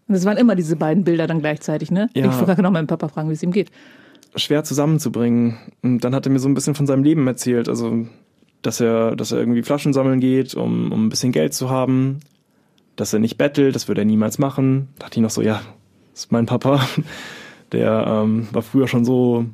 es 0.06 0.24
waren 0.24 0.36
immer 0.38 0.54
diese 0.54 0.76
beiden 0.76 1.04
Bilder 1.04 1.26
dann 1.26 1.40
gleichzeitig, 1.40 1.90
ne? 1.90 2.08
Ja. 2.14 2.26
Ich 2.26 2.32
frage 2.32 2.62
noch 2.62 2.70
meinen 2.70 2.86
Papa 2.86 3.08
fragen, 3.08 3.28
wie 3.28 3.34
es 3.34 3.42
ihm 3.42 3.52
geht. 3.52 3.70
schwer 4.36 4.64
zusammenzubringen. 4.64 5.58
Und 5.82 6.00
dann 6.04 6.14
hat 6.14 6.26
er 6.26 6.32
mir 6.32 6.38
so 6.38 6.48
ein 6.48 6.54
bisschen 6.54 6.74
von 6.74 6.86
seinem 6.86 7.02
Leben 7.02 7.26
erzählt. 7.26 7.68
Also, 7.68 8.06
dass 8.62 8.80
er, 8.80 9.16
dass 9.16 9.32
er 9.32 9.38
irgendwie 9.38 9.62
Flaschen 9.62 9.92
sammeln 9.92 10.20
geht, 10.20 10.54
um, 10.54 10.92
um 10.92 11.06
ein 11.06 11.08
bisschen 11.08 11.32
Geld 11.32 11.54
zu 11.54 11.70
haben. 11.70 12.20
Dass 12.96 13.12
er 13.12 13.20
nicht 13.20 13.38
bettelt, 13.38 13.74
das 13.74 13.88
würde 13.88 14.02
er 14.02 14.04
niemals 14.04 14.38
machen. 14.38 14.88
Da 14.98 15.04
dachte 15.04 15.20
ich 15.20 15.22
noch 15.22 15.30
so, 15.30 15.42
ja, 15.42 15.60
das 16.12 16.24
ist 16.24 16.32
mein 16.32 16.46
Papa. 16.46 16.86
Der 17.72 18.06
ähm, 18.06 18.48
war 18.52 18.62
früher 18.62 18.88
schon 18.88 19.04
so, 19.04 19.44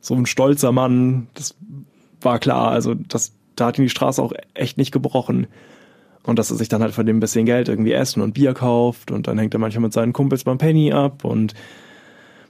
so 0.00 0.14
ein 0.14 0.26
stolzer 0.26 0.70
Mann. 0.70 1.28
Das 1.34 1.56
war 2.20 2.38
klar. 2.38 2.70
Also, 2.70 2.94
das, 2.94 3.32
da 3.56 3.66
hat 3.66 3.78
ihn 3.78 3.84
die 3.84 3.90
Straße 3.90 4.22
auch 4.22 4.32
echt 4.54 4.76
nicht 4.76 4.92
gebrochen. 4.92 5.46
Und 6.24 6.38
dass 6.38 6.50
er 6.50 6.56
sich 6.56 6.68
dann 6.68 6.82
halt 6.82 6.92
von 6.92 7.06
dem 7.06 7.20
bisschen 7.20 7.46
Geld 7.46 7.68
irgendwie 7.68 7.92
Essen 7.92 8.20
und 8.20 8.34
Bier 8.34 8.52
kauft. 8.52 9.10
Und 9.10 9.26
dann 9.26 9.38
hängt 9.38 9.54
er 9.54 9.60
manchmal 9.60 9.84
mit 9.84 9.92
seinen 9.94 10.12
Kumpels 10.12 10.44
beim 10.44 10.58
Penny 10.58 10.92
ab 10.92 11.24
und 11.24 11.54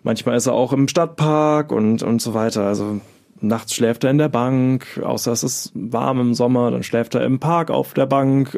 Manchmal 0.03 0.37
ist 0.37 0.47
er 0.47 0.55
auch 0.55 0.73
im 0.73 0.89
Stadtpark 0.89 1.73
und, 1.73 2.03
und 2.03 2.23
so 2.23 2.35
weiter. 2.35 2.67
Also 2.67 3.01
nachts 3.41 3.75
schläft 3.75 4.05
er 4.05 4.11
in 4.11 4.19
der 4.19 4.29
Bank, 4.29 5.01
außer 5.03 5.33
es 5.33 5.43
ist 5.43 5.73
warm 5.75 6.21
im 6.21 6.35
Sommer, 6.35 6.71
dann 6.71 6.83
schläft 6.83 7.15
er 7.15 7.25
im 7.25 7.39
Park 7.39 7.71
auf 7.71 7.95
der 7.95 8.07
Bank. 8.07 8.57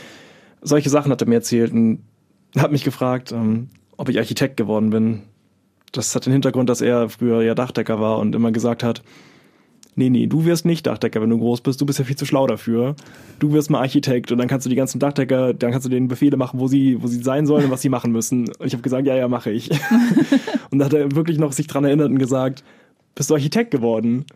Solche 0.62 0.90
Sachen 0.90 1.10
hat 1.10 1.20
er 1.22 1.28
mir 1.28 1.36
erzählt 1.36 1.72
und 1.72 2.04
hat 2.56 2.72
mich 2.72 2.84
gefragt, 2.84 3.32
ähm, 3.32 3.68
ob 3.96 4.08
ich 4.08 4.18
Architekt 4.18 4.56
geworden 4.56 4.90
bin. 4.90 5.22
Das 5.92 6.14
hat 6.14 6.26
den 6.26 6.32
Hintergrund, 6.32 6.68
dass 6.70 6.80
er 6.80 7.08
früher 7.08 7.42
ja 7.42 7.54
Dachdecker 7.54 8.00
war 8.00 8.18
und 8.18 8.34
immer 8.34 8.52
gesagt 8.52 8.82
hat, 8.82 9.02
nee, 9.94 10.10
nee, 10.10 10.26
du 10.26 10.44
wirst 10.44 10.64
nicht 10.64 10.86
Dachdecker, 10.86 11.20
wenn 11.20 11.30
du 11.30 11.38
groß 11.38 11.60
bist, 11.60 11.80
du 11.80 11.86
bist 11.86 11.98
ja 11.98 12.04
viel 12.04 12.16
zu 12.16 12.24
schlau 12.24 12.46
dafür. 12.46 12.96
Du 13.38 13.52
wirst 13.52 13.70
mal 13.70 13.80
Architekt 13.80 14.32
und 14.32 14.38
dann 14.38 14.48
kannst 14.48 14.64
du 14.66 14.70
die 14.70 14.76
ganzen 14.76 14.98
Dachdecker, 14.98 15.52
dann 15.52 15.70
kannst 15.70 15.84
du 15.84 15.90
denen 15.90 16.08
Befehle 16.08 16.36
machen, 16.36 16.60
wo 16.60 16.68
sie, 16.68 17.02
wo 17.02 17.06
sie 17.06 17.22
sein 17.22 17.46
sollen 17.46 17.66
und 17.66 17.70
was 17.70 17.82
sie 17.82 17.88
machen 17.88 18.12
müssen. 18.12 18.48
Und 18.58 18.66
ich 18.66 18.72
habe 18.72 18.82
gesagt, 18.82 19.06
ja, 19.06 19.14
ja, 19.14 19.28
mache 19.28 19.50
ich. 19.50 19.70
und 20.70 20.78
da 20.78 20.86
hat 20.86 20.94
er 20.94 21.14
wirklich 21.14 21.38
noch 21.38 21.52
sich 21.52 21.66
dran 21.66 21.84
erinnert 21.84 22.10
und 22.10 22.18
gesagt, 22.18 22.64
bist 23.14 23.30
du 23.30 23.34
Architekt 23.34 23.70
geworden? 23.70 24.26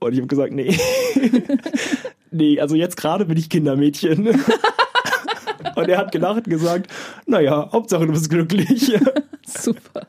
Und 0.00 0.12
ich 0.12 0.18
habe 0.18 0.26
gesagt, 0.26 0.52
nee. 0.52 0.76
nee, 2.30 2.60
also 2.60 2.74
jetzt 2.74 2.96
gerade 2.96 3.24
bin 3.24 3.38
ich 3.38 3.48
Kindermädchen. 3.48 4.28
und 5.76 5.88
er 5.88 5.98
hat 5.98 6.12
gelacht 6.12 6.46
und 6.46 6.50
gesagt, 6.50 6.90
naja, 7.26 7.70
Hauptsache 7.72 8.06
du 8.06 8.12
bist 8.12 8.28
glücklich. 8.30 8.92
Super. 9.46 10.06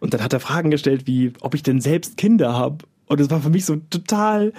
Und 0.00 0.14
dann 0.14 0.22
hat 0.22 0.32
er 0.32 0.40
Fragen 0.40 0.70
gestellt, 0.70 1.06
wie, 1.06 1.32
ob 1.40 1.54
ich 1.54 1.62
denn 1.62 1.80
selbst 1.80 2.16
Kinder 2.16 2.54
habe. 2.54 2.84
Und 3.06 3.20
das 3.20 3.30
war 3.30 3.40
für 3.40 3.50
mich 3.50 3.64
so 3.64 3.76
total, 3.90 4.52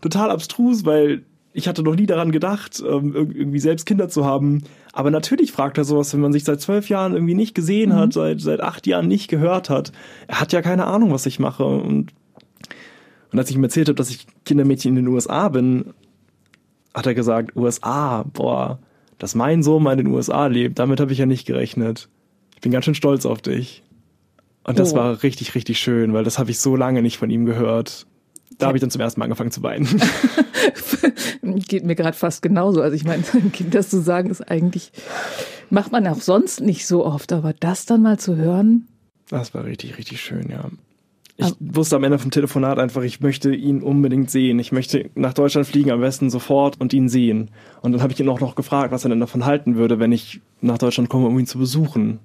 total 0.00 0.30
abstrus, 0.30 0.84
weil 0.84 1.24
ich 1.52 1.66
hatte 1.66 1.82
noch 1.82 1.96
nie 1.96 2.06
daran 2.06 2.30
gedacht, 2.30 2.82
ähm, 2.86 3.14
irgendwie 3.14 3.58
selbst 3.58 3.84
Kinder 3.84 4.08
zu 4.08 4.24
haben. 4.24 4.62
Aber 4.92 5.10
natürlich 5.10 5.52
fragt 5.52 5.78
er 5.78 5.84
sowas, 5.84 6.12
wenn 6.12 6.20
man 6.20 6.32
sich 6.32 6.44
seit 6.44 6.60
zwölf 6.60 6.88
Jahren 6.88 7.14
irgendwie 7.14 7.34
nicht 7.34 7.54
gesehen 7.54 7.90
mhm. 7.90 7.96
hat, 7.96 8.12
seit, 8.12 8.40
seit 8.40 8.60
acht 8.60 8.86
Jahren 8.86 9.08
nicht 9.08 9.28
gehört 9.28 9.68
hat. 9.68 9.92
Er 10.28 10.40
hat 10.40 10.52
ja 10.52 10.62
keine 10.62 10.86
Ahnung, 10.86 11.12
was 11.12 11.26
ich 11.26 11.40
mache. 11.40 11.64
Und, 11.64 12.12
und 13.32 13.38
als 13.38 13.50
ich 13.50 13.56
ihm 13.56 13.64
erzählt 13.64 13.88
habe, 13.88 13.96
dass 13.96 14.10
ich 14.10 14.26
Kindermädchen 14.44 14.96
in 14.96 15.04
den 15.04 15.12
USA 15.12 15.48
bin, 15.48 15.86
hat 16.94 17.06
er 17.06 17.14
gesagt, 17.14 17.56
USA, 17.56 18.24
boah, 18.32 18.78
dass 19.18 19.34
mein 19.34 19.62
Sohn 19.62 19.82
mal 19.82 19.92
in 19.92 20.04
den 20.04 20.14
USA 20.14 20.46
lebt, 20.46 20.78
damit 20.78 21.00
habe 21.00 21.12
ich 21.12 21.18
ja 21.18 21.26
nicht 21.26 21.46
gerechnet. 21.46 22.08
Ich 22.54 22.60
bin 22.60 22.72
ganz 22.72 22.84
schön 22.84 22.94
stolz 22.94 23.26
auf 23.26 23.42
dich. 23.42 23.82
Und 24.64 24.78
das 24.78 24.92
oh. 24.92 24.96
war 24.96 25.22
richtig, 25.22 25.54
richtig 25.54 25.78
schön, 25.78 26.12
weil 26.12 26.24
das 26.24 26.38
habe 26.38 26.50
ich 26.50 26.60
so 26.60 26.76
lange 26.76 27.02
nicht 27.02 27.18
von 27.18 27.30
ihm 27.30 27.44
gehört. 27.44 28.06
Da 28.60 28.66
habe 28.66 28.76
ich 28.76 28.80
dann 28.80 28.90
zum 28.90 29.00
ersten 29.00 29.18
Mal 29.20 29.24
angefangen 29.24 29.50
zu 29.50 29.62
weinen. 29.62 29.88
Geht 31.42 31.84
mir 31.84 31.94
gerade 31.94 32.16
fast 32.16 32.42
genauso. 32.42 32.82
Also 32.82 32.94
ich 32.94 33.04
meine, 33.04 33.24
ein 33.32 33.52
Kind 33.52 33.74
das 33.74 33.88
zu 33.88 34.00
sagen, 34.00 34.30
ist 34.30 34.42
eigentlich, 34.42 34.92
macht 35.70 35.92
man 35.92 36.06
auch 36.06 36.20
sonst 36.20 36.60
nicht 36.60 36.86
so 36.86 37.04
oft, 37.04 37.32
aber 37.32 37.52
das 37.52 37.86
dann 37.86 38.02
mal 38.02 38.18
zu 38.18 38.36
hören. 38.36 38.86
Das 39.30 39.54
war 39.54 39.64
richtig, 39.64 39.96
richtig 39.96 40.20
schön, 40.20 40.50
ja. 40.50 40.66
Ich 41.36 41.46
aber 41.46 41.56
wusste 41.60 41.96
am 41.96 42.04
Ende 42.04 42.18
vom 42.18 42.30
Telefonat 42.30 42.78
einfach, 42.78 43.02
ich 43.02 43.20
möchte 43.20 43.54
ihn 43.54 43.82
unbedingt 43.82 44.30
sehen. 44.30 44.58
Ich 44.58 44.72
möchte 44.72 45.08
nach 45.14 45.32
Deutschland 45.32 45.66
fliegen, 45.66 45.90
am 45.90 46.00
besten 46.00 46.28
sofort 46.28 46.78
und 46.80 46.92
ihn 46.92 47.08
sehen. 47.08 47.50
Und 47.80 47.92
dann 47.92 48.02
habe 48.02 48.12
ich 48.12 48.20
ihn 48.20 48.28
auch 48.28 48.40
noch 48.40 48.56
gefragt, 48.56 48.92
was 48.92 49.04
er 49.04 49.08
denn 49.08 49.20
davon 49.20 49.46
halten 49.46 49.76
würde, 49.76 49.98
wenn 49.98 50.12
ich 50.12 50.40
nach 50.60 50.76
Deutschland 50.76 51.08
komme, 51.08 51.28
um 51.28 51.38
ihn 51.38 51.46
zu 51.46 51.58
besuchen. 51.58 52.18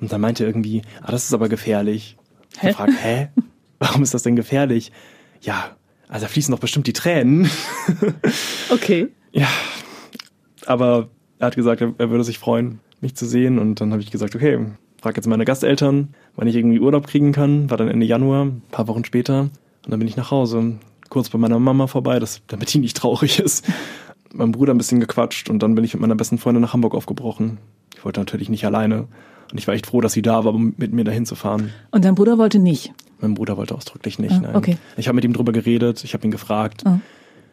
Und 0.00 0.12
dann 0.12 0.20
meinte 0.20 0.42
er 0.42 0.48
irgendwie, 0.48 0.82
ah, 1.02 1.12
das 1.12 1.24
ist 1.24 1.34
aber 1.34 1.48
gefährlich. 1.48 2.16
Ich 2.54 2.62
hä? 2.62 2.68
gefragt, 2.68 2.92
hä? 3.00 3.28
Warum 3.78 4.02
ist 4.02 4.14
das 4.14 4.24
denn 4.24 4.34
gefährlich? 4.34 4.90
Ja, 5.42 5.76
also 6.08 6.24
da 6.24 6.28
fließen 6.28 6.52
doch 6.52 6.60
bestimmt 6.60 6.86
die 6.86 6.92
Tränen. 6.92 7.50
okay. 8.70 9.08
Ja, 9.32 9.48
aber 10.66 11.08
er 11.38 11.46
hat 11.46 11.56
gesagt, 11.56 11.80
er, 11.80 11.94
er 11.98 12.10
würde 12.10 12.24
sich 12.24 12.38
freuen, 12.38 12.80
mich 13.00 13.14
zu 13.14 13.26
sehen. 13.26 13.58
Und 13.58 13.80
dann 13.80 13.92
habe 13.92 14.02
ich 14.02 14.10
gesagt, 14.10 14.34
okay, 14.34 14.58
frag 15.00 15.16
jetzt 15.16 15.26
meine 15.26 15.44
Gasteltern, 15.44 16.14
wann 16.36 16.48
ich 16.48 16.56
irgendwie 16.56 16.80
Urlaub 16.80 17.06
kriegen 17.06 17.32
kann. 17.32 17.70
War 17.70 17.76
dann 17.76 17.88
Ende 17.88 18.06
Januar, 18.06 18.46
ein 18.46 18.62
paar 18.70 18.88
Wochen 18.88 19.04
später. 19.04 19.42
Und 19.42 19.90
dann 19.92 19.98
bin 19.98 20.08
ich 20.08 20.16
nach 20.16 20.30
Hause, 20.30 20.78
kurz 21.08 21.28
bei 21.28 21.38
meiner 21.38 21.58
Mama 21.58 21.86
vorbei, 21.86 22.18
dass, 22.18 22.42
damit 22.46 22.72
die 22.72 22.78
nicht 22.78 22.96
traurig 22.96 23.38
ist. 23.38 23.66
Mein 24.32 24.52
Bruder 24.52 24.74
ein 24.74 24.78
bisschen 24.78 25.00
gequatscht 25.00 25.48
und 25.48 25.62
dann 25.62 25.74
bin 25.74 25.84
ich 25.84 25.94
mit 25.94 26.02
meiner 26.02 26.14
besten 26.14 26.38
Freundin 26.38 26.60
nach 26.60 26.74
Hamburg 26.74 26.94
aufgebrochen. 26.94 27.58
Ich 27.96 28.04
wollte 28.04 28.20
natürlich 28.20 28.50
nicht 28.50 28.66
alleine. 28.66 29.08
Und 29.50 29.58
ich 29.58 29.66
war 29.66 29.74
echt 29.74 29.86
froh, 29.86 30.02
dass 30.02 30.12
sie 30.12 30.20
da 30.20 30.44
war, 30.44 30.52
um 30.52 30.74
mit 30.76 30.92
mir 30.92 31.04
dahin 31.04 31.24
zu 31.24 31.34
fahren. 31.34 31.72
Und 31.90 32.04
dein 32.04 32.14
Bruder 32.14 32.36
wollte 32.36 32.58
nicht? 32.58 32.92
Mein 33.20 33.34
Bruder 33.34 33.56
wollte 33.56 33.74
ausdrücklich 33.74 34.18
nicht. 34.18 34.34
Ah, 34.34 34.40
nein. 34.40 34.56
Okay. 34.56 34.76
Ich 34.96 35.08
habe 35.08 35.16
mit 35.16 35.24
ihm 35.24 35.32
drüber 35.32 35.52
geredet, 35.52 36.04
ich 36.04 36.14
habe 36.14 36.24
ihn 36.26 36.30
gefragt. 36.30 36.82
Ah. 36.86 37.00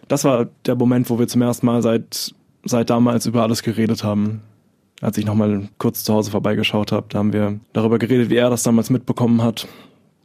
Das 0.08 0.24
war 0.24 0.48
der 0.66 0.76
Moment, 0.76 1.10
wo 1.10 1.18
wir 1.18 1.28
zum 1.28 1.42
ersten 1.42 1.66
Mal 1.66 1.82
seit, 1.82 2.36
seit 2.64 2.90
damals 2.90 3.26
über 3.26 3.44
alles 3.44 3.64
geredet 3.64 4.04
haben. 4.04 4.42
Als 5.02 5.18
ich 5.18 5.26
nochmal 5.26 5.68
kurz 5.78 6.04
zu 6.04 6.14
Hause 6.14 6.32
vorbeigeschaut 6.32 6.92
habe, 6.92 7.08
da 7.10 7.20
haben 7.20 7.34
wir 7.34 7.60
darüber 7.74 8.00
geredet, 8.00 8.30
wie 8.30 8.38
er 8.38 8.50
das 8.50 8.64
damals 8.64 8.90
mitbekommen 8.90 9.42
hat. 9.42 9.68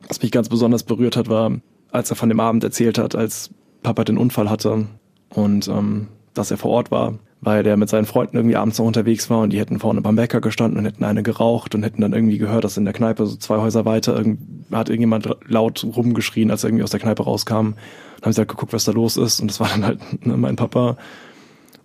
Was 0.06 0.22
mich 0.22 0.30
ganz 0.30 0.48
besonders 0.48 0.84
berührt 0.84 1.16
hat, 1.16 1.28
war, 1.28 1.52
als 1.90 2.10
er 2.10 2.16
von 2.16 2.28
dem 2.28 2.40
Abend 2.40 2.62
erzählt 2.62 2.98
hat, 2.98 3.14
als 3.14 3.50
Papa 3.82 4.04
den 4.04 4.18
Unfall 4.18 4.48
hatte 4.48 4.86
und 5.30 5.68
ähm, 5.68 6.08
dass 6.34 6.50
er 6.50 6.56
vor 6.58 6.70
Ort 6.70 6.90
war 6.90 7.18
weil 7.42 7.62
der 7.62 7.76
mit 7.76 7.88
seinen 7.88 8.04
Freunden 8.04 8.36
irgendwie 8.36 8.56
abends 8.56 8.78
noch 8.78 8.86
unterwegs 8.86 9.30
war 9.30 9.40
und 9.40 9.52
die 9.52 9.58
hätten 9.58 9.78
vorne 9.78 10.02
beim 10.02 10.16
Bäcker 10.16 10.40
gestanden 10.40 10.78
und 10.78 10.84
hätten 10.84 11.04
eine 11.04 11.22
geraucht 11.22 11.74
und 11.74 11.82
hätten 11.82 12.02
dann 12.02 12.12
irgendwie 12.12 12.38
gehört, 12.38 12.64
dass 12.64 12.76
in 12.76 12.84
der 12.84 12.92
Kneipe 12.92 13.26
so 13.26 13.36
zwei 13.36 13.58
Häuser 13.58 13.84
weiter 13.84 14.22
hat 14.72 14.88
irgendjemand 14.88 15.36
laut 15.46 15.84
rumgeschrien, 15.84 16.50
als 16.50 16.64
er 16.64 16.68
irgendwie 16.68 16.84
aus 16.84 16.90
der 16.90 17.00
Kneipe 17.00 17.22
rauskam. 17.22 17.54
Dann 17.54 17.74
haben 18.22 18.32
sie 18.32 18.40
halt 18.40 18.48
geguckt, 18.48 18.72
was 18.72 18.84
da 18.84 18.92
los 18.92 19.16
ist 19.16 19.40
und 19.40 19.50
das 19.50 19.60
war 19.60 19.68
dann 19.68 19.86
halt 19.86 20.26
ne, 20.26 20.36
mein 20.36 20.56
Papa 20.56 20.98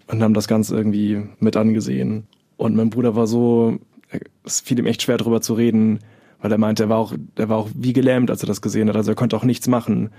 und 0.07 0.21
haben 0.21 0.33
das 0.33 0.47
Ganze 0.47 0.75
irgendwie 0.75 1.23
mit 1.39 1.55
angesehen. 1.55 2.27
Und 2.57 2.75
mein 2.75 2.89
Bruder 2.89 3.15
war 3.15 3.27
so, 3.27 3.79
es 4.43 4.59
fiel 4.59 4.79
ihm 4.79 4.85
echt 4.85 5.03
schwer 5.03 5.17
darüber 5.17 5.41
zu 5.41 5.53
reden, 5.53 5.99
weil 6.41 6.51
er 6.51 6.57
meinte, 6.57 6.83
er 6.83 6.89
war 6.89 6.97
auch, 6.97 7.13
er 7.37 7.49
war 7.49 7.57
auch 7.57 7.69
wie 7.73 7.93
gelähmt, 7.93 8.29
als 8.29 8.43
er 8.43 8.47
das 8.47 8.61
gesehen 8.61 8.89
hat. 8.89 8.95
Also 8.97 9.11
er 9.11 9.15
konnte 9.15 9.37
auch 9.37 9.43
nichts 9.43 9.67
machen 9.67 10.09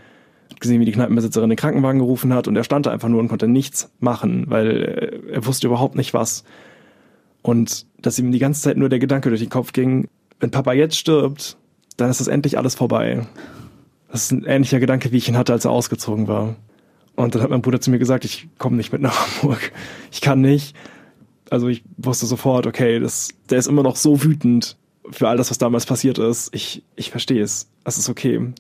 gesehen, 0.61 0.81
wie 0.81 0.85
die 0.85 0.93
Kneipenbesitzerin 0.93 1.51
den 1.51 1.57
Krankenwagen 1.57 1.99
gerufen 1.99 2.33
hat 2.33 2.49
und 2.49 2.57
er 2.57 2.65
stand 2.65 2.87
da 2.87 2.91
einfach 2.91 3.09
nur 3.09 3.21
und 3.21 3.29
konnte 3.29 3.49
nichts 3.49 3.91
machen, 4.01 4.45
weil 4.49 5.23
er 5.31 5.47
wusste 5.47 5.67
überhaupt 5.67 5.97
nicht 5.97 6.15
was. 6.15 6.45
Und 7.43 7.87
dass 8.01 8.19
ihm 8.19 8.33
die 8.33 8.39
ganze 8.39 8.63
Zeit 8.63 8.77
nur 8.77 8.89
der 8.89 8.99
Gedanke 8.99 9.29
durch 9.29 9.41
den 9.41 9.51
Kopf 9.51 9.73
ging, 9.73 10.09
wenn 10.41 10.51
Papa 10.51 10.73
jetzt 10.73 10.97
stirbt, 10.97 11.57
dann 11.97 12.11
ist 12.11 12.21
das 12.21 12.29
endlich 12.29 12.59
alles 12.59 12.75
vorbei. 12.75 13.27
Das 14.11 14.25
ist 14.25 14.33
ein 14.33 14.45
ähnlicher 14.45 14.81
Gedanke, 14.81 15.13
wie 15.13 15.17
ich 15.17 15.29
ihn 15.29 15.37
hatte, 15.37 15.53
als 15.53 15.65
er 15.65 15.71
ausgezogen 15.71 16.29
war. 16.29 16.57
Und 17.17 17.35
dann 17.35 17.43
hat 17.43 17.51
mein 17.51 17.63
Bruder 17.63 17.81
zu 17.81 17.91
mir 17.91 17.99
gesagt, 17.99 18.25
ich 18.25 18.49
komme 18.59 18.77
nicht 18.77 18.93
mit 18.93 19.01
nach 19.01 19.27
Hamburg. 19.43 19.73
Ich 20.13 20.21
kann 20.21 20.41
nicht. 20.41 20.77
Also 21.51 21.69
ich 21.69 21.85
wusste 21.97 22.27
sofort, 22.27 22.67
okay, 22.67 23.01
das, 23.01 23.31
der 23.51 23.59
ist 23.59 23.69
immer 23.69 23.83
noch 23.83 23.97
so 23.97 24.23
wütend 24.23 24.77
für 25.11 25.29
all 25.29 25.37
das, 25.37 25.51
was 25.51 25.59
damals 25.59 25.87
passiert 25.87 26.19
ist. 26.19 26.55
Ich, 26.55 26.83
ich 26.97 27.11
verstehe 27.11 27.43
es. 27.43 27.69
Es 27.85 27.99
ist 27.99 28.09
okay. 28.09 28.53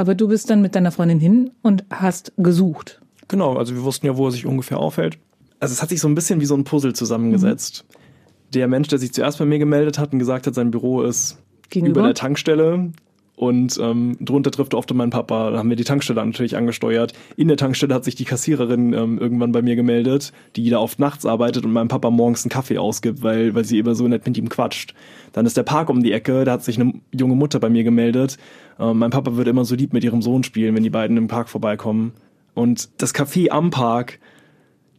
Aber 0.00 0.14
du 0.14 0.28
bist 0.28 0.48
dann 0.48 0.62
mit 0.62 0.74
deiner 0.74 0.92
Freundin 0.92 1.20
hin 1.20 1.50
und 1.60 1.84
hast 1.90 2.32
gesucht. 2.38 3.02
Genau, 3.28 3.58
also 3.58 3.74
wir 3.74 3.82
wussten 3.82 4.06
ja, 4.06 4.16
wo 4.16 4.28
er 4.28 4.30
sich 4.30 4.46
ungefähr 4.46 4.78
aufhält. 4.78 5.18
Also 5.58 5.74
es 5.74 5.82
hat 5.82 5.90
sich 5.90 6.00
so 6.00 6.08
ein 6.08 6.14
bisschen 6.14 6.40
wie 6.40 6.46
so 6.46 6.54
ein 6.54 6.64
Puzzle 6.64 6.94
zusammengesetzt. 6.94 7.84
Mhm. 7.86 8.52
Der 8.54 8.66
Mensch, 8.66 8.88
der 8.88 8.98
sich 8.98 9.12
zuerst 9.12 9.38
bei 9.38 9.44
mir 9.44 9.58
gemeldet 9.58 9.98
hat 9.98 10.14
und 10.14 10.18
gesagt 10.18 10.46
hat, 10.46 10.54
sein 10.54 10.70
Büro 10.70 11.02
ist 11.02 11.36
Gegenüber? 11.68 12.00
über 12.00 12.08
der 12.08 12.14
Tankstelle, 12.14 12.92
und 13.40 13.80
ähm, 13.80 14.18
drunter 14.20 14.50
trifft 14.50 14.74
oft 14.74 14.92
meinen 14.92 15.08
Papa. 15.08 15.50
Da 15.50 15.56
haben 15.56 15.70
wir 15.70 15.76
die 15.76 15.84
Tankstelle 15.84 16.22
natürlich 16.22 16.58
angesteuert. 16.58 17.14
In 17.38 17.48
der 17.48 17.56
Tankstelle 17.56 17.94
hat 17.94 18.04
sich 18.04 18.14
die 18.14 18.26
Kassiererin 18.26 18.92
ähm, 18.92 19.16
irgendwann 19.16 19.50
bei 19.50 19.62
mir 19.62 19.76
gemeldet, 19.76 20.34
die 20.56 20.68
da 20.68 20.78
oft 20.78 20.98
nachts 20.98 21.24
arbeitet 21.24 21.64
und 21.64 21.72
meinem 21.72 21.88
Papa 21.88 22.10
morgens 22.10 22.44
einen 22.44 22.50
Kaffee 22.50 22.76
ausgibt, 22.76 23.22
weil, 23.22 23.54
weil 23.54 23.64
sie 23.64 23.78
immer 23.78 23.94
so 23.94 24.06
nett 24.06 24.26
mit 24.26 24.36
ihm 24.36 24.50
quatscht. 24.50 24.94
Dann 25.32 25.46
ist 25.46 25.56
der 25.56 25.62
Park 25.62 25.88
um 25.88 26.02
die 26.02 26.12
Ecke, 26.12 26.44
da 26.44 26.52
hat 26.52 26.64
sich 26.64 26.78
eine 26.78 26.92
junge 27.14 27.34
Mutter 27.34 27.60
bei 27.60 27.70
mir 27.70 27.82
gemeldet. 27.82 28.36
Ähm, 28.78 28.98
mein 28.98 29.10
Papa 29.10 29.34
würde 29.36 29.48
immer 29.48 29.64
so 29.64 29.74
lieb 29.74 29.94
mit 29.94 30.04
ihrem 30.04 30.20
Sohn 30.20 30.44
spielen, 30.44 30.74
wenn 30.74 30.82
die 30.82 30.90
beiden 30.90 31.16
im 31.16 31.26
Park 31.26 31.48
vorbeikommen. 31.48 32.12
Und 32.52 32.90
das 32.98 33.14
Café 33.14 33.48
am 33.48 33.70
Park, 33.70 34.18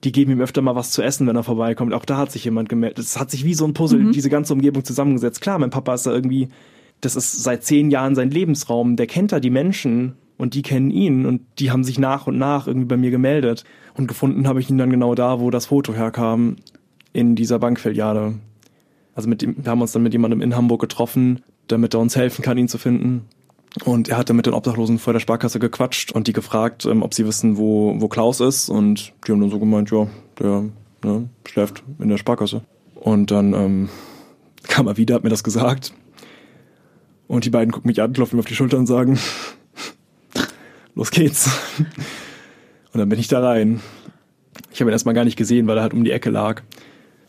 die 0.04 0.12
geben 0.12 0.32
ihm 0.32 0.42
öfter 0.42 0.64
mal 0.64 0.74
was 0.74 0.90
zu 0.90 1.04
essen, 1.04 1.28
wenn 1.28 1.36
er 1.36 1.44
vorbeikommt. 1.44 1.94
Auch 1.94 2.06
da 2.06 2.18
hat 2.18 2.32
sich 2.32 2.44
jemand 2.46 2.70
gemeldet. 2.70 2.98
Es 2.98 3.20
hat 3.20 3.30
sich 3.30 3.46
wie 3.46 3.54
so 3.54 3.66
ein 3.66 3.76
Puzzle, 3.76 4.00
mhm. 4.00 4.14
diese 4.14 4.32
ganze 4.32 4.54
Umgebung 4.54 4.84
zusammengesetzt. 4.84 5.42
Klar, 5.42 5.60
mein 5.60 5.70
Papa 5.70 5.94
ist 5.94 6.08
da 6.08 6.12
irgendwie 6.12 6.48
das 7.02 7.16
ist 7.16 7.44
seit 7.44 7.64
zehn 7.64 7.92
Jahren 7.92 8.16
sein 8.16 8.30
Lebensraum. 8.30 8.96
Der 8.96 9.08
kennt 9.08 9.32
da 9.32 9.40
die 9.40 9.50
Menschen 9.50 10.14
und 10.38 10.54
die 10.54 10.62
kennen 10.62 10.92
ihn 10.92 11.26
und 11.26 11.42
die 11.60 11.72
haben 11.72 11.84
sich 11.84 12.00
nach 12.00 12.28
und 12.28 12.38
nach 12.38 12.68
irgendwie 12.68 12.88
bei 12.88 12.98
mir 12.98 13.12
gemeldet. 13.12 13.64
Und 13.96 14.08
gefunden 14.08 14.48
habe 14.48 14.60
ich 14.60 14.70
ihn 14.70 14.78
dann 14.78 14.90
genau 14.90 15.16
da, 15.16 15.40
wo 15.40 15.50
das 15.50 15.68
Foto 15.68 15.94
herkam, 15.94 16.56
in 17.14 17.36
dieser 17.36 17.60
Bankfiliale. 17.60 18.36
Also 19.16 19.28
mit 19.28 19.42
dem, 19.42 19.56
wir 19.58 19.72
haben 19.72 19.82
uns 19.82 19.92
dann 19.92 20.04
mit 20.04 20.14
jemandem 20.14 20.42
in 20.42 20.56
Hamburg 20.56 20.82
getroffen, 20.82 21.42
damit 21.68 21.94
er 21.94 22.00
uns 22.00 22.16
helfen 22.16 22.42
kann, 22.42 22.58
ihn 22.58 22.68
zu 22.68 22.78
finden. 22.78 23.26
Und 23.86 24.10
er 24.10 24.18
hatte 24.18 24.34
mit 24.34 24.46
den 24.46 24.54
Obdachlosen 24.54 25.00
vor 25.00 25.14
der 25.14 25.20
Sparkasse 25.20 25.60
gequatscht 25.60 26.12
und 26.12 26.28
die 26.28 26.34
gefragt, 26.34 26.86
ähm, 26.86 27.04
ob 27.04 27.14
sie 27.14 27.26
wissen, 27.26 27.58
wo, 27.58 27.96
wo 28.00 28.08
Klaus 28.08 28.40
ist. 28.40 28.70
Und 28.70 29.14
die 29.26 29.32
haben 29.32 29.42
dann 29.42 29.50
so 29.50 29.60
gemeint, 29.60 29.92
ja, 29.92 30.08
der 30.40 30.66
ne, 31.04 31.30
schläft 31.46 31.84
in 32.00 32.10
der 32.10 32.18
Sparkasse. 32.18 32.62
Und 32.96 33.32
dann 33.32 33.54
ähm, 33.54 33.90
kam 34.68 34.88
er 34.88 34.98
wieder, 34.98 35.16
hat 35.16 35.24
mir 35.24 35.30
das 35.30 35.44
gesagt. 35.44 35.94
Und 37.32 37.46
die 37.46 37.50
beiden 37.50 37.72
gucken 37.72 37.88
mich 37.88 38.02
an, 38.02 38.12
klopfen 38.12 38.36
mir 38.36 38.42
auf 38.42 38.46
die 38.46 38.56
Schulter 38.56 38.78
und 38.78 38.88
sagen, 38.88 39.18
los 40.96 41.12
geht's. 41.12 41.50
Und 41.78 43.00
dann 43.00 43.08
bin 43.08 43.18
ich 43.18 43.30
da 43.30 43.40
rein. 43.40 43.80
Ich 44.70 44.82
habe 44.82 44.92
ihn 44.92 44.94
erstmal 44.94 45.16
gar 45.16 45.24
nicht 45.24 45.38
gesehen, 45.38 45.66
weil 45.66 45.78
er 45.78 45.84
halt 45.84 45.94
um 45.94 46.04
die 46.04 46.12
Ecke 46.12 46.30
lag. 46.30 46.62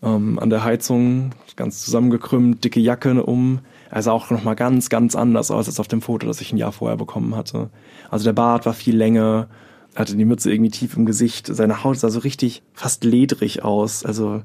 Ähm, 0.03 0.41
an 0.41 0.51
der 0.51 0.65
Heizung, 0.65 1.31
ganz 1.55 1.85
zusammengekrümmt, 1.85 2.65
dicke 2.65 2.81
Jacke 2.81 3.23
um. 3.23 3.61
Er 3.93 4.03
sah 4.03 4.11
auch 4.11 4.29
nochmal 4.31 4.57
ganz, 4.57 4.89
ganz 4.89 5.15
anders 5.15 5.53
aus 5.53 5.69
als 5.69 5.79
auf 5.79 5.87
dem 5.87 6.03
Foto, 6.03 6.27
das 6.27 6.41
ich 6.41 6.53
ein 6.53 6.59
Jahr 6.59 6.73
vorher 6.73 6.97
bekommen 6.97 7.37
hatte. 7.37 7.71
Also 8.11 8.25
der 8.25 8.33
Bart 8.33 8.67
war 8.67 8.75
viel 8.75 8.97
länger, 8.97 9.47
er 9.95 10.01
hatte 10.01 10.17
die 10.17 10.25
Mütze 10.25 10.51
irgendwie 10.53 10.73
tief 10.73 10.97
im 10.97 11.07
Gesicht. 11.07 11.47
Seine 11.47 11.85
Haut 11.85 12.01
sah 12.01 12.11
so 12.11 12.19
richtig 12.19 12.65
fast 12.73 13.05
ledrig 13.05 13.63
aus. 13.63 14.05
Also 14.05 14.43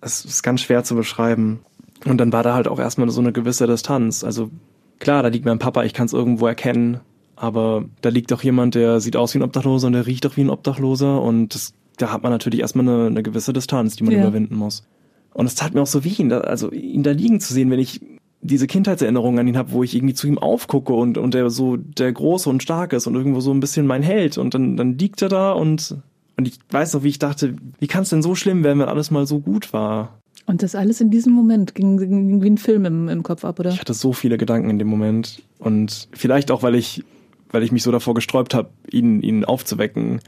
es 0.00 0.24
ist 0.24 0.42
ganz 0.42 0.62
schwer 0.62 0.82
zu 0.82 0.96
beschreiben. 0.96 1.60
Und 2.04 2.18
dann 2.18 2.32
war 2.32 2.42
da 2.42 2.54
halt 2.54 2.66
auch 2.66 2.80
erstmal 2.80 3.08
so 3.10 3.20
eine 3.20 3.30
gewisse 3.30 3.68
Distanz. 3.68 4.24
Also 4.24 4.50
klar, 4.98 5.22
da 5.22 5.28
liegt 5.28 5.44
mein 5.44 5.58
Papa, 5.58 5.84
ich 5.84 5.94
kann 5.94 6.06
es 6.06 6.12
irgendwo 6.12 6.46
erkennen, 6.46 7.00
aber 7.36 7.84
da 8.00 8.08
liegt 8.08 8.32
auch 8.32 8.42
jemand, 8.42 8.74
der 8.74 9.00
sieht 9.00 9.16
aus 9.16 9.34
wie 9.34 9.38
ein 9.38 9.42
Obdachloser 9.42 9.86
und 9.86 9.92
der 9.92 10.06
riecht 10.06 10.26
auch 10.26 10.36
wie 10.36 10.42
ein 10.42 10.50
Obdachloser 10.50 11.22
und 11.22 11.54
das, 11.54 11.74
da 11.98 12.12
hat 12.12 12.22
man 12.22 12.32
natürlich 12.32 12.60
erstmal 12.60 12.88
eine, 12.88 13.06
eine 13.06 13.22
gewisse 13.22 13.52
Distanz, 13.52 13.96
die 13.96 14.04
man 14.04 14.14
ja. 14.14 14.20
überwinden 14.20 14.56
muss. 14.56 14.86
Und 15.34 15.46
es 15.46 15.54
tat 15.54 15.74
mir 15.74 15.82
auch 15.82 15.86
so 15.86 16.04
weh, 16.04 16.14
ihn 16.16 16.30
da, 16.30 16.40
also 16.40 16.70
ihn 16.70 17.02
da 17.02 17.10
liegen 17.10 17.40
zu 17.40 17.52
sehen, 17.52 17.70
wenn 17.70 17.78
ich 17.78 18.00
diese 18.40 18.66
Kindheitserinnerungen 18.66 19.40
an 19.40 19.48
ihn 19.48 19.58
habe, 19.58 19.72
wo 19.72 19.82
ich 19.82 19.94
irgendwie 19.94 20.14
zu 20.14 20.26
ihm 20.26 20.38
aufgucke 20.38 20.92
und, 20.92 21.18
und 21.18 21.34
der 21.34 21.50
so 21.50 21.76
der 21.76 22.12
Große 22.12 22.48
und 22.48 22.62
Stark 22.62 22.92
ist 22.92 23.06
und 23.06 23.14
irgendwo 23.14 23.40
so 23.40 23.52
ein 23.52 23.60
bisschen 23.60 23.86
mein 23.86 24.02
Held 24.02 24.38
und 24.38 24.54
dann, 24.54 24.76
dann 24.76 24.98
liegt 24.98 25.20
er 25.22 25.28
da 25.28 25.52
und, 25.52 25.96
und 26.36 26.48
ich 26.48 26.58
weiß 26.70 26.94
noch, 26.94 27.02
wie 27.02 27.08
ich 27.08 27.18
dachte, 27.18 27.56
wie 27.78 27.86
kann 27.86 28.02
es 28.02 28.10
denn 28.10 28.22
so 28.22 28.34
schlimm 28.34 28.64
werden, 28.64 28.78
wenn 28.78 28.88
alles 28.88 29.10
mal 29.10 29.26
so 29.26 29.40
gut 29.40 29.72
war? 29.72 30.20
Und 30.46 30.62
das 30.62 30.74
alles 30.74 31.00
in 31.00 31.10
diesem 31.10 31.32
Moment 31.32 31.74
ging, 31.74 31.96
ging 31.96 32.42
wie 32.42 32.50
ein 32.50 32.58
Film 32.58 32.84
im, 32.84 33.08
im 33.08 33.22
Kopf 33.22 33.44
ab, 33.44 33.58
oder? 33.58 33.70
Ich 33.70 33.80
hatte 33.80 33.94
so 33.94 34.12
viele 34.12 34.38
Gedanken 34.38 34.70
in 34.70 34.78
dem 34.78 34.88
Moment. 34.88 35.42
Und 35.58 36.08
vielleicht 36.12 36.50
auch, 36.50 36.62
weil 36.62 36.76
ich, 36.76 37.04
weil 37.50 37.64
ich 37.64 37.72
mich 37.72 37.82
so 37.82 37.90
davor 37.90 38.14
gesträubt 38.14 38.54
habe, 38.54 38.70
ihn, 38.90 39.22
ihn 39.22 39.44
aufzuwecken. 39.44 40.20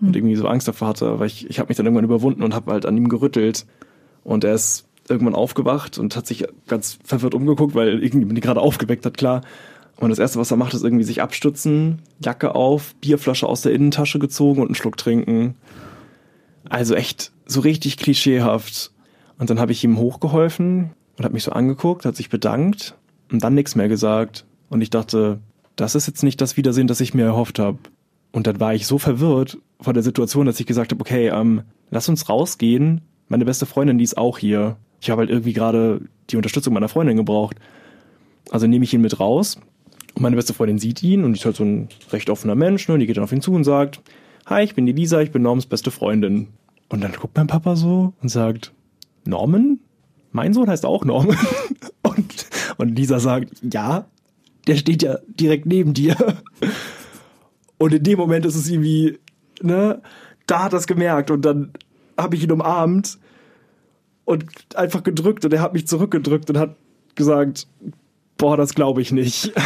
und 0.00 0.16
irgendwie 0.16 0.36
so 0.36 0.46
Angst 0.46 0.68
davor 0.68 0.88
hatte. 0.88 1.06
Aber 1.06 1.26
ich, 1.26 1.48
ich 1.50 1.58
habe 1.58 1.68
mich 1.68 1.76
dann 1.76 1.84
irgendwann 1.84 2.04
überwunden 2.04 2.42
und 2.42 2.54
habe 2.54 2.72
halt 2.72 2.86
an 2.86 2.96
ihm 2.96 3.08
gerüttelt. 3.08 3.66
Und 4.24 4.44
er 4.44 4.54
ist 4.54 4.86
irgendwann 5.08 5.34
aufgewacht 5.34 5.98
und 5.98 6.16
hat 6.16 6.26
sich 6.26 6.46
ganz 6.66 6.98
verwirrt 7.04 7.34
umgeguckt, 7.34 7.74
weil 7.74 8.02
irgendwie 8.02 8.34
die 8.34 8.40
gerade 8.40 8.60
aufgeweckt 8.60 9.04
hat, 9.06 9.16
klar. 9.16 9.42
Und 9.96 10.10
das 10.10 10.18
Erste, 10.18 10.38
was 10.38 10.50
er 10.50 10.56
macht, 10.56 10.74
ist 10.74 10.84
irgendwie 10.84 11.04
sich 11.04 11.22
abstützen, 11.22 12.02
Jacke 12.24 12.54
auf, 12.54 12.94
Bierflasche 12.96 13.46
aus 13.46 13.62
der 13.62 13.72
Innentasche 13.72 14.18
gezogen 14.18 14.60
und 14.60 14.68
einen 14.68 14.74
Schluck 14.76 14.96
trinken. 14.96 15.56
Also 16.68 16.94
echt 16.94 17.32
so 17.46 17.60
richtig 17.60 17.96
klischeehaft. 17.96 18.92
Und 19.38 19.50
dann 19.50 19.60
habe 19.60 19.72
ich 19.72 19.84
ihm 19.84 19.98
hochgeholfen 19.98 20.90
und 21.16 21.24
habe 21.24 21.34
mich 21.34 21.44
so 21.44 21.52
angeguckt, 21.52 22.04
hat 22.04 22.16
sich 22.16 22.28
bedankt 22.28 22.96
und 23.30 23.42
dann 23.42 23.54
nichts 23.54 23.74
mehr 23.74 23.88
gesagt. 23.88 24.44
Und 24.68 24.80
ich 24.80 24.90
dachte, 24.90 25.40
das 25.76 25.94
ist 25.94 26.06
jetzt 26.06 26.22
nicht 26.22 26.40
das 26.40 26.56
Wiedersehen, 26.56 26.86
das 26.88 27.00
ich 27.00 27.14
mir 27.14 27.24
erhofft 27.24 27.58
habe. 27.58 27.78
Und 28.32 28.46
dann 28.46 28.60
war 28.60 28.74
ich 28.74 28.86
so 28.86 28.98
verwirrt 28.98 29.58
von 29.80 29.94
der 29.94 30.02
Situation, 30.02 30.46
dass 30.46 30.60
ich 30.60 30.66
gesagt 30.66 30.92
habe, 30.92 31.00
okay, 31.00 31.28
ähm, 31.28 31.62
lass 31.90 32.08
uns 32.08 32.28
rausgehen. 32.28 33.00
Meine 33.28 33.44
beste 33.44 33.66
Freundin, 33.66 33.98
die 33.98 34.04
ist 34.04 34.18
auch 34.18 34.38
hier. 34.38 34.76
Ich 35.00 35.10
habe 35.10 35.20
halt 35.20 35.30
irgendwie 35.30 35.52
gerade 35.52 36.02
die 36.30 36.36
Unterstützung 36.36 36.74
meiner 36.74 36.88
Freundin 36.88 37.16
gebraucht. 37.16 37.56
Also 38.50 38.66
nehme 38.66 38.84
ich 38.84 38.92
ihn 38.92 39.00
mit 39.00 39.20
raus. 39.20 39.58
Und 40.14 40.22
meine 40.22 40.36
beste 40.36 40.52
Freundin 40.52 40.78
sieht 40.78 41.02
ihn 41.02 41.24
und 41.24 41.34
ist 41.34 41.44
halt 41.44 41.56
so 41.56 41.64
ein 41.64 41.88
recht 42.10 42.28
offener 42.28 42.56
Mensch, 42.56 42.88
ne? 42.88 42.98
Die 42.98 43.06
geht 43.06 43.16
dann 43.16 43.24
auf 43.24 43.32
ihn 43.32 43.40
zu 43.40 43.52
und 43.52 43.64
sagt, 43.64 44.02
Hi, 44.46 44.64
ich 44.64 44.74
bin 44.74 44.86
die 44.86 44.92
Lisa, 44.92 45.20
ich 45.20 45.30
bin 45.30 45.42
Normans 45.42 45.66
beste 45.66 45.90
Freundin. 45.90 46.48
Und 46.88 47.02
dann 47.02 47.12
guckt 47.12 47.36
mein 47.36 47.48
Papa 47.48 47.76
so 47.76 48.14
und 48.22 48.30
sagt, 48.30 48.72
Norman? 49.28 49.80
Mein 50.32 50.52
Sohn 50.52 50.68
heißt 50.68 50.84
auch 50.84 51.04
Norman. 51.04 51.36
Und, 52.02 52.46
und 52.78 52.96
Lisa 52.96 53.20
sagt, 53.20 53.50
ja, 53.62 54.06
der 54.66 54.76
steht 54.76 55.02
ja 55.02 55.18
direkt 55.28 55.66
neben 55.66 55.94
dir. 55.94 56.16
Und 57.76 57.92
in 57.92 58.02
dem 58.02 58.18
Moment 58.18 58.46
ist 58.46 58.56
es 58.56 58.68
irgendwie, 58.68 59.18
ne, 59.62 60.00
da 60.46 60.64
hat 60.64 60.72
er 60.72 60.78
es 60.78 60.86
gemerkt 60.86 61.30
und 61.30 61.42
dann 61.42 61.72
habe 62.16 62.34
ich 62.34 62.42
ihn 62.42 62.50
umarmt 62.52 63.18
und 64.24 64.44
einfach 64.74 65.02
gedrückt 65.02 65.44
und 65.44 65.52
er 65.52 65.60
hat 65.60 65.74
mich 65.74 65.86
zurückgedrückt 65.86 66.50
und 66.50 66.58
hat 66.58 66.76
gesagt, 67.14 67.68
boah, 68.36 68.56
das 68.56 68.74
glaube 68.74 69.00
ich 69.00 69.12
nicht. 69.12 69.52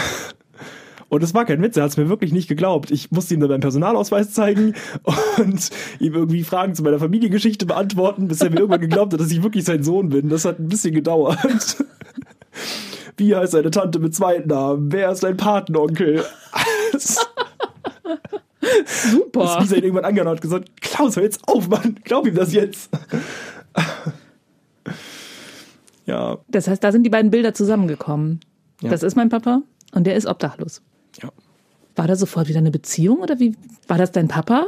Und 1.12 1.22
es 1.22 1.34
war 1.34 1.44
kein 1.44 1.60
Witz, 1.60 1.76
er 1.76 1.82
hat 1.82 1.90
es 1.90 1.98
mir 1.98 2.08
wirklich 2.08 2.32
nicht 2.32 2.48
geglaubt. 2.48 2.90
Ich 2.90 3.10
musste 3.10 3.34
ihm 3.34 3.40
dann 3.40 3.50
meinen 3.50 3.60
Personalausweis 3.60 4.32
zeigen 4.32 4.72
und 5.38 5.68
ihm 6.00 6.14
irgendwie 6.14 6.42
Fragen 6.42 6.74
zu 6.74 6.82
meiner 6.82 6.98
Familiengeschichte 6.98 7.66
beantworten, 7.66 8.28
bis 8.28 8.40
er 8.40 8.48
mir 8.48 8.60
irgendwann 8.60 8.80
geglaubt 8.80 9.12
hat, 9.12 9.20
dass 9.20 9.30
ich 9.30 9.42
wirklich 9.42 9.64
sein 9.64 9.82
Sohn 9.82 10.08
bin. 10.08 10.30
Das 10.30 10.46
hat 10.46 10.58
ein 10.58 10.68
bisschen 10.68 10.94
gedauert. 10.94 11.84
Wie 13.18 13.36
heißt 13.36 13.52
deine 13.52 13.70
Tante 13.70 13.98
mit 13.98 14.14
zweiten 14.14 14.48
Namen? 14.48 14.90
Wer 14.90 15.12
ist 15.12 15.22
dein 15.22 15.36
Patenonkel? 15.36 16.24
Super. 19.10 19.58
Bis 19.58 19.58
Lisa 19.60 19.76
ihn 19.76 19.84
irgendwann 19.84 20.06
angehört 20.06 20.28
und 20.28 20.36
hat 20.36 20.40
gesagt, 20.40 20.80
Klaus, 20.80 21.16
hör 21.16 21.24
jetzt 21.24 21.46
auf, 21.46 21.68
Mann, 21.68 22.00
glaub 22.04 22.26
ihm 22.26 22.34
das 22.34 22.54
jetzt. 22.54 22.88
ja. 26.06 26.38
Das 26.48 26.68
heißt, 26.68 26.82
da 26.82 26.90
sind 26.90 27.02
die 27.02 27.10
beiden 27.10 27.30
Bilder 27.30 27.52
zusammengekommen. 27.52 28.40
Ja. 28.80 28.88
Das 28.88 29.02
ist 29.02 29.14
mein 29.14 29.28
Papa 29.28 29.60
und 29.92 30.06
der 30.06 30.16
ist 30.16 30.24
obdachlos. 30.24 30.80
Ja. 31.20 31.30
War 31.96 32.06
da 32.06 32.16
sofort 32.16 32.48
wieder 32.48 32.58
eine 32.58 32.70
Beziehung 32.70 33.18
oder 33.18 33.38
wie? 33.38 33.54
War 33.88 33.98
das 33.98 34.12
dein 34.12 34.28
Papa? 34.28 34.66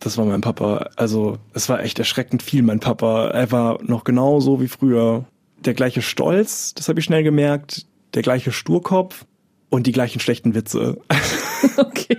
Das 0.00 0.18
war 0.18 0.24
mein 0.24 0.40
Papa. 0.40 0.90
Also, 0.96 1.38
es 1.52 1.68
war 1.68 1.82
echt 1.82 1.98
erschreckend 1.98 2.42
viel 2.42 2.62
mein 2.62 2.80
Papa. 2.80 3.28
Er 3.28 3.52
war 3.52 3.82
noch 3.82 4.04
genauso 4.04 4.60
wie 4.60 4.68
früher. 4.68 5.24
Der 5.64 5.74
gleiche 5.74 6.02
Stolz, 6.02 6.74
das 6.74 6.88
habe 6.88 7.00
ich 7.00 7.06
schnell 7.06 7.22
gemerkt. 7.22 7.86
Der 8.14 8.22
gleiche 8.22 8.52
Sturkopf 8.52 9.24
und 9.70 9.86
die 9.86 9.92
gleichen 9.92 10.20
schlechten 10.20 10.54
Witze. 10.54 10.98
Okay. 11.78 12.18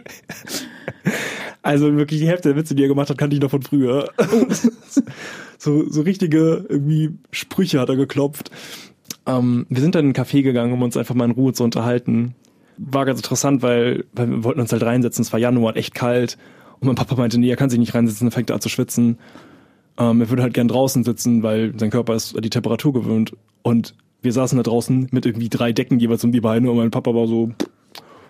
Also 1.62 1.96
wirklich 1.96 2.20
die 2.20 2.28
Hälfte 2.28 2.50
der 2.50 2.58
Witze, 2.58 2.76
die 2.76 2.84
er 2.84 2.88
gemacht 2.88 3.10
hat, 3.10 3.18
kannte 3.18 3.36
ich 3.36 3.42
noch 3.42 3.50
von 3.50 3.62
früher. 3.62 4.12
so, 5.58 5.90
so 5.90 6.02
richtige 6.02 6.66
irgendwie 6.68 7.12
Sprüche 7.32 7.80
hat 7.80 7.90
er 7.90 7.96
geklopft. 7.96 8.52
Ähm, 9.26 9.66
wir 9.70 9.82
sind 9.82 9.96
dann 9.96 10.06
in 10.06 10.16
einen 10.16 10.26
Café 10.26 10.44
gegangen, 10.44 10.74
um 10.74 10.82
uns 10.82 10.98
einfach 10.98 11.16
mal 11.16 11.26
in 11.26 11.32
Ruhe 11.32 11.54
zu 11.54 11.64
unterhalten. 11.64 12.36
War 12.78 13.06
ganz 13.06 13.20
interessant, 13.20 13.62
weil, 13.62 14.06
weil 14.14 14.30
wir 14.30 14.44
wollten 14.44 14.60
uns 14.60 14.72
halt 14.72 14.84
reinsetzen. 14.84 15.24
Es 15.24 15.32
war 15.32 15.40
Januar, 15.40 15.76
echt 15.78 15.96
kalt. 15.96 16.38
Und 16.80 16.88
mein 16.88 16.96
Papa 16.96 17.16
meinte, 17.16 17.40
nee, 17.40 17.50
er 17.50 17.56
kann 17.56 17.70
sich 17.70 17.80
nicht 17.80 17.96
reinsetzen, 17.96 18.28
dann 18.28 18.32
fängt 18.32 18.50
er 18.50 18.56
an 18.56 18.62
zu 18.62 18.70
schwitzen. 18.70 19.18
Ähm, 19.98 20.22
er 20.22 20.30
würde 20.30 20.44
halt 20.44 20.54
gern 20.54 20.68
draußen 20.68 21.04
sitzen, 21.04 21.42
weil 21.42 21.78
sein 21.80 21.90
Körper 21.90 22.16
ist 22.16 22.36
an 22.36 22.42
die 22.42 22.50
Temperatur 22.50 22.94
gewöhnt. 22.94 23.34
Und 23.62 23.96
wir 24.22 24.34
saßen 24.34 24.58
da 24.58 24.64
draußen 24.64 25.08
mit 25.12 25.26
irgendwie 25.26 25.50
drei 25.50 25.72
Decken 25.72 26.00
jeweils 26.00 26.24
um 26.24 26.32
die 26.32 26.42
Beine 26.42 26.70
und 26.70 26.78
mein 26.78 26.92
Papa 26.92 27.14
war 27.14 27.28
so, 27.28 27.52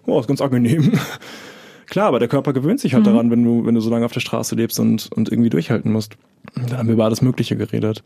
oh, 0.06 0.20
ist 0.20 0.28
ganz 0.28 0.42
angenehm. 0.42 0.94
Klar, 1.88 2.08
aber 2.08 2.20
der 2.20 2.28
Körper 2.28 2.54
gewöhnt 2.54 2.80
sich 2.80 2.94
halt 2.94 3.06
daran, 3.06 3.30
wenn 3.30 3.44
du, 3.44 3.66
wenn 3.66 3.76
du 3.76 3.82
so 3.82 3.90
lange 3.90 4.06
auf 4.06 4.12
der 4.12 4.20
Straße 4.20 4.56
lebst 4.56 4.80
und, 4.80 5.10
und 5.14 5.32
irgendwie 5.32 5.50
durchhalten 5.50 5.92
musst. 5.92 6.18
Und 6.56 6.72
dann 6.72 6.80
haben 6.80 6.88
wir 6.88 6.94
über 6.94 7.06
alles 7.06 7.22
Mögliche 7.22 7.56
geredet. 7.56 8.04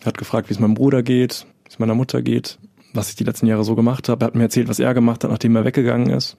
Er 0.00 0.06
hat 0.06 0.18
gefragt, 0.18 0.48
wie 0.48 0.54
es 0.54 0.60
meinem 0.60 0.74
Bruder 0.74 1.02
geht, 1.02 1.46
wie 1.64 1.70
es 1.70 1.78
meiner 1.78 1.94
Mutter 1.94 2.22
geht, 2.22 2.58
was 2.92 3.10
ich 3.10 3.16
die 3.16 3.24
letzten 3.24 3.46
Jahre 3.46 3.64
so 3.64 3.74
gemacht 3.74 4.08
habe. 4.08 4.24
Er 4.24 4.26
hat 4.28 4.34
mir 4.34 4.44
erzählt, 4.44 4.68
was 4.68 4.78
er 4.78 4.94
gemacht 4.94 5.24
hat, 5.24 5.30
nachdem 5.30 5.56
er 5.56 5.64
weggegangen 5.64 6.10
ist. 6.10 6.36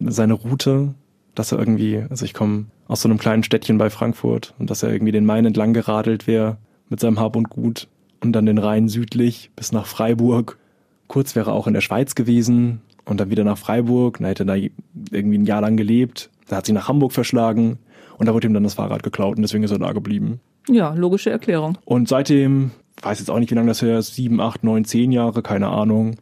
Seine 0.00 0.34
Route, 0.34 0.94
dass 1.34 1.52
er 1.52 1.58
irgendwie, 1.58 2.04
also 2.08 2.24
ich 2.24 2.34
komme 2.34 2.66
aus 2.88 3.02
so 3.02 3.08
einem 3.08 3.18
kleinen 3.18 3.42
Städtchen 3.42 3.78
bei 3.78 3.90
Frankfurt 3.90 4.54
und 4.58 4.70
dass 4.70 4.82
er 4.82 4.92
irgendwie 4.92 5.12
den 5.12 5.26
Main 5.26 5.44
entlang 5.44 5.74
geradelt 5.74 6.26
wäre 6.26 6.56
mit 6.88 7.00
seinem 7.00 7.20
Hab 7.20 7.36
und 7.36 7.50
Gut 7.50 7.88
und 8.20 8.32
dann 8.32 8.46
den 8.46 8.58
Rhein 8.58 8.88
südlich 8.88 9.50
bis 9.56 9.72
nach 9.72 9.86
Freiburg. 9.86 10.58
Kurz 11.06 11.34
wäre 11.34 11.50
er 11.50 11.54
auch 11.54 11.66
in 11.66 11.74
der 11.74 11.80
Schweiz 11.80 12.14
gewesen 12.14 12.80
und 13.04 13.20
dann 13.20 13.30
wieder 13.30 13.44
nach 13.44 13.58
Freiburg. 13.58 14.18
Da 14.18 14.26
hätte 14.26 14.44
er 14.44 14.46
da 14.46 14.54
irgendwie 14.54 15.38
ein 15.38 15.46
Jahr 15.46 15.60
lang 15.60 15.76
gelebt. 15.76 16.30
Da 16.48 16.56
hat 16.56 16.66
sich 16.66 16.74
nach 16.74 16.88
Hamburg 16.88 17.12
verschlagen 17.12 17.78
und 18.18 18.26
da 18.26 18.34
wurde 18.34 18.46
ihm 18.46 18.54
dann 18.54 18.64
das 18.64 18.74
Fahrrad 18.74 19.02
geklaut 19.02 19.36
und 19.36 19.42
deswegen 19.42 19.64
ist 19.64 19.70
er 19.70 19.78
da 19.78 19.92
geblieben. 19.92 20.40
Ja, 20.68 20.92
logische 20.94 21.30
Erklärung. 21.30 21.78
Und 21.84 22.08
seitdem, 22.08 22.70
weiß 23.02 23.18
jetzt 23.18 23.30
auch 23.30 23.38
nicht, 23.38 23.50
wie 23.50 23.54
lange 23.54 23.68
das 23.68 23.82
her 23.82 23.98
ist, 23.98 24.14
sieben, 24.14 24.40
acht, 24.40 24.64
neun, 24.64 24.84
zehn 24.84 25.12
Jahre, 25.12 25.42
keine 25.42 25.68
Ahnung. 25.68 26.16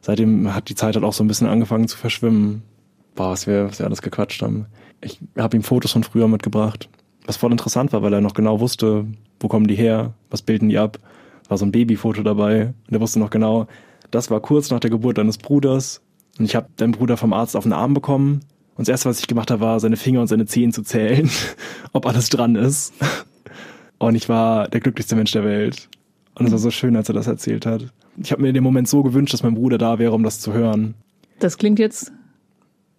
Seitdem 0.00 0.54
hat 0.54 0.68
die 0.68 0.74
Zeit 0.74 0.94
halt 0.94 1.04
auch 1.04 1.12
so 1.12 1.24
ein 1.24 1.28
bisschen 1.28 1.48
angefangen 1.48 1.88
zu 1.88 1.96
verschwimmen. 1.96 2.62
Boah, 3.14 3.30
was 3.30 3.46
wir, 3.46 3.68
was 3.68 3.78
wir 3.78 3.86
alles 3.86 4.02
gequatscht 4.02 4.42
haben. 4.42 4.66
Ich 5.00 5.18
habe 5.36 5.56
ihm 5.56 5.62
Fotos 5.62 5.92
von 5.92 6.04
früher 6.04 6.28
mitgebracht. 6.28 6.88
Was 7.26 7.36
voll 7.36 7.52
interessant 7.52 7.92
war, 7.92 8.02
weil 8.02 8.12
er 8.12 8.20
noch 8.20 8.34
genau 8.34 8.60
wusste, 8.60 9.06
wo 9.40 9.48
kommen 9.48 9.66
die 9.66 9.74
her, 9.74 10.14
was 10.30 10.42
bilden 10.42 10.68
die 10.68 10.78
ab. 10.78 10.98
War 11.48 11.58
so 11.58 11.66
ein 11.66 11.72
Babyfoto 11.72 12.22
dabei 12.22 12.72
und 12.86 12.94
er 12.94 13.00
wusste 13.00 13.18
noch 13.18 13.30
genau, 13.30 13.66
das 14.10 14.30
war 14.30 14.40
kurz 14.40 14.70
nach 14.70 14.80
der 14.80 14.90
Geburt 14.90 15.18
deines 15.18 15.38
Bruders. 15.38 16.00
Und 16.38 16.44
ich 16.44 16.54
habe 16.54 16.68
deinen 16.76 16.92
Bruder 16.92 17.16
vom 17.16 17.32
Arzt 17.32 17.56
auf 17.56 17.64
den 17.64 17.72
Arm 17.72 17.94
bekommen. 17.94 18.40
Und 18.76 18.88
das 18.88 18.88
erste, 18.88 19.08
was 19.08 19.20
ich 19.20 19.26
gemacht 19.26 19.50
habe, 19.50 19.60
war, 19.60 19.80
seine 19.80 19.96
Finger 19.96 20.22
und 20.22 20.28
seine 20.28 20.46
Zehen 20.46 20.72
zu 20.72 20.82
zählen, 20.82 21.30
ob 21.92 22.06
alles 22.06 22.30
dran 22.30 22.56
ist. 22.56 22.94
Und 23.98 24.14
ich 24.14 24.28
war 24.28 24.68
der 24.68 24.80
glücklichste 24.80 25.16
Mensch 25.16 25.32
der 25.32 25.44
Welt. 25.44 25.88
Und 26.34 26.46
es 26.46 26.52
war 26.52 26.58
so 26.58 26.70
schön, 26.70 26.96
als 26.96 27.08
er 27.08 27.14
das 27.14 27.26
erzählt 27.26 27.66
hat. 27.66 27.92
Ich 28.22 28.32
habe 28.32 28.42
mir 28.42 28.48
in 28.48 28.54
dem 28.54 28.64
Moment 28.64 28.88
so 28.88 29.02
gewünscht, 29.02 29.34
dass 29.34 29.42
mein 29.42 29.54
Bruder 29.54 29.78
da 29.78 29.98
wäre, 29.98 30.12
um 30.12 30.22
das 30.22 30.40
zu 30.40 30.52
hören. 30.52 30.94
Das 31.38 31.58
klingt 31.58 31.78
jetzt 31.78 32.12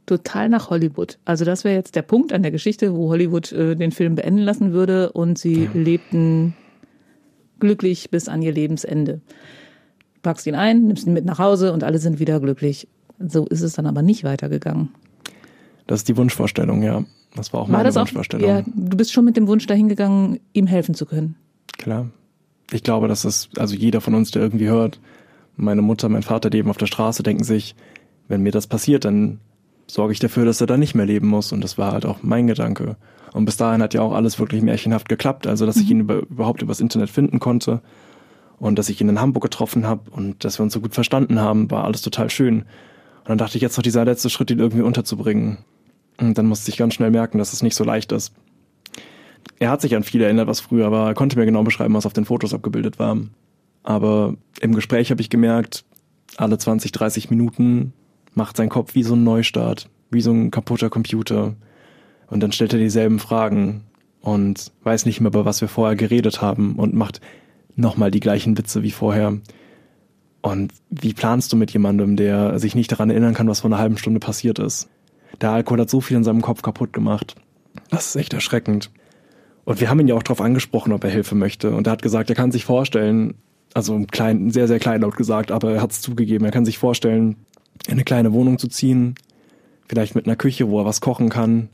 total 0.06 0.50
nach 0.50 0.70
Hollywood. 0.70 1.18
Also 1.26 1.46
das 1.46 1.64
wäre 1.64 1.76
jetzt 1.76 1.96
der 1.96 2.02
Punkt 2.02 2.34
an 2.34 2.42
der 2.42 2.52
Geschichte, 2.52 2.96
wo 2.96 3.10
Hollywood 3.10 3.52
äh, 3.52 3.76
den 3.76 3.92
Film 3.92 4.16
beenden 4.16 4.40
lassen 4.40 4.74
würde 4.74 5.12
und 5.12 5.38
sie 5.38 5.70
lebten 5.74 6.54
glücklich 7.60 8.10
bis 8.10 8.28
an 8.28 8.42
ihr 8.42 8.52
Lebensende. 8.52 9.22
Packst 10.22 10.46
ihn 10.48 10.56
ein, 10.56 10.88
nimmst 10.88 11.08
ihn 11.08 11.14
mit 11.14 11.26
nach 11.26 11.40
Hause 11.40 11.72
und 11.74 11.84
alle 11.84 12.00
sind 12.00 12.20
wieder 12.20 12.40
glücklich. 12.40 12.88
So 13.20 13.46
ist 13.46 13.62
es 13.62 13.74
dann 13.74 13.86
aber 13.86 14.02
nicht 14.02 14.24
weitergegangen. 14.24 14.90
Das 15.88 16.02
ist 16.02 16.10
die 16.10 16.18
Wunschvorstellung, 16.18 16.84
ja. 16.84 17.04
Das 17.36 17.54
war 17.54 17.62
auch 17.62 17.68
War 17.68 17.74
meine 17.74 17.86
das 17.86 17.98
auch? 17.98 18.02
Wunschvorstellung. 18.02 18.48
Ja, 18.48 18.62
du 18.62 18.98
bist 18.98 19.14
schon 19.14 19.26
mit 19.26 19.38
dem 19.38 19.48
Wunsch 19.48 19.66
dahin 19.68 19.88
gegangen, 19.88 20.40
ihm 20.54 20.68
helfen 20.68 20.96
zu 20.96 21.06
können. 21.06 21.36
Klar. 21.78 22.10
Ich 22.72 22.84
glaube, 22.84 23.08
dass 23.08 23.26
es, 23.26 23.50
also 23.58 23.76
jeder 23.76 24.02
von 24.02 24.16
uns, 24.16 24.32
der 24.32 24.42
irgendwie 24.42 24.68
hört, 24.68 25.00
meine 25.58 25.82
Mutter, 25.82 26.10
mein 26.10 26.24
Vater 26.24 26.50
leben 26.50 26.70
auf 26.70 26.78
der 26.78 26.86
Straße, 26.86 27.24
denken 27.24 27.44
sich, 27.44 27.76
wenn 28.28 28.42
mir 28.42 28.52
das 28.52 28.68
passiert, 28.68 29.06
dann 29.06 29.40
sorge 29.88 30.14
ich 30.14 30.20
dafür, 30.20 30.46
dass 30.46 30.62
er 30.62 30.68
da 30.68 30.78
nicht 30.78 30.96
mehr 30.96 31.06
leben 31.06 31.28
muss. 31.28 31.52
Und 31.52 31.62
das 31.62 31.78
war 31.78 31.92
halt 31.92 32.06
auch 32.06 32.24
mein 32.24 32.48
Gedanke. 32.48 32.96
Und 33.34 33.46
bis 33.46 33.58
dahin 33.58 33.82
hat 33.82 33.94
ja 33.94 34.02
auch 34.02 34.14
alles 34.14 34.40
wirklich 34.40 34.62
märchenhaft 34.62 35.10
geklappt. 35.10 35.48
Also, 35.48 35.66
dass 35.66 35.78
ich 35.78 35.90
ihn 35.90 36.02
über, 36.02 36.20
überhaupt 36.20 36.62
übers 36.62 36.80
Internet 36.80 37.10
finden 37.10 37.40
konnte 37.40 37.82
und 38.60 38.78
dass 38.78 38.90
ich 38.90 39.02
ihn 39.02 39.10
in 39.10 39.20
Hamburg 39.20 39.44
getroffen 39.44 39.86
habe 39.88 40.10
und 40.12 40.44
dass 40.44 40.60
wir 40.60 40.64
uns 40.64 40.74
so 40.74 40.82
gut 40.82 40.94
verstanden 40.94 41.40
haben, 41.40 41.70
war 41.72 41.84
alles 41.84 42.02
total 42.02 42.30
schön. 42.30 42.60
Und 42.60 43.30
dann 43.30 43.38
dachte 43.38 43.58
ich, 43.58 43.62
jetzt 43.62 43.78
noch 43.78 43.84
dieser 43.84 44.06
letzte 44.06 44.30
Schritt, 44.30 44.52
ihn 44.52 44.60
irgendwie 44.60 44.84
unterzubringen. 44.84 45.60
Und 46.20 46.38
dann 46.38 46.46
musste 46.46 46.70
ich 46.72 46.78
ganz 46.78 46.94
schnell 46.94 47.12
merken, 47.12 47.38
dass 47.38 47.54
es 47.54 47.64
nicht 47.64 47.76
so 47.76 47.84
leicht 47.84 48.12
ist. 48.12 48.34
Er 49.60 49.70
hat 49.70 49.82
sich 49.82 49.96
an 49.96 50.04
viel 50.04 50.22
erinnert, 50.22 50.48
was 50.48 50.60
früher 50.60 50.92
war. 50.92 51.08
Er 51.10 51.14
konnte 51.14 51.38
mir 51.38 51.46
genau 51.46 51.64
beschreiben, 51.64 51.94
was 51.94 52.06
auf 52.06 52.14
den 52.14 52.26
Fotos 52.26 52.54
abgebildet 52.54 53.00
war. 53.00 53.18
Aber 53.84 54.36
im 54.60 54.76
Gespräch 54.76 55.12
habe 55.12 55.22
ich 55.22 55.30
gemerkt, 55.30 55.86
alle 56.38 56.58
20, 56.58 56.92
30 56.92 57.30
Minuten 57.30 57.94
macht 58.34 58.58
sein 58.58 58.70
Kopf 58.70 58.96
wie 58.96 59.04
so 59.04 59.16
ein 59.16 59.24
Neustart, 59.24 59.90
wie 60.10 60.22
so 60.22 60.32
ein 60.32 60.52
kaputter 60.52 60.90
Computer. 60.90 61.56
Und 62.28 62.42
dann 62.42 62.52
stellt 62.52 62.74
er 62.74 62.80
dieselben 62.80 63.20
Fragen 63.20 63.84
und 64.22 64.72
weiß 64.84 65.06
nicht 65.06 65.20
mehr, 65.20 65.30
über 65.30 65.46
was 65.46 65.62
wir 65.62 65.68
vorher 65.68 65.96
geredet 65.96 66.42
haben 66.42 66.76
und 66.76 66.94
macht 66.94 67.22
nochmal 67.76 68.12
die 68.12 68.20
gleichen 68.20 68.58
Witze 68.58 68.84
wie 68.84 68.92
vorher. 68.92 69.38
Und 70.42 70.74
wie 70.90 71.14
planst 71.14 71.52
du 71.54 71.58
mit 71.58 71.72
jemandem, 71.72 72.16
der 72.16 72.58
sich 72.60 72.76
nicht 72.76 72.92
daran 72.92 73.10
erinnern 73.10 73.34
kann, 73.34 73.48
was 73.48 73.62
vor 73.62 73.70
einer 73.70 73.80
halben 73.80 73.98
Stunde 73.98 74.20
passiert 74.20 74.60
ist? 74.60 74.90
Der 75.40 75.52
Alkohol 75.52 75.82
hat 75.82 75.90
so 75.90 76.02
viel 76.02 76.18
in 76.18 76.24
seinem 76.24 76.42
Kopf 76.42 76.62
kaputt 76.62 76.94
gemacht. 76.94 77.36
Das 77.90 78.08
ist 78.08 78.16
echt 78.16 78.34
erschreckend. 78.34 78.92
Und 79.66 79.80
wir 79.80 79.90
haben 79.90 80.00
ihn 80.00 80.08
ja 80.08 80.16
auch 80.16 80.24
darauf 80.24 80.42
angesprochen, 80.42 80.94
ob 80.94 81.04
er 81.04 81.10
Hilfe 81.10 81.36
möchte. 81.36 81.72
Und 81.72 81.88
er 81.88 81.92
hat 81.92 82.02
gesagt, 82.02 82.30
er 82.30 82.36
kann 82.36 82.52
sich 82.52 82.66
vorstellen, 82.66 83.36
also 83.74 84.00
klein, 84.12 84.52
sehr, 84.52 84.68
sehr 84.68 84.80
kleinlaut 84.80 85.16
gesagt, 85.16 85.52
aber 85.52 85.74
er 85.74 85.82
hat 85.82 85.92
es 85.92 86.02
zugegeben, 86.02 86.46
er 86.46 86.52
kann 86.52 86.66
sich 86.66 86.78
vorstellen, 86.78 87.36
in 87.88 87.94
eine 87.94 88.04
kleine 88.04 88.34
Wohnung 88.34 88.58
zu 88.58 88.68
ziehen, 88.68 89.16
vielleicht 89.88 90.16
mit 90.16 90.26
einer 90.26 90.36
Küche, 90.36 90.70
wo 90.70 90.80
er 90.80 90.86
was 90.86 91.02
kochen 91.02 91.30
kann. 91.30 91.70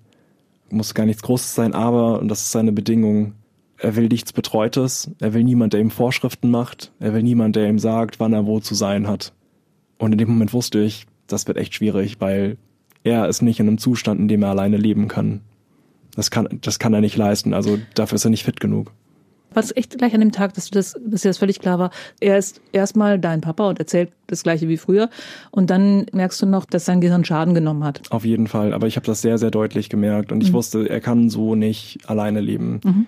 Muss 0.69 0.93
gar 0.93 1.05
nichts 1.05 1.21
Großes 1.21 1.55
sein, 1.55 1.73
aber, 1.73 2.19
und 2.19 2.27
das 2.27 2.41
ist 2.41 2.51
seine 2.51 2.71
Bedingung, 2.71 3.33
er 3.77 3.95
will 3.95 4.07
nichts 4.07 4.33
Betreutes, 4.33 5.11
er 5.19 5.33
will 5.33 5.43
niemand, 5.43 5.73
der 5.73 5.79
ihm 5.79 5.91
Vorschriften 5.91 6.49
macht, 6.49 6.91
er 6.99 7.13
will 7.13 7.23
niemand, 7.23 7.55
der 7.55 7.69
ihm 7.69 7.79
sagt, 7.79 8.19
wann 8.19 8.33
er 8.33 8.45
wo 8.45 8.59
zu 8.59 8.75
sein 8.75 9.07
hat. 9.07 9.33
Und 9.97 10.11
in 10.11 10.17
dem 10.17 10.29
Moment 10.29 10.53
wusste 10.53 10.79
ich, 10.79 11.05
das 11.27 11.47
wird 11.47 11.57
echt 11.57 11.75
schwierig, 11.75 12.19
weil 12.19 12.57
er 13.03 13.27
ist 13.27 13.41
nicht 13.41 13.59
in 13.59 13.67
einem 13.67 13.77
Zustand, 13.77 14.19
in 14.19 14.27
dem 14.27 14.43
er 14.43 14.49
alleine 14.49 14.77
leben 14.77 15.07
kann. 15.07 15.41
Das 16.17 16.31
kann, 16.31 16.49
das 16.61 16.79
kann 16.79 16.93
er 16.93 16.99
nicht 16.99 17.15
leisten, 17.15 17.53
also 17.53 17.77
dafür 17.93 18.17
ist 18.17 18.25
er 18.25 18.31
nicht 18.31 18.43
fit 18.43 18.59
genug. 18.59 18.91
Was 19.53 19.75
echt 19.75 19.97
gleich 19.97 20.13
an 20.13 20.19
dem 20.19 20.31
Tag, 20.31 20.53
dass 20.55 20.69
du 20.69 20.71
das, 20.77 20.99
dass 21.05 21.21
dir 21.21 21.29
das 21.29 21.37
völlig 21.37 21.59
klar 21.59 21.79
war. 21.79 21.91
Er 22.19 22.37
ist 22.37 22.59
erstmal 22.73 23.17
dein 23.17 23.39
Papa 23.41 23.69
und 23.69 23.79
erzählt 23.79 24.11
das 24.27 24.43
Gleiche 24.43 24.67
wie 24.67 24.77
früher. 24.77 25.09
Und 25.51 25.69
dann 25.69 26.05
merkst 26.11 26.41
du 26.41 26.45
noch, 26.45 26.65
dass 26.65 26.85
sein 26.85 27.01
Gehirn 27.01 27.23
Schaden 27.23 27.53
genommen 27.53 27.83
hat. 27.83 28.01
Auf 28.11 28.25
jeden 28.25 28.47
Fall. 28.47 28.73
Aber 28.73 28.87
ich 28.87 28.97
habe 28.97 29.05
das 29.05 29.21
sehr, 29.21 29.37
sehr 29.37 29.49
deutlich 29.49 29.89
gemerkt. 29.89 30.31
Und 30.31 30.43
ich 30.43 30.51
mhm. 30.51 30.55
wusste, 30.55 30.89
er 30.89 30.99
kann 30.99 31.29
so 31.29 31.55
nicht 31.55 31.99
alleine 32.07 32.41
leben. 32.41 32.81
Mhm. 32.83 33.05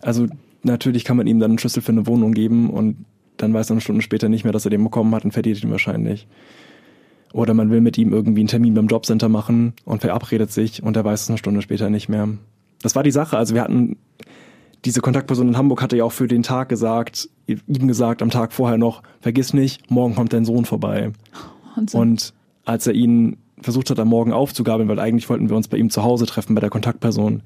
Also 0.00 0.26
natürlich 0.62 1.04
kann 1.04 1.16
man 1.16 1.26
ihm 1.26 1.38
dann 1.38 1.52
einen 1.52 1.58
Schlüssel 1.58 1.82
für 1.82 1.92
eine 1.92 2.06
Wohnung 2.06 2.32
geben 2.32 2.70
und 2.70 3.04
dann 3.36 3.52
weiß 3.52 3.70
er 3.70 3.74
eine 3.74 3.80
Stunde 3.80 4.02
später 4.02 4.28
nicht 4.28 4.44
mehr, 4.44 4.52
dass 4.52 4.64
er 4.64 4.70
den 4.70 4.82
bekommen 4.82 5.14
hat 5.14 5.24
und 5.24 5.32
verliert 5.32 5.62
ihn 5.62 5.70
wahrscheinlich. 5.70 6.26
Oder 7.34 7.52
man 7.52 7.68
will 7.68 7.80
mit 7.80 7.98
ihm 7.98 8.12
irgendwie 8.12 8.42
einen 8.42 8.48
Termin 8.48 8.74
beim 8.74 8.86
Jobcenter 8.86 9.28
machen 9.28 9.72
und 9.84 10.02
verabredet 10.02 10.52
sich 10.52 10.84
und 10.84 10.96
er 10.96 11.04
weiß 11.04 11.22
es 11.22 11.28
eine 11.28 11.36
Stunde 11.36 11.62
später 11.62 11.90
nicht 11.90 12.08
mehr. 12.08 12.28
Das 12.80 12.94
war 12.94 13.02
die 13.02 13.10
Sache. 13.10 13.36
Also 13.36 13.56
wir 13.56 13.62
hatten 13.62 13.96
diese 14.84 15.00
Kontaktperson 15.00 15.48
in 15.48 15.56
Hamburg 15.56 15.82
hatte 15.82 15.96
ja 15.96 16.04
auch 16.04 16.12
für 16.12 16.28
den 16.28 16.44
Tag 16.44 16.68
gesagt, 16.68 17.28
ihm 17.48 17.88
gesagt 17.88 18.22
am 18.22 18.30
Tag 18.30 18.52
vorher 18.52 18.78
noch, 18.78 19.02
vergiss 19.20 19.52
nicht, 19.52 19.90
morgen 19.90 20.14
kommt 20.14 20.32
dein 20.32 20.44
Sohn 20.44 20.64
vorbei. 20.64 21.10
Wahnsinn. 21.74 22.00
Und 22.00 22.34
als 22.64 22.86
er 22.86 22.92
ihn 22.92 23.38
versucht 23.60 23.90
hat, 23.90 23.98
am 23.98 24.08
Morgen 24.08 24.32
aufzugabeln, 24.32 24.88
weil 24.88 25.00
eigentlich 25.00 25.28
wollten 25.28 25.48
wir 25.48 25.56
uns 25.56 25.66
bei 25.66 25.76
ihm 25.76 25.90
zu 25.90 26.04
Hause 26.04 26.26
treffen, 26.26 26.54
bei 26.54 26.60
der 26.60 26.70
Kontaktperson, 26.70 27.42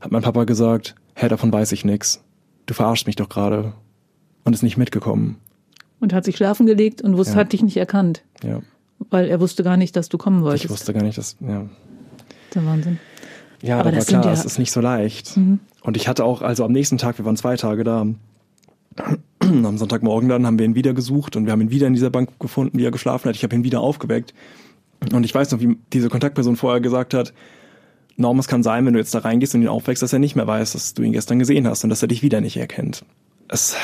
hat 0.00 0.12
mein 0.12 0.22
Papa 0.22 0.44
gesagt, 0.44 0.94
hä, 1.16 1.26
davon 1.26 1.52
weiß 1.52 1.72
ich 1.72 1.84
nix. 1.84 2.22
Du 2.66 2.74
verarschst 2.74 3.08
mich 3.08 3.16
doch 3.16 3.28
gerade. 3.28 3.72
Und 4.44 4.52
ist 4.52 4.62
nicht 4.62 4.76
mitgekommen. 4.76 5.38
Und 5.98 6.12
hat 6.12 6.24
sich 6.24 6.36
schlafen 6.36 6.66
gelegt 6.66 7.02
und 7.02 7.16
wusste, 7.16 7.34
ja. 7.34 7.40
hat 7.40 7.52
dich 7.52 7.64
nicht 7.64 7.76
erkannt. 7.76 8.22
Ja. 8.44 8.60
Weil 9.10 9.26
er 9.26 9.40
wusste 9.40 9.62
gar 9.62 9.76
nicht, 9.76 9.96
dass 9.96 10.08
du 10.08 10.18
kommen 10.18 10.42
wolltest. 10.42 10.64
Ich 10.64 10.70
wusste 10.70 10.92
gar 10.92 11.02
nicht, 11.02 11.18
dass, 11.18 11.36
ja. 11.40 11.66
Der 12.54 12.66
Wahnsinn. 12.66 12.98
Ja, 13.62 13.80
aber, 13.80 13.90
aber 13.90 13.98
klar, 13.98 14.24
ja 14.24 14.32
es 14.32 14.44
ist 14.44 14.58
nicht 14.58 14.72
so 14.72 14.80
leicht. 14.80 15.36
Mhm. 15.36 15.60
Und 15.82 15.96
ich 15.96 16.08
hatte 16.08 16.24
auch, 16.24 16.42
also 16.42 16.64
am 16.64 16.72
nächsten 16.72 16.98
Tag, 16.98 17.18
wir 17.18 17.24
waren 17.24 17.36
zwei 17.36 17.56
Tage 17.56 17.84
da, 17.84 18.06
am 19.40 19.78
Sonntagmorgen 19.78 20.28
dann 20.28 20.46
haben 20.46 20.58
wir 20.58 20.66
ihn 20.66 20.74
wieder 20.74 20.94
gesucht 20.94 21.36
und 21.36 21.46
wir 21.46 21.52
haben 21.52 21.60
ihn 21.60 21.70
wieder 21.70 21.86
in 21.86 21.92
dieser 21.92 22.10
Bank 22.10 22.38
gefunden, 22.40 22.78
wie 22.78 22.84
er 22.84 22.90
geschlafen 22.90 23.28
hat. 23.28 23.36
Ich 23.36 23.44
habe 23.44 23.54
ihn 23.54 23.64
wieder 23.64 23.80
aufgeweckt. 23.80 24.34
Und 25.12 25.24
ich 25.24 25.34
weiß 25.34 25.50
noch, 25.52 25.60
wie 25.60 25.76
diese 25.92 26.08
Kontaktperson 26.08 26.56
vorher 26.56 26.80
gesagt 26.80 27.14
hat, 27.14 27.32
Norm, 28.16 28.38
es 28.38 28.48
kann 28.48 28.62
sein, 28.62 28.86
wenn 28.86 28.94
du 28.94 28.98
jetzt 28.98 29.14
da 29.14 29.18
reingehst 29.18 29.54
und 29.54 29.62
ihn 29.62 29.68
aufwächst, 29.68 30.02
dass 30.02 30.12
er 30.12 30.18
nicht 30.18 30.36
mehr 30.36 30.46
weiß, 30.46 30.72
dass 30.72 30.94
du 30.94 31.02
ihn 31.02 31.12
gestern 31.12 31.38
gesehen 31.38 31.68
hast 31.68 31.84
und 31.84 31.90
dass 31.90 32.00
er 32.00 32.08
dich 32.08 32.22
wieder 32.22 32.40
nicht 32.40 32.56
erkennt. 32.56 33.04
Es 33.48 33.76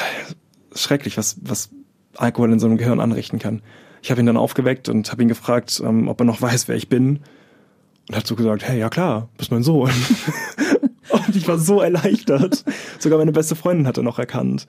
ist 0.71 0.83
schrecklich, 0.83 1.19
was, 1.19 1.37
was 1.43 1.69
Alkohol 2.17 2.51
in 2.53 2.59
so 2.59 2.67
einem 2.67 2.79
Gehirn 2.79 3.01
anrichten 3.01 3.39
kann. 3.39 3.61
Ich 4.03 4.11
habe 4.11 4.21
ihn 4.21 4.27
dann 4.27 4.37
aufgeweckt 4.37 4.89
und 4.89 5.11
habe 5.11 5.23
ihn 5.23 5.29
gefragt, 5.29 5.81
ähm, 5.85 6.09
ob 6.09 6.21
er 6.21 6.25
noch 6.25 6.43
weiß, 6.43 6.69
wer 6.69 6.77
ich 6.77 6.89
bin. 6.89 7.21
Und 8.09 8.17
hat 8.17 8.27
so 8.27 8.35
gesagt, 8.35 8.65
hey, 8.65 8.79
ja 8.79 8.89
klar, 8.89 9.29
bist 9.39 9.53
mein 9.53 9.63
Sohn. 9.63 9.91
Und 11.11 11.37
ich 11.37 11.47
war 11.47 11.59
so 11.59 11.81
erleichtert. 11.81 12.65
Sogar 12.99 13.19
meine 13.19 13.33
beste 13.33 13.55
Freundin 13.55 13.87
hat 13.87 13.97
er 13.97 14.03
noch 14.03 14.19
erkannt. 14.19 14.67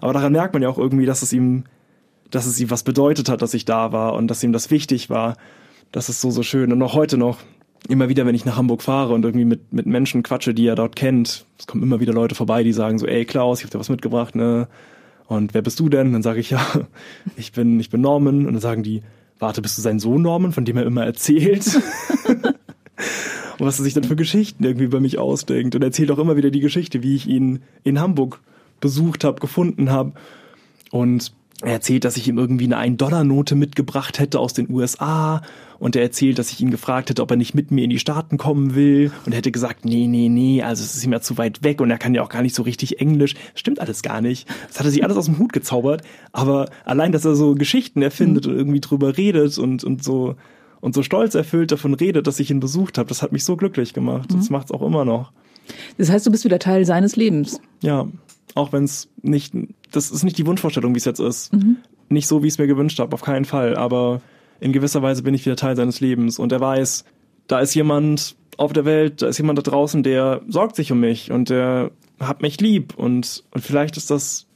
Aber 0.00 0.12
daran 0.12 0.32
merkt 0.32 0.52
man 0.52 0.62
ja 0.62 0.68
auch 0.68 0.78
irgendwie, 0.78 1.06
dass 1.06 1.22
es 1.22 1.32
ihm, 1.32 1.64
dass 2.30 2.46
es 2.46 2.60
ihm 2.60 2.70
was 2.70 2.82
bedeutet 2.82 3.28
hat, 3.28 3.42
dass 3.42 3.54
ich 3.54 3.64
da 3.64 3.92
war 3.92 4.14
und 4.14 4.28
dass 4.28 4.42
ihm 4.42 4.52
das 4.52 4.70
wichtig 4.70 5.08
war. 5.08 5.36
Das 5.92 6.08
ist 6.08 6.20
so, 6.20 6.30
so 6.30 6.42
schön. 6.42 6.72
Und 6.72 6.82
auch 6.82 6.94
heute 6.94 7.16
noch, 7.16 7.38
immer 7.88 8.08
wieder, 8.08 8.26
wenn 8.26 8.34
ich 8.34 8.44
nach 8.44 8.56
Hamburg 8.56 8.82
fahre 8.82 9.14
und 9.14 9.24
irgendwie 9.24 9.44
mit, 9.44 9.72
mit 9.72 9.86
Menschen 9.86 10.22
quatsche, 10.22 10.54
die 10.54 10.66
er 10.66 10.74
dort 10.74 10.96
kennt, 10.96 11.46
es 11.58 11.66
kommen 11.66 11.82
immer 11.82 12.00
wieder 12.00 12.12
Leute 12.12 12.34
vorbei, 12.34 12.62
die 12.62 12.72
sagen 12.72 12.98
so, 12.98 13.06
ey 13.06 13.24
Klaus, 13.24 13.58
ich 13.58 13.64
hab 13.64 13.70
dir 13.70 13.78
was 13.78 13.90
mitgebracht, 13.90 14.34
ne? 14.34 14.68
Und 15.26 15.54
wer 15.54 15.62
bist 15.62 15.80
du 15.80 15.88
denn? 15.88 16.12
Dann 16.12 16.22
sage 16.22 16.40
ich, 16.40 16.50
ja, 16.50 16.64
ich 17.36 17.52
bin, 17.52 17.80
ich 17.80 17.90
bin 17.90 18.00
Norman. 18.00 18.46
Und 18.46 18.54
dann 18.54 18.60
sagen 18.60 18.82
die, 18.82 19.02
warte, 19.38 19.62
bist 19.62 19.78
du 19.78 19.82
sein 19.82 19.98
Sohn 19.98 20.22
Norman, 20.22 20.52
von 20.52 20.64
dem 20.64 20.76
er 20.76 20.86
immer 20.86 21.04
erzählt? 21.04 21.66
und 23.58 23.66
was 23.66 23.78
er 23.78 23.84
sich 23.84 23.94
dann 23.94 24.04
für 24.04 24.16
Geschichten 24.16 24.64
irgendwie 24.64 24.84
über 24.84 25.00
mich 25.00 25.18
ausdenkt. 25.18 25.74
Und 25.74 25.82
er 25.82 25.88
erzählt 25.88 26.10
auch 26.10 26.18
immer 26.18 26.36
wieder 26.36 26.50
die 26.50 26.60
Geschichte, 26.60 27.02
wie 27.02 27.14
ich 27.14 27.26
ihn 27.26 27.62
in 27.82 28.00
Hamburg 28.00 28.40
besucht 28.80 29.24
habe, 29.24 29.40
gefunden 29.40 29.90
habe. 29.90 30.12
Und 30.90 31.32
er 31.62 31.72
erzählt, 31.72 32.04
dass 32.04 32.16
ich 32.16 32.28
ihm 32.28 32.38
irgendwie 32.38 32.64
eine 32.64 32.78
1-Dollar-Note 32.78 33.54
mitgebracht 33.54 34.18
hätte 34.18 34.40
aus 34.40 34.52
den 34.54 34.68
USA. 34.70 35.42
Und 35.78 35.96
er 35.96 36.02
erzählt, 36.02 36.38
dass 36.38 36.50
ich 36.50 36.60
ihn 36.60 36.70
gefragt 36.70 37.10
hätte, 37.10 37.22
ob 37.22 37.30
er 37.30 37.36
nicht 37.36 37.54
mit 37.54 37.70
mir 37.70 37.84
in 37.84 37.90
die 37.90 37.98
Staaten 37.98 38.38
kommen 38.38 38.74
will. 38.74 39.12
Und 39.26 39.32
er 39.32 39.38
hätte 39.38 39.52
gesagt, 39.52 39.84
nee, 39.84 40.06
nee, 40.06 40.28
nee, 40.28 40.62
also 40.62 40.82
es 40.82 40.94
ist 40.94 41.04
ihm 41.04 41.12
ja 41.12 41.20
zu 41.20 41.36
weit 41.36 41.62
weg 41.62 41.80
und 41.80 41.90
er 41.90 41.98
kann 41.98 42.14
ja 42.14 42.22
auch 42.22 42.28
gar 42.28 42.42
nicht 42.42 42.54
so 42.54 42.62
richtig 42.62 43.00
Englisch. 43.00 43.34
Stimmt 43.54 43.80
alles 43.80 44.02
gar 44.02 44.20
nicht. 44.20 44.48
Das 44.68 44.78
hat 44.78 44.86
er 44.86 44.90
sich 44.90 45.04
alles 45.04 45.16
aus 45.16 45.26
dem 45.26 45.38
Hut 45.38 45.52
gezaubert. 45.52 46.02
Aber 46.32 46.70
allein, 46.84 47.12
dass 47.12 47.24
er 47.24 47.34
so 47.34 47.54
Geschichten 47.54 48.02
erfindet 48.02 48.46
mhm. 48.46 48.52
und 48.52 48.58
irgendwie 48.58 48.80
drüber 48.80 49.16
redet 49.16 49.58
und, 49.58 49.84
und 49.84 50.02
so 50.02 50.36
und 50.80 50.94
so 50.94 51.02
stolz 51.02 51.34
erfüllt 51.34 51.72
davon 51.72 51.94
redet, 51.94 52.26
dass 52.26 52.38
ich 52.40 52.50
ihn 52.50 52.60
besucht 52.60 52.98
habe, 52.98 53.08
das 53.08 53.22
hat 53.22 53.32
mich 53.32 53.42
so 53.44 53.56
glücklich 53.56 53.94
gemacht. 53.94 54.30
Mhm. 54.30 54.36
Das 54.36 54.50
macht 54.50 54.66
es 54.66 54.70
auch 54.70 54.82
immer 54.82 55.06
noch. 55.06 55.32
Das 55.96 56.10
heißt, 56.10 56.26
du 56.26 56.30
bist 56.30 56.44
wieder 56.44 56.58
Teil 56.58 56.84
seines 56.84 57.16
Lebens. 57.16 57.58
Ja, 57.80 58.06
auch 58.54 58.72
wenn 58.72 58.84
es 58.84 59.08
nicht, 59.22 59.54
das 59.90 60.10
ist 60.10 60.22
nicht 60.22 60.38
die 60.38 60.46
Wunschvorstellung, 60.46 60.94
wie 60.94 60.98
es 60.98 61.04
jetzt 61.04 61.20
ist. 61.20 61.52
Mhm. 61.52 61.78
Nicht 62.08 62.26
so, 62.26 62.42
wie 62.42 62.46
ich 62.46 62.54
es 62.54 62.58
mir 62.58 62.66
gewünscht 62.66 62.98
habe, 62.98 63.14
auf 63.14 63.22
keinen 63.22 63.44
Fall. 63.44 63.76
Aber 63.76 64.20
in 64.60 64.72
gewisser 64.72 65.02
Weise 65.02 65.22
bin 65.22 65.34
ich 65.34 65.44
wieder 65.44 65.56
Teil 65.56 65.76
seines 65.76 66.00
Lebens 66.00 66.38
und 66.38 66.52
er 66.52 66.60
weiß, 66.60 67.04
da 67.46 67.60
ist 67.60 67.74
jemand 67.74 68.36
auf 68.56 68.72
der 68.72 68.84
Welt, 68.84 69.22
da 69.22 69.28
ist 69.28 69.38
jemand 69.38 69.58
da 69.58 69.62
draußen, 69.62 70.02
der 70.02 70.42
sorgt 70.48 70.76
sich 70.76 70.92
um 70.92 71.00
mich 71.00 71.30
und 71.30 71.50
der 71.50 71.90
hat 72.20 72.42
mich 72.42 72.60
lieb 72.60 72.94
und, 72.96 73.42
und 73.50 73.60
vielleicht 73.60 73.96
ist 73.96 74.10
das 74.10 74.46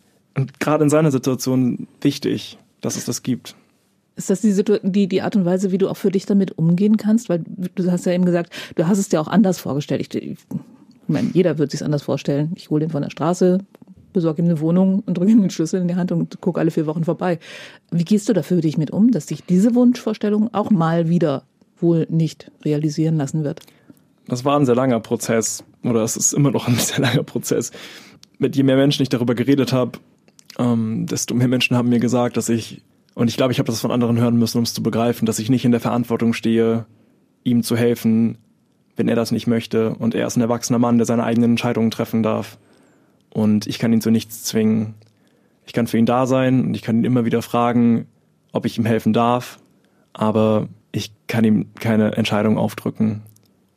gerade 0.60 0.84
in 0.84 0.90
seiner 0.90 1.10
Situation 1.10 1.88
wichtig, 2.00 2.58
dass 2.80 2.96
es 2.96 3.04
das 3.04 3.22
gibt. 3.22 3.56
Ist 4.16 4.30
das 4.30 4.40
die, 4.40 4.52
die, 4.82 5.06
die 5.06 5.22
Art 5.22 5.36
und 5.36 5.44
Weise, 5.44 5.70
wie 5.70 5.78
du 5.78 5.88
auch 5.88 5.96
für 5.96 6.10
dich 6.10 6.26
damit 6.26 6.58
umgehen 6.58 6.96
kannst? 6.96 7.28
Weil 7.28 7.44
du 7.74 7.90
hast 7.90 8.06
ja 8.06 8.12
eben 8.12 8.24
gesagt, 8.24 8.52
du 8.74 8.86
hast 8.86 8.98
es 8.98 9.08
dir 9.08 9.20
auch 9.20 9.28
anders 9.28 9.60
vorgestellt. 9.60 10.00
Ich, 10.00 10.22
ich 10.22 10.38
meine, 11.06 11.30
jeder 11.32 11.58
wird 11.58 11.70
sich 11.70 11.84
anders 11.84 12.02
vorstellen. 12.02 12.52
Ich 12.56 12.70
hole 12.70 12.80
den 12.80 12.90
von 12.90 13.02
der 13.02 13.10
Straße, 13.10 13.58
besorge 14.18 14.42
ihm 14.42 14.46
eine 14.46 14.60
Wohnung 14.60 15.02
und 15.06 15.16
drücke 15.16 15.32
ihm 15.32 15.40
den 15.40 15.50
Schlüssel 15.50 15.80
in 15.80 15.88
die 15.88 15.94
Hand 15.94 16.12
und 16.12 16.40
gucke 16.40 16.60
alle 16.60 16.70
vier 16.70 16.86
Wochen 16.86 17.04
vorbei. 17.04 17.38
Wie 17.90 18.04
gehst 18.04 18.28
du 18.28 18.32
da 18.32 18.42
für 18.42 18.60
dich 18.60 18.76
mit 18.76 18.90
um, 18.90 19.10
dass 19.10 19.26
sich 19.26 19.44
diese 19.44 19.74
Wunschvorstellung 19.74 20.52
auch 20.52 20.70
mal 20.70 21.08
wieder 21.08 21.44
wohl 21.80 22.06
nicht 22.10 22.50
realisieren 22.64 23.16
lassen 23.16 23.44
wird? 23.44 23.60
Das 24.26 24.44
war 24.44 24.58
ein 24.58 24.66
sehr 24.66 24.74
langer 24.74 25.00
Prozess 25.00 25.64
oder 25.82 26.02
es 26.02 26.16
ist 26.16 26.32
immer 26.32 26.50
noch 26.50 26.68
ein 26.68 26.74
sehr 26.78 27.00
langer 27.00 27.22
Prozess. 27.22 27.70
Mit 28.38 28.56
je 28.56 28.62
mehr 28.62 28.76
Menschen 28.76 29.02
ich 29.02 29.08
darüber 29.08 29.34
geredet 29.34 29.72
habe, 29.72 29.98
ähm, 30.58 31.06
desto 31.06 31.34
mehr 31.34 31.48
Menschen 31.48 31.76
haben 31.76 31.88
mir 31.88 32.00
gesagt, 32.00 32.36
dass 32.36 32.48
ich 32.48 32.82
und 33.18 33.26
ich 33.26 33.36
glaube, 33.36 33.52
ich 33.52 33.58
habe 33.58 33.66
das 33.66 33.80
von 33.80 33.90
anderen 33.90 34.20
hören 34.20 34.36
müssen, 34.36 34.58
um 34.58 34.62
es 34.62 34.74
zu 34.74 34.80
begreifen, 34.80 35.26
dass 35.26 35.40
ich 35.40 35.50
nicht 35.50 35.64
in 35.64 35.72
der 35.72 35.80
Verantwortung 35.80 36.34
stehe, 36.34 36.86
ihm 37.42 37.64
zu 37.64 37.76
helfen, 37.76 38.38
wenn 38.94 39.08
er 39.08 39.16
das 39.16 39.32
nicht 39.32 39.48
möchte. 39.48 39.90
Und 39.90 40.14
er 40.14 40.28
ist 40.28 40.36
ein 40.36 40.40
erwachsener 40.40 40.78
Mann, 40.78 40.98
der 40.98 41.04
seine 41.04 41.24
eigenen 41.24 41.50
Entscheidungen 41.50 41.90
treffen 41.90 42.22
darf. 42.22 42.58
Und 43.30 43.66
ich 43.66 43.78
kann 43.78 43.92
ihn 43.92 44.00
zu 44.00 44.10
nichts 44.10 44.44
zwingen. 44.44 44.94
Ich 45.66 45.72
kann 45.72 45.86
für 45.86 45.98
ihn 45.98 46.06
da 46.06 46.26
sein 46.26 46.64
und 46.64 46.74
ich 46.74 46.82
kann 46.82 46.98
ihn 46.98 47.04
immer 47.04 47.24
wieder 47.24 47.42
fragen, 47.42 48.06
ob 48.52 48.66
ich 48.66 48.78
ihm 48.78 48.86
helfen 48.86 49.12
darf. 49.12 49.58
Aber 50.12 50.68
ich 50.92 51.12
kann 51.26 51.44
ihm 51.44 51.66
keine 51.74 52.16
Entscheidung 52.16 52.58
aufdrücken. 52.58 53.22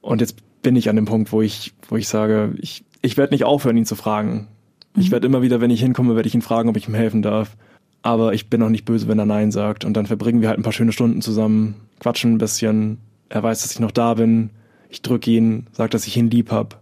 Und 0.01 0.21
jetzt 0.21 0.37
bin 0.61 0.75
ich 0.75 0.89
an 0.89 0.95
dem 0.95 1.05
Punkt, 1.05 1.31
wo 1.31 1.41
ich, 1.41 1.73
wo 1.89 1.97
ich 1.97 2.07
sage, 2.07 2.53
ich, 2.57 2.83
ich 3.01 3.17
werde 3.17 3.33
nicht 3.33 3.43
aufhören, 3.43 3.77
ihn 3.77 3.85
zu 3.85 3.95
fragen. 3.95 4.47
Mhm. 4.95 5.01
Ich 5.01 5.11
werde 5.11 5.27
immer 5.27 5.41
wieder, 5.41 5.61
wenn 5.61 5.71
ich 5.71 5.81
hinkomme, 5.81 6.15
werde 6.15 6.27
ich 6.27 6.35
ihn 6.35 6.41
fragen, 6.41 6.69
ob 6.69 6.77
ich 6.77 6.87
ihm 6.87 6.95
helfen 6.95 7.21
darf 7.21 7.55
aber 8.01 8.33
ich 8.33 8.49
bin 8.49 8.63
auch 8.63 8.69
nicht 8.69 8.85
böse, 8.85 9.07
wenn 9.07 9.19
er 9.19 9.25
Nein 9.25 9.51
sagt. 9.51 9.85
Und 9.85 9.95
dann 9.95 10.05
verbringen 10.05 10.41
wir 10.41 10.49
halt 10.49 10.59
ein 10.59 10.63
paar 10.63 10.73
schöne 10.73 10.91
Stunden 10.91 11.21
zusammen, 11.21 11.75
quatschen 11.99 12.33
ein 12.33 12.37
bisschen. 12.37 12.97
Er 13.29 13.43
weiß, 13.43 13.61
dass 13.61 13.71
ich 13.71 13.79
noch 13.79 13.91
da 13.91 14.15
bin. 14.15 14.49
Ich 14.89 15.01
drücke 15.01 15.31
ihn, 15.31 15.67
sage, 15.71 15.91
dass 15.91 16.07
ich 16.07 16.17
ihn 16.17 16.29
lieb 16.29 16.51
hab. 16.51 16.81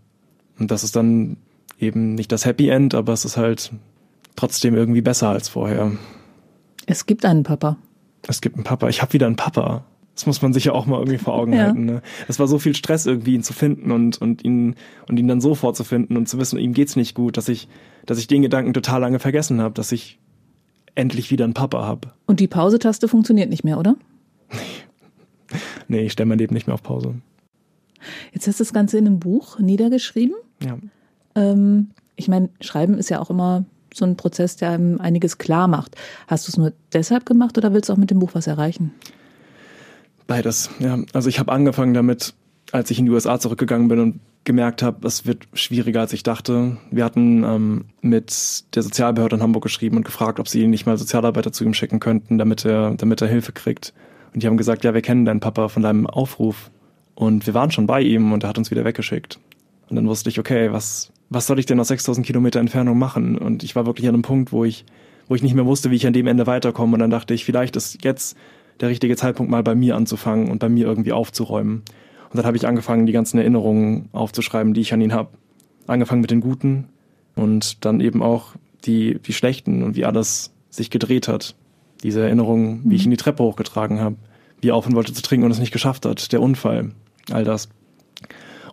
Und 0.58 0.72
das 0.72 0.84
ist 0.84 0.96
dann 0.96 1.38
eben 1.80 2.16
nicht 2.16 2.32
das 2.32 2.46
Happy 2.46 2.70
End, 2.70 2.94
aber 2.94 3.14
es 3.14 3.26
ist 3.26 3.38
halt 3.38 3.72
trotzdem 4.36 4.76
irgendwie 4.76 5.02
besser 5.02 5.30
als 5.30 5.50
vorher. 5.50 5.92
Es 6.86 7.06
gibt 7.06 7.26
einen 7.26 7.44
Papa. 7.44 7.78
Es 8.28 8.42
gibt 8.42 8.56
einen 8.56 8.64
Papa. 8.64 8.90
Ich 8.90 9.02
habe 9.02 9.14
wieder 9.14 9.28
einen 9.28 9.36
Papa. 9.36 9.86
Das 10.16 10.26
muss 10.26 10.42
man 10.42 10.52
sich 10.52 10.66
ja 10.66 10.74
auch 10.74 10.86
mal 10.86 11.00
irgendwie 11.00 11.18
vor 11.18 11.34
Augen 11.34 11.54
ja. 11.54 11.66
halten. 11.66 11.86
Ne? 11.86 12.02
Es 12.28 12.40
war 12.40 12.48
so 12.48 12.60
viel 12.60 12.76
Stress 12.76 13.06
irgendwie, 13.06 13.36
ihn 13.36 13.44
zu 13.44 13.54
finden 13.54 13.92
und, 13.92 14.18
und 14.22 14.44
ihn 14.44 14.76
und 15.08 15.18
ihn 15.18 15.28
dann 15.30 15.40
so 15.40 15.56
vorzufinden 15.56 16.18
und 16.18 16.28
zu 16.28 16.38
wissen, 16.38 16.60
ihm 16.60 16.74
geht's 16.74 16.98
nicht 16.98 17.16
gut, 17.16 17.38
dass 17.38 17.48
ich, 17.48 17.70
dass 18.06 18.20
ich 18.20 18.28
den 18.28 18.42
Gedanken 18.42 18.74
total 18.74 19.00
lange 19.00 19.20
vergessen 19.20 19.62
habe, 19.62 19.74
dass 19.76 19.94
ich 19.94 20.20
endlich 20.96 21.32
wieder 21.32 21.46
einen 21.46 21.54
Papa 21.54 21.86
habe. 21.86 22.10
Und 22.26 22.42
die 22.42 22.48
Pause-Taste 22.48 23.08
funktioniert 23.08 23.50
nicht 23.50 23.64
mehr, 23.64 23.80
oder? 23.80 23.96
nee, 25.88 26.02
ich 26.02 26.12
stelle 26.12 26.28
mein 26.28 26.40
Leben 26.40 26.54
nicht 26.54 26.68
mehr 26.68 26.74
auf 26.74 26.84
Pause. 26.84 27.16
Jetzt 28.34 28.48
hast 28.48 28.60
du 28.60 28.64
das 28.64 28.74
Ganze 28.74 28.98
in 28.98 29.08
einem 29.08 29.20
Buch 29.20 29.60
niedergeschrieben. 29.60 30.36
Ja. 30.64 30.78
Ähm, 31.36 31.92
ich 32.16 32.28
meine, 32.28 32.50
Schreiben 32.62 32.98
ist 32.98 33.10
ja 33.10 33.20
auch 33.20 33.30
immer 33.30 33.66
so 33.94 34.06
ein 34.06 34.18
Prozess, 34.18 34.56
der 34.56 34.72
einem 34.72 35.00
einiges 35.00 35.38
klar 35.38 35.68
macht. 35.68 35.96
Hast 36.28 36.48
du 36.48 36.52
es 36.52 36.58
nur 36.58 36.74
deshalb 36.94 37.26
gemacht 37.26 37.58
oder 37.58 37.74
willst 37.74 37.90
du 37.90 37.94
auch 37.94 37.98
mit 37.98 38.12
dem 38.12 38.20
Buch 38.20 38.32
was 38.34 38.48
erreichen? 38.48 38.92
Beides, 40.28 40.70
ja. 40.80 41.00
Also 41.14 41.30
ich 41.30 41.40
habe 41.40 41.52
angefangen 41.52 41.94
damit, 41.94 42.36
als 42.72 42.92
ich 42.92 43.00
in 43.00 43.06
die 43.06 43.12
USA 43.12 43.40
zurückgegangen 43.40 43.88
bin 43.88 44.00
und 44.00 44.20
gemerkt 44.44 44.84
habe, 44.84 45.06
es 45.08 45.26
wird 45.26 45.48
schwieriger, 45.54 46.02
als 46.02 46.14
ich 46.14 46.24
dachte. 46.24 46.78
Wir 46.92 47.04
hatten 47.04 47.44
ähm, 47.44 47.86
mit 48.02 48.64
der 48.76 48.84
Sozialbehörde 48.84 49.38
in 49.38 49.42
Hamburg 49.42 49.64
geschrieben 49.64 49.98
und 49.98 50.04
gefragt, 50.04 50.40
ob 50.40 50.48
sie 50.48 50.68
nicht 50.68 50.86
mal 50.86 50.98
Sozialarbeiter 50.98 51.52
zu 51.52 51.64
ihm 51.64 51.74
schicken 51.74 52.00
könnten, 52.00 52.38
damit 52.38 52.66
er, 52.66 52.96
damit 52.96 53.22
er 53.22 53.28
Hilfe 53.28 53.52
kriegt. 53.52 53.94
Und 54.34 54.44
die 54.44 54.48
haben 54.48 54.58
gesagt, 54.58 54.84
ja, 54.84 54.94
wir 54.94 55.02
kennen 55.02 55.26
deinen 55.26 55.40
Papa 55.40 55.68
von 55.68 55.84
deinem 55.84 56.08
Aufruf. 56.08 56.72
Und 57.16 57.46
wir 57.48 57.54
waren 57.54 57.72
schon 57.72 57.88
bei 57.88 58.02
ihm 58.02 58.32
und 58.32 58.44
er 58.44 58.50
hat 58.50 58.58
uns 58.58 58.72
wieder 58.72 58.86
weggeschickt. 58.86 59.40
Und 59.90 59.96
dann 59.96 60.08
wusste 60.08 60.30
ich, 60.30 60.40
okay, 60.40 60.72
was, 60.72 61.12
was 61.30 61.48
soll 61.48 61.60
ich 61.60 61.66
denn 61.66 61.80
aus 61.80 61.90
6000 61.90 62.26
Kilometer 62.26 62.60
Entfernung 62.60 62.98
machen? 62.98 63.38
Und 63.38 63.64
ich 63.64 63.76
war 63.76 63.86
wirklich 63.86 64.08
an 64.08 64.16
einem 64.16 64.24
Punkt, 64.24 64.52
wo 64.52 64.66
ich, 64.66 64.86
wo 65.28 65.36
ich 65.36 65.44
nicht 65.44 65.54
mehr 65.54 65.66
wusste, 65.66 65.92
wie 65.92 65.96
ich 65.96 66.08
an 66.08 66.14
dem 66.14 66.28
Ende 66.28 66.48
weiterkomme. 66.48 66.94
Und 66.94 67.00
dann 67.00 67.12
dachte 67.12 67.34
ich, 67.34 67.46
vielleicht 67.46 67.76
ist 67.76 68.04
jetzt 68.04 68.36
der 68.80 68.90
richtige 68.90 69.16
Zeitpunkt, 69.16 69.52
mal 69.52 69.64
bei 69.64 69.76
mir 69.76 69.96
anzufangen 69.96 70.50
und 70.50 70.60
bei 70.60 70.70
mir 70.70 70.88
irgendwie 70.88 71.12
aufzuräumen. 71.12 71.84
Und 72.30 72.38
dann 72.38 72.46
habe 72.46 72.58
ich 72.58 72.68
angefangen, 72.68 73.06
die 73.06 73.12
ganzen 73.12 73.38
Erinnerungen 73.38 74.10
aufzuschreiben, 74.12 74.74
die 74.74 74.82
ich 74.82 74.94
an 74.94 75.02
ihn 75.02 75.14
habe. 75.14 75.30
Angefangen 75.88 76.22
mit 76.22 76.32
den 76.32 76.42
guten 76.42 76.90
und 77.36 77.84
dann 77.86 78.00
eben 78.00 78.22
auch 78.22 78.54
die, 78.86 79.20
die 79.20 79.34
schlechten 79.34 79.84
und 79.84 79.96
wie 79.96 80.06
alles 80.06 80.52
sich 80.70 80.90
gedreht 80.90 81.28
hat. 81.28 81.56
Diese 82.04 82.22
Erinnerungen, 82.22 82.82
wie 82.86 82.96
ich 82.96 83.06
ihn 83.06 83.12
die 83.12 83.18
Treppe 83.18 83.44
hochgetragen 83.44 84.00
habe, 84.00 84.16
wie 84.62 84.70
er 84.70 84.76
aufhören 84.76 84.96
wollte 84.96 85.14
zu 85.14 85.22
trinken 85.22 85.46
und 85.46 85.52
es 85.52 85.60
nicht 85.60 85.72
geschafft 85.72 86.06
hat, 86.06 86.32
der 86.32 86.42
Unfall, 86.42 86.92
all 87.32 87.44
das. 87.44 87.70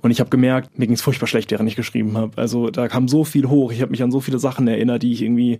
Und 0.02 0.10
ich 0.10 0.20
habe 0.20 0.30
gemerkt, 0.30 0.78
mir 0.78 0.86
ging 0.86 0.94
es 0.94 1.02
furchtbar 1.02 1.26
schlecht, 1.26 1.50
während 1.50 1.68
ich 1.68 1.76
geschrieben 1.76 2.16
habe. 2.16 2.36
Also 2.38 2.70
da 2.70 2.88
kam 2.88 3.08
so 3.08 3.24
viel 3.24 3.48
hoch. 3.48 3.72
Ich 3.72 3.80
habe 3.82 3.90
mich 3.90 4.02
an 4.02 4.10
so 4.10 4.20
viele 4.20 4.38
Sachen 4.38 4.68
erinnert, 4.68 5.02
die 5.02 5.12
ich 5.12 5.22
irgendwie 5.22 5.58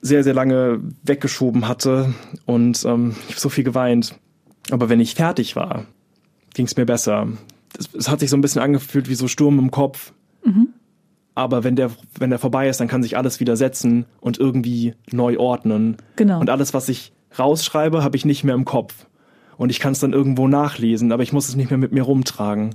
sehr, 0.00 0.22
sehr 0.24 0.34
lange 0.34 0.80
weggeschoben 1.02 1.66
hatte 1.66 2.14
und 2.46 2.84
ähm, 2.84 3.16
ich 3.26 3.34
habe 3.34 3.40
so 3.40 3.48
viel 3.48 3.64
geweint. 3.64 4.14
Aber 4.70 4.88
wenn 4.88 5.00
ich 5.00 5.14
fertig 5.14 5.56
war, 5.56 5.86
ging 6.54 6.66
es 6.66 6.76
mir 6.76 6.86
besser. 6.86 7.28
Es, 7.78 7.88
es, 7.94 8.08
hat 8.08 8.20
sich 8.20 8.30
so 8.30 8.36
ein 8.36 8.40
bisschen 8.40 8.62
angefühlt 8.62 9.08
wie 9.08 9.14
so 9.14 9.28
Sturm 9.28 9.58
im 9.58 9.70
Kopf. 9.70 10.12
Mhm. 10.44 10.68
Aber 11.34 11.64
wenn 11.64 11.76
der, 11.76 11.90
wenn 12.18 12.30
der 12.30 12.38
vorbei 12.38 12.68
ist, 12.68 12.80
dann 12.80 12.88
kann 12.88 13.02
sich 13.02 13.16
alles 13.16 13.40
wieder 13.40 13.56
setzen 13.56 14.06
und 14.20 14.38
irgendwie 14.38 14.94
neu 15.10 15.38
ordnen. 15.38 15.96
Genau. 16.16 16.40
Und 16.40 16.50
alles, 16.50 16.74
was 16.74 16.88
ich 16.88 17.12
rausschreibe, 17.38 18.02
habe 18.02 18.16
ich 18.16 18.24
nicht 18.24 18.44
mehr 18.44 18.54
im 18.54 18.64
Kopf. 18.64 19.06
Und 19.58 19.70
ich 19.70 19.80
kann 19.80 19.92
es 19.92 19.98
dann 19.98 20.14
irgendwo 20.14 20.48
nachlesen, 20.48 21.12
aber 21.12 21.22
ich 21.22 21.34
muss 21.34 21.48
es 21.48 21.56
nicht 21.56 21.70
mehr 21.70 21.78
mit 21.78 21.92
mir 21.92 22.04
rumtragen. 22.04 22.74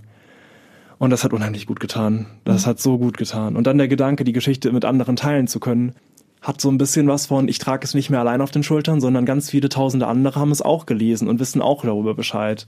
Und 1.00 1.10
das 1.10 1.24
hat 1.24 1.34
unheimlich 1.34 1.66
gut 1.66 1.80
getan. 1.80 2.28
Das 2.44 2.66
mhm. 2.66 2.70
hat 2.70 2.80
so 2.80 2.98
gut 3.00 3.18
getan. 3.18 3.56
Und 3.56 3.66
dann 3.66 3.78
der 3.78 3.88
Gedanke, 3.88 4.24
die 4.24 4.34
Geschichte 4.34 4.72
mit 4.72 4.86
anderen 4.86 5.16
teilen 5.16 5.48
zu 5.48 5.60
können, 5.60 5.94
hat 6.42 6.60
so 6.60 6.70
ein 6.70 6.78
bisschen 6.78 7.08
was 7.08 7.26
von, 7.26 7.48
ich 7.48 7.58
trage 7.58 7.86
es 7.86 7.94
nicht 7.94 8.10
mehr 8.10 8.20
allein 8.20 8.42
auf 8.42 8.52
den 8.52 8.64
Schultern, 8.64 9.00
sondern 9.00 9.26
ganz 9.26 9.50
viele 9.50 9.70
tausende 9.70 10.08
andere 10.08 10.40
haben 10.40 10.52
es 10.52 10.62
auch 10.62 10.86
gelesen 10.86 11.30
und 11.30 11.40
wissen 11.40 11.62
auch 11.62 11.84
darüber 11.84 12.14
Bescheid. 12.14 12.68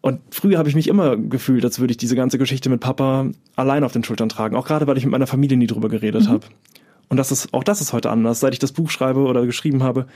Und 0.00 0.20
früher 0.30 0.58
habe 0.58 0.68
ich 0.68 0.74
mich 0.74 0.88
immer 0.88 1.16
gefühlt, 1.16 1.64
als 1.64 1.78
würde 1.78 1.92
ich 1.92 1.98
diese 1.98 2.16
ganze 2.16 2.38
Geschichte 2.38 2.70
mit 2.70 2.80
Papa 2.80 3.26
allein 3.54 3.84
auf 3.84 3.92
den 3.92 4.02
Schultern 4.02 4.30
tragen. 4.30 4.56
Auch 4.56 4.66
gerade, 4.66 4.86
weil 4.86 4.96
ich 4.96 5.04
mit 5.04 5.12
meiner 5.12 5.26
Familie 5.26 5.58
nie 5.58 5.66
drüber 5.66 5.90
geredet 5.90 6.24
mhm. 6.24 6.28
habe. 6.28 6.46
Und 7.10 7.18
das 7.18 7.30
ist, 7.30 7.52
auch 7.52 7.62
das 7.62 7.82
ist 7.82 7.92
heute 7.92 8.10
anders. 8.10 8.40
Seit 8.40 8.54
ich 8.54 8.58
das 8.58 8.72
Buch 8.72 8.90
schreibe 8.90 9.20
oder 9.20 9.44
geschrieben 9.44 9.82
habe, 9.82 10.06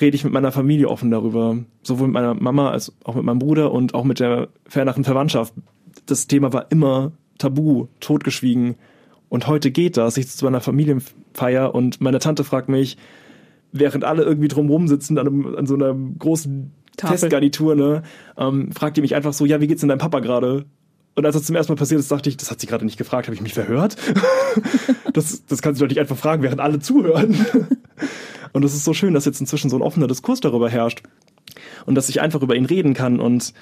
rede 0.00 0.14
ich 0.16 0.24
mit 0.24 0.32
meiner 0.32 0.52
Familie 0.52 0.88
offen 0.88 1.10
darüber. 1.10 1.58
Sowohl 1.82 2.08
mit 2.08 2.14
meiner 2.14 2.34
Mama 2.34 2.70
als 2.70 2.92
auch 3.04 3.14
mit 3.14 3.24
meinem 3.24 3.38
Bruder 3.38 3.72
und 3.72 3.94
auch 3.94 4.04
mit 4.04 4.20
der 4.20 4.48
fernachen 4.66 5.04
Verwandtschaft. 5.04 5.54
Das 6.06 6.26
Thema 6.26 6.52
war 6.52 6.70
immer 6.70 7.12
tabu, 7.38 7.86
totgeschwiegen. 8.00 8.76
Und 9.28 9.46
heute 9.46 9.70
geht 9.70 9.96
das. 9.96 10.16
Ich 10.16 10.26
sitze 10.26 10.38
zu 10.38 10.44
meiner 10.44 10.60
Familienfeier 10.60 11.74
und 11.74 12.00
meine 12.00 12.18
Tante 12.18 12.44
fragt 12.44 12.68
mich, 12.68 12.96
während 13.72 14.04
alle 14.04 14.22
irgendwie 14.22 14.48
drumherum 14.48 14.88
sitzen 14.88 15.18
an, 15.18 15.26
einem, 15.26 15.56
an 15.56 15.66
so 15.66 15.74
einer 15.74 15.94
großen 15.94 16.72
Tafel. 16.96 17.18
Festgarnitur, 17.18 17.74
ne, 17.74 18.02
ähm, 18.36 18.72
fragt 18.72 18.96
die 18.96 19.02
mich 19.02 19.14
einfach 19.14 19.32
so, 19.32 19.44
ja, 19.46 19.60
wie 19.60 19.66
geht's 19.66 19.80
denn 19.80 19.88
deinem 19.88 19.98
Papa 19.98 20.20
gerade? 20.20 20.64
Und 21.14 21.26
als 21.26 21.34
das 21.34 21.44
zum 21.44 21.56
ersten 21.56 21.72
Mal 21.72 21.76
passiert 21.76 22.00
ist, 22.00 22.10
dachte 22.10 22.28
ich, 22.28 22.36
das 22.36 22.50
hat 22.50 22.60
sie 22.60 22.66
gerade 22.66 22.84
nicht 22.84 22.96
gefragt, 22.96 23.26
habe 23.26 23.34
ich 23.34 23.40
mich 23.40 23.54
verhört? 23.54 23.96
das, 25.12 25.44
das 25.46 25.62
kann 25.62 25.74
sie 25.74 25.80
doch 25.80 25.88
nicht 25.88 25.98
einfach 25.98 26.16
fragen, 26.16 26.42
während 26.42 26.60
alle 26.60 26.78
zuhören. 26.78 27.34
und 28.52 28.64
es 28.64 28.74
ist 28.74 28.84
so 28.84 28.94
schön, 28.94 29.14
dass 29.14 29.24
jetzt 29.24 29.40
inzwischen 29.40 29.70
so 29.70 29.76
ein 29.76 29.82
offener 29.82 30.06
Diskurs 30.06 30.40
darüber 30.40 30.68
herrscht. 30.68 31.02
Und 31.86 31.94
dass 31.94 32.08
ich 32.08 32.20
einfach 32.20 32.42
über 32.42 32.54
ihn 32.54 32.66
reden 32.66 32.94
kann 32.94 33.20
und, 33.20 33.52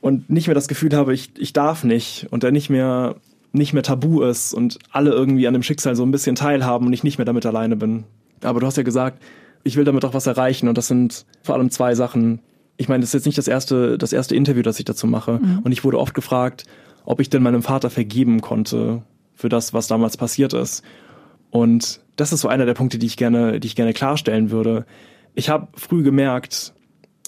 und 0.00 0.30
nicht 0.30 0.46
mehr 0.46 0.54
das 0.54 0.68
Gefühl 0.68 0.94
habe, 0.94 1.12
ich, 1.12 1.30
ich 1.38 1.52
darf 1.52 1.84
nicht. 1.84 2.26
Und 2.30 2.44
er 2.44 2.52
nicht 2.52 2.70
mehr, 2.70 3.16
nicht 3.52 3.72
mehr 3.72 3.82
tabu 3.82 4.22
ist 4.22 4.54
und 4.54 4.78
alle 4.90 5.10
irgendwie 5.10 5.46
an 5.46 5.52
dem 5.52 5.62
Schicksal 5.62 5.96
so 5.96 6.04
ein 6.04 6.12
bisschen 6.12 6.34
teilhaben 6.34 6.86
und 6.86 6.92
ich 6.92 7.04
nicht 7.04 7.18
mehr 7.18 7.24
damit 7.24 7.44
alleine 7.44 7.76
bin. 7.76 8.04
Aber 8.42 8.60
du 8.60 8.66
hast 8.66 8.76
ja 8.76 8.82
gesagt, 8.82 9.22
ich 9.64 9.76
will 9.76 9.84
damit 9.84 10.04
auch 10.04 10.14
was 10.14 10.26
erreichen 10.26 10.68
und 10.68 10.78
das 10.78 10.88
sind 10.88 11.26
vor 11.42 11.54
allem 11.54 11.70
zwei 11.70 11.94
Sachen 11.94 12.40
ich 12.76 12.88
meine, 12.88 13.00
das 13.00 13.10
ist 13.10 13.14
jetzt 13.14 13.26
nicht 13.26 13.38
das 13.38 13.48
erste, 13.48 13.96
das 13.96 14.12
erste 14.12 14.34
Interview, 14.34 14.62
das 14.62 14.78
ich 14.78 14.84
dazu 14.84 15.06
mache. 15.06 15.38
Mhm. 15.40 15.60
Und 15.62 15.72
ich 15.72 15.84
wurde 15.84 15.98
oft 15.98 16.14
gefragt, 16.14 16.64
ob 17.04 17.20
ich 17.20 17.30
denn 17.30 17.42
meinem 17.42 17.62
Vater 17.62 17.90
vergeben 17.90 18.40
konnte 18.40 19.02
für 19.34 19.48
das, 19.48 19.72
was 19.72 19.86
damals 19.86 20.16
passiert 20.16 20.52
ist. 20.52 20.82
Und 21.50 22.00
das 22.16 22.32
ist 22.32 22.40
so 22.40 22.48
einer 22.48 22.66
der 22.66 22.74
Punkte, 22.74 22.98
die 22.98 23.06
ich 23.06 23.16
gerne, 23.16 23.60
die 23.60 23.66
ich 23.66 23.76
gerne 23.76 23.92
klarstellen 23.92 24.50
würde. 24.50 24.86
Ich 25.34 25.48
habe 25.48 25.68
früh 25.74 26.02
gemerkt, 26.02 26.74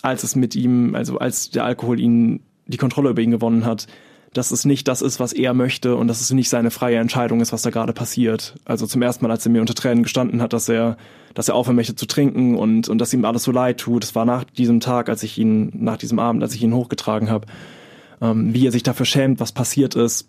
als 0.03 0.23
es 0.23 0.37
mit 0.37 0.55
ihm, 0.55 0.95
also 0.95 1.19
als 1.19 1.51
der 1.51 1.65
Alkohol 1.65 1.99
ihn 1.99 2.41
die 2.67 2.77
Kontrolle 2.77 3.11
über 3.11 3.23
ihn 3.23 3.31
gewonnen 3.31 3.65
hat, 3.65 3.87
dass 4.35 4.51
es 4.51 4.65
nicht 4.65 4.89
das 4.89 5.01
ist, 5.01 5.21
was 5.21 5.33
er 5.33 5.55
möchte 5.55 5.97
und 5.97 6.09
dass 6.09 6.21
es 6.21 6.31
nicht 6.33 6.49
seine 6.49 6.71
freie 6.71 6.99
Entscheidung 6.99 7.41
ist, 7.41 7.53
was 7.53 7.63
da 7.63 7.71
gerade 7.71 7.93
passiert. 7.93 8.57
Also 8.65 8.87
zum 8.87 9.01
ersten 9.01 9.25
Mal, 9.25 9.31
als 9.31 9.47
er 9.47 9.53
mir 9.53 9.61
unter 9.61 9.75
Tränen 9.75 10.03
gestanden 10.03 10.43
hat, 10.43 10.53
dass 10.53 10.69
er, 10.69 10.97
dass 11.35 11.49
er 11.49 11.55
aufhören 11.55 11.77
möchte 11.77 11.95
zu 11.95 12.07
trinken 12.07 12.57
und, 12.57 12.89
und 12.89 12.99
dass 12.99 13.15
ihm 13.15 13.25
alles 13.25 13.45
so 13.45 13.53
leid 13.53 13.79
tut. 13.79 14.05
Es 14.05 14.15
war 14.15 14.25
nach 14.25 14.45
diesem 14.45 14.81
Tag, 14.81 15.09
als 15.09 15.23
ich 15.23 15.39
ihn, 15.39 15.73
nach 15.75 15.97
diesem 15.97 16.19
Abend, 16.19 16.43
als 16.43 16.55
ich 16.55 16.63
ihn 16.63 16.75
hochgetragen 16.75 17.31
habe, 17.31 17.47
ähm, 18.21 18.53
wie 18.53 18.67
er 18.67 18.73
sich 18.73 18.83
dafür 18.83 19.07
schämt, 19.07 19.41
was 19.41 19.53
passiert 19.53 19.95
ist. 19.95 20.29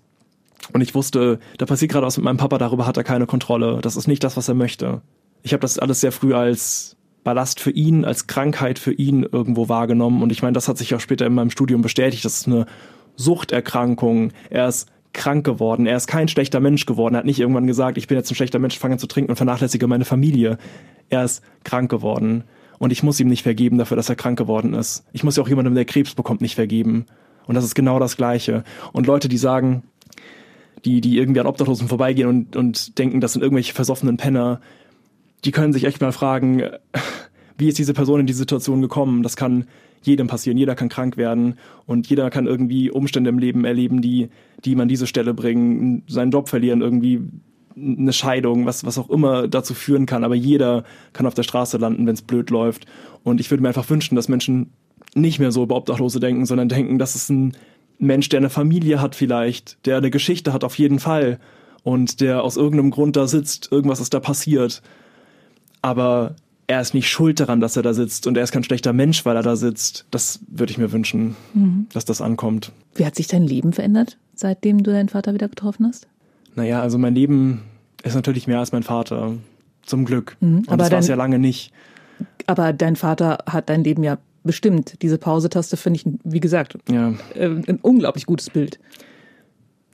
Und 0.74 0.82
ich 0.82 0.96
wusste, 0.96 1.40
da 1.58 1.66
passiert 1.66 1.92
gerade 1.92 2.06
was 2.06 2.18
mit 2.18 2.24
meinem 2.24 2.38
Papa, 2.38 2.58
darüber 2.58 2.86
hat 2.86 2.98
er 2.98 3.04
keine 3.04 3.26
Kontrolle. 3.26 3.80
Das 3.82 3.96
ist 3.96 4.08
nicht 4.08 4.24
das, 4.24 4.38
was 4.38 4.48
er 4.48 4.56
möchte. 4.56 5.02
Ich 5.44 5.54
habe 5.54 5.62
das 5.62 5.80
alles 5.80 6.02
sehr 6.02 6.12
früh 6.12 6.34
als 6.34 6.98
Ballast 7.24 7.60
für 7.60 7.72
ihn, 7.72 8.06
als 8.06 8.28
Krankheit 8.28 8.80
für 8.80 8.94
ihn 8.94 9.24
irgendwo 9.24 9.68
wahrgenommen. 9.70 10.22
Und 10.22 10.32
ich 10.32 10.42
meine, 10.42 10.54
das 10.54 10.68
hat 10.68 10.78
sich 10.78 10.94
auch 10.96 11.00
später 11.00 11.26
in 11.26 11.34
meinem 11.34 11.50
Studium 11.50 11.82
bestätigt, 11.82 12.24
dass 12.24 12.42
es 12.42 12.48
eine 12.48 12.66
Suchterkrankungen, 13.16 14.32
er 14.50 14.68
ist 14.68 14.90
krank 15.14 15.46
geworden, 15.46 15.88
er 15.88 15.98
ist 15.98 16.08
kein 16.08 16.28
schlechter 16.28 16.60
Mensch 16.60 16.86
geworden, 16.86 17.16
er 17.16 17.20
hat 17.20 17.26
nicht 17.26 17.40
irgendwann 17.40 17.68
gesagt, 17.68 17.98
ich 17.98 18.08
bin 18.08 18.18
jetzt 18.18 18.30
ein 18.32 18.36
schlechter 18.36 18.60
Mensch, 18.60 18.78
fange 18.78 18.94
an 18.94 19.00
zu 19.00 19.08
trinken 19.08 19.32
und 19.32 19.38
vernachlässige 19.38 19.88
meine 19.88 20.06
Familie. 20.06 20.58
Er 21.10 21.24
ist 21.24 21.42
krank 21.64 21.90
geworden 21.90 22.44
und 22.80 22.92
ich 22.92 23.02
muss 23.02 23.20
ihm 23.20 23.28
nicht 23.28 23.44
vergeben 23.44 23.78
dafür, 23.78 23.98
dass 23.98 24.10
er 24.10 24.16
krank 24.16 24.38
geworden 24.38 24.74
ist. 24.74 25.06
Ich 25.14 25.24
muss 25.24 25.38
ja 25.38 25.44
auch 25.44 25.48
jemandem, 25.48 25.74
der 25.76 25.86
Krebs 25.86 26.14
bekommt, 26.14 26.42
nicht 26.42 26.56
vergeben. 26.56 27.06
Und 27.48 27.56
das 27.56 27.64
ist 27.64 27.76
genau 27.76 28.00
das 28.00 28.18
Gleiche. 28.18 28.64
Und 28.92 29.08
Leute, 29.08 29.30
die 29.30 29.38
sagen, 29.38 29.84
die, 30.86 31.02
die 31.02 31.18
irgendwie 31.18 31.40
an 31.40 31.48
Obdachlosen 31.48 31.88
vorbeigehen 31.88 32.30
und, 32.30 32.56
und 32.56 32.98
denken, 32.98 33.20
das 33.20 33.34
sind 33.34 33.42
irgendwelche 33.42 33.74
versoffenen 33.74 34.18
Penner, 34.18 34.62
die 35.44 35.52
können 35.52 35.74
sich 35.74 35.84
echt 35.84 36.00
mal 36.00 36.12
fragen, 36.12 36.64
wie 37.58 37.68
ist 37.68 37.78
diese 37.78 37.94
Person 37.94 38.22
in 38.22 38.28
die 38.28 38.34
Situation 38.34 38.82
gekommen? 38.82 39.24
Das 39.24 39.36
kann 39.36 39.66
jedem 40.04 40.28
passieren. 40.28 40.58
Jeder 40.58 40.76
kann 40.76 40.90
krank 40.90 41.18
werden 41.18 41.56
und 41.88 42.08
jeder 42.08 42.30
kann 42.30 42.46
irgendwie 42.46 42.92
Umstände 42.92 43.30
im 43.30 43.40
Leben 43.40 43.66
erleben, 43.66 44.02
die, 44.02 44.30
die 44.64 44.72
ihm 44.72 44.80
an 44.80 44.88
diese 44.88 45.08
Stelle 45.08 45.34
bringen, 45.34 46.04
seinen 46.08 46.32
Job 46.32 46.48
verlieren, 46.48 46.82
irgendwie 46.82 47.22
eine 47.76 48.14
Scheidung, 48.14 48.66
was, 48.66 48.86
was 48.86 48.98
auch 48.98 49.10
immer 49.10 49.48
dazu 49.48 49.74
führen 49.74 50.06
kann. 50.06 50.24
Aber 50.24 50.36
jeder 50.36 50.84
kann 51.14 51.26
auf 51.26 51.34
der 51.34 51.44
Straße 51.44 51.78
landen, 51.78 52.06
wenn 52.06 52.14
es 52.14 52.22
blöd 52.22 52.50
läuft. 52.52 52.86
Und 53.24 53.42
ich 53.42 53.50
würde 53.50 53.64
mir 53.64 53.70
einfach 53.70 53.90
wünschen, 53.90 54.16
dass 54.16 54.30
Menschen 54.30 54.72
nicht 55.16 55.40
mehr 55.40 55.52
so 55.52 55.64
über 55.64 55.76
Obdachlose 55.76 56.20
denken, 56.20 56.46
sondern 56.46 56.70
denken, 56.70 57.00
dass 57.00 57.16
es 57.16 57.30
ein 57.30 57.54
Mensch, 57.98 58.30
der 58.30 58.40
eine 58.40 58.50
Familie 58.50 59.02
hat 59.02 59.16
vielleicht, 59.16 59.78
der 59.86 59.98
eine 59.98 60.12
Geschichte 60.12 60.54
hat 60.54 60.64
auf 60.64 60.78
jeden 60.78 61.00
Fall 61.00 61.40
und 61.84 62.20
der 62.22 62.44
aus 62.44 62.58
irgendeinem 62.58 62.92
Grund 62.92 63.16
da 63.16 63.28
sitzt, 63.28 63.72
irgendwas 63.72 64.00
ist 64.00 64.14
da 64.14 64.20
passiert. 64.20 64.82
Aber 65.82 66.36
er 66.68 66.82
ist 66.82 66.94
nicht 66.94 67.10
schuld 67.10 67.40
daran, 67.40 67.60
dass 67.60 67.78
er 67.78 67.84
da 67.84 67.94
sitzt 67.94 68.28
und 68.28 68.38
er 68.38 68.44
ist 68.44 68.52
kein 68.52 68.64
schlechter 68.64 68.92
Mensch, 68.92 69.24
weil 69.26 69.36
er 69.36 69.44
da 69.44 69.56
sitzt. 69.56 70.06
Das 70.12 70.40
würde 70.48 70.72
ich 70.72 70.78
mir 70.78 70.92
wünschen, 70.92 71.36
mhm. 71.54 71.88
dass 71.94 72.06
das 72.06 72.22
ankommt. 72.22 72.72
Wie 72.96 73.06
hat 73.06 73.16
sich 73.16 73.28
dein 73.28 73.44
Leben 73.44 73.72
verändert, 73.72 74.18
seitdem 74.34 74.82
du 74.82 74.92
deinen 74.92 75.10
Vater 75.10 75.34
wieder 75.34 75.48
getroffen 75.48 75.86
hast? 75.86 76.08
Naja, 76.56 76.82
also 76.82 76.98
mein 76.98 77.14
Leben 77.14 77.62
ist 78.04 78.16
natürlich 78.16 78.48
mehr 78.48 78.60
als 78.60 78.72
mein 78.72 78.84
Vater. 78.84 79.34
Zum 79.84 80.06
Glück. 80.06 80.36
Mhm, 80.40 80.64
und 80.68 80.82
das 80.82 80.90
war 80.90 80.98
es 80.98 81.08
ja 81.08 81.16
lange 81.16 81.38
nicht. 81.38 81.72
Aber 82.48 82.74
dein 82.74 82.96
Vater 82.96 83.38
hat 83.46 83.70
dein 83.70 83.84
Leben 83.84 84.04
ja 84.04 84.18
bestimmt. 84.46 85.02
Diese 85.02 85.18
Pausetaste 85.18 85.78
finde 85.78 86.00
ich, 86.00 86.06
wie 86.24 86.40
gesagt, 86.40 86.78
ja. 86.90 87.14
Äh, 87.34 87.48
ein 87.68 87.80
unglaublich 87.82 88.26
gutes 88.26 88.50
Bild. 88.50 88.80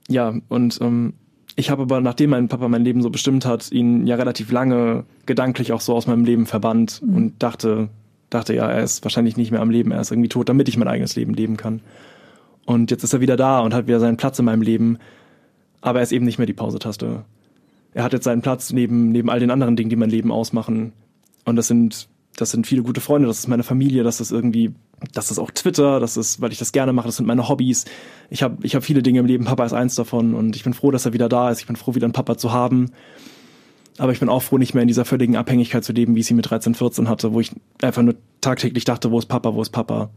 Ja, 0.08 0.34
und 0.49 0.80
ähm, 0.82 1.14
ich 1.56 1.70
habe 1.70 1.84
aber, 1.84 2.02
nachdem 2.02 2.32
mein 2.32 2.47
Papa 2.47 2.68
mein 2.68 2.84
Leben 2.84 3.02
so 3.02 3.10
bestimmt 3.10 3.45
hat, 3.45 3.72
ihn 3.72 4.08
ja 4.08 4.16
relativ 4.16 4.52
lange 4.52 5.06
gedanklich 5.26 5.74
auch 5.74 5.82
so 5.82 5.95
aus 5.95 6.08
meinem 6.08 6.26
Leben 6.26 6.45
verbannt 6.45 7.02
mhm. 7.04 7.16
und 7.16 7.43
dachte, 7.43 7.89
dachte 8.30 8.54
ja, 8.54 8.70
er 8.70 8.84
ist 8.84 9.04
wahrscheinlich 9.04 9.38
nicht 9.38 9.52
mehr 9.52 9.62
am 9.62 9.70
Leben, 9.70 9.91
er 9.91 10.02
ist 10.02 10.12
irgendwie 10.12 10.30
tot, 10.30 10.49
damit 10.49 10.70
ich 10.70 10.78
mein 10.78 10.88
eigenes 10.88 11.16
Leben 11.16 11.34
leben 11.34 11.58
kann. 11.58 11.82
Und 12.66 12.91
jetzt 12.91 13.04
ist 13.04 13.14
er 13.14 13.22
wieder 13.22 13.38
da 13.38 13.60
und 13.60 13.74
hat 13.74 13.88
wieder 13.88 13.99
seinen 13.99 14.18
Platz 14.18 14.39
in 14.39 14.45
meinem 14.45 14.62
Leben. 14.62 14.97
aber 15.82 15.99
er 15.99 16.04
ist 16.04 16.12
eben 16.12 16.26
nicht 16.26 16.38
mehr 16.38 16.47
die 16.47 16.54
Pause-Taste. 16.54 17.26
Er 17.93 18.04
hat 18.04 18.14
jetzt 18.14 18.24
seinen 18.24 18.41
Platz 18.41 18.72
neben, 18.72 19.12
neben 19.12 19.30
all 19.30 19.39
den 19.39 19.52
anderen 19.52 19.76
Dingen, 19.76 19.89
die 19.89 19.95
mein 19.95 20.10
Leben 20.10 20.32
ausmachen. 20.32 20.93
Und 21.43 21.56
das 21.56 21.68
sind, 21.68 22.08
das 22.38 22.52
sind 22.52 22.66
viele 22.68 22.84
gute 22.84 23.02
Freunde, 23.02 23.28
das 23.28 23.40
ist 23.40 23.48
meine 23.48 23.64
Familie, 23.64 24.04
das 24.04 24.22
ist 24.22 24.32
irgendwie, 24.32 24.74
das 25.14 25.32
ist 25.32 25.40
auch 25.40 25.52
Twitter, 25.52 26.00
das 26.00 26.18
ist, 26.18 26.42
weil 26.42 26.52
ich 26.52 26.60
das 26.60 26.72
gerne 26.72 26.94
mache, 26.94 27.08
das 27.08 27.18
sind 27.18 27.26
meine 27.26 27.50
Hobbys. 27.50 27.86
Ich 28.30 28.42
habe 28.44 28.58
ich 28.66 28.76
hab 28.76 28.84
viele 28.84 29.04
Dinge 29.04 29.20
im 29.20 29.26
Leben, 29.26 29.46
Papa 29.46 29.66
ist 29.66 29.74
eins 29.74 29.96
davon 29.96 30.34
und 30.34 30.56
ich 30.56 30.64
bin 30.64 30.74
froh, 30.74 30.92
dass 30.92 31.06
er 31.06 31.14
wieder 31.14 31.30
da 31.30 31.50
ist. 31.50 31.60
Ich 31.60 31.68
bin 31.68 31.76
froh, 31.76 31.96
wieder 31.96 32.06
einen 32.06 32.14
Papa 32.14 32.38
zu 32.38 32.52
haben. 32.52 32.92
Aber 33.98 34.14
ich 34.14 34.20
bin 34.20 34.30
auch 34.30 34.42
froh, 34.42 34.58
nicht 34.58 34.74
mehr 34.74 34.82
in 34.82 34.88
dieser 34.88 35.06
völligen 35.06 35.36
Abhängigkeit 35.36 35.84
zu 35.84 35.92
leben, 35.92 36.16
wie 36.16 36.22
ich 36.22 36.26
sie 36.26 36.34
mit 36.34 36.50
13, 36.50 36.74
14 36.74 37.10
hatte, 37.10 37.34
wo 37.34 37.42
ich 37.42 37.52
einfach 37.82 38.02
nur 38.02 38.16
tagtäglich 38.40 38.86
dachte, 38.86 39.12
wo 39.12 39.20
ist 39.20 39.28
Papa, 39.28 39.54
wo 39.54 39.62
ist 39.62 39.72
Papa. 39.72 40.10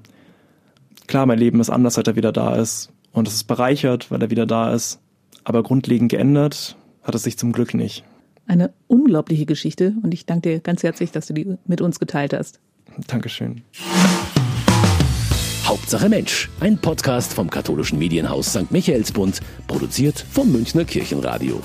Klar, 1.06 1.26
mein 1.26 1.38
Leben 1.38 1.60
ist 1.60 1.70
anders, 1.70 1.94
seit 1.94 2.06
er 2.06 2.16
wieder 2.16 2.32
da 2.32 2.54
ist. 2.54 2.90
Und 3.12 3.28
es 3.28 3.34
ist 3.34 3.44
bereichert, 3.44 4.10
weil 4.10 4.22
er 4.22 4.30
wieder 4.30 4.46
da 4.46 4.72
ist. 4.72 5.00
Aber 5.42 5.62
grundlegend 5.62 6.10
geändert 6.10 6.76
hat 7.02 7.14
es 7.14 7.24
sich 7.24 7.36
zum 7.36 7.52
Glück 7.52 7.74
nicht. 7.74 8.04
Eine 8.46 8.72
unglaubliche 8.86 9.46
Geschichte 9.46 9.94
und 10.02 10.12
ich 10.12 10.26
danke 10.26 10.50
dir 10.50 10.60
ganz 10.60 10.82
herzlich, 10.82 11.10
dass 11.12 11.26
du 11.26 11.34
die 11.34 11.56
mit 11.66 11.80
uns 11.80 11.98
geteilt 11.98 12.32
hast. 12.32 12.60
Dankeschön. 13.06 13.62
Hauptsache 15.64 16.08
Mensch, 16.08 16.50
ein 16.60 16.76
Podcast 16.78 17.32
vom 17.32 17.48
katholischen 17.48 17.98
Medienhaus 17.98 18.52
St. 18.52 18.70
Michaelsbund, 18.70 19.40
produziert 19.66 20.24
vom 20.30 20.52
Münchner 20.52 20.84
Kirchenradio. 20.84 21.62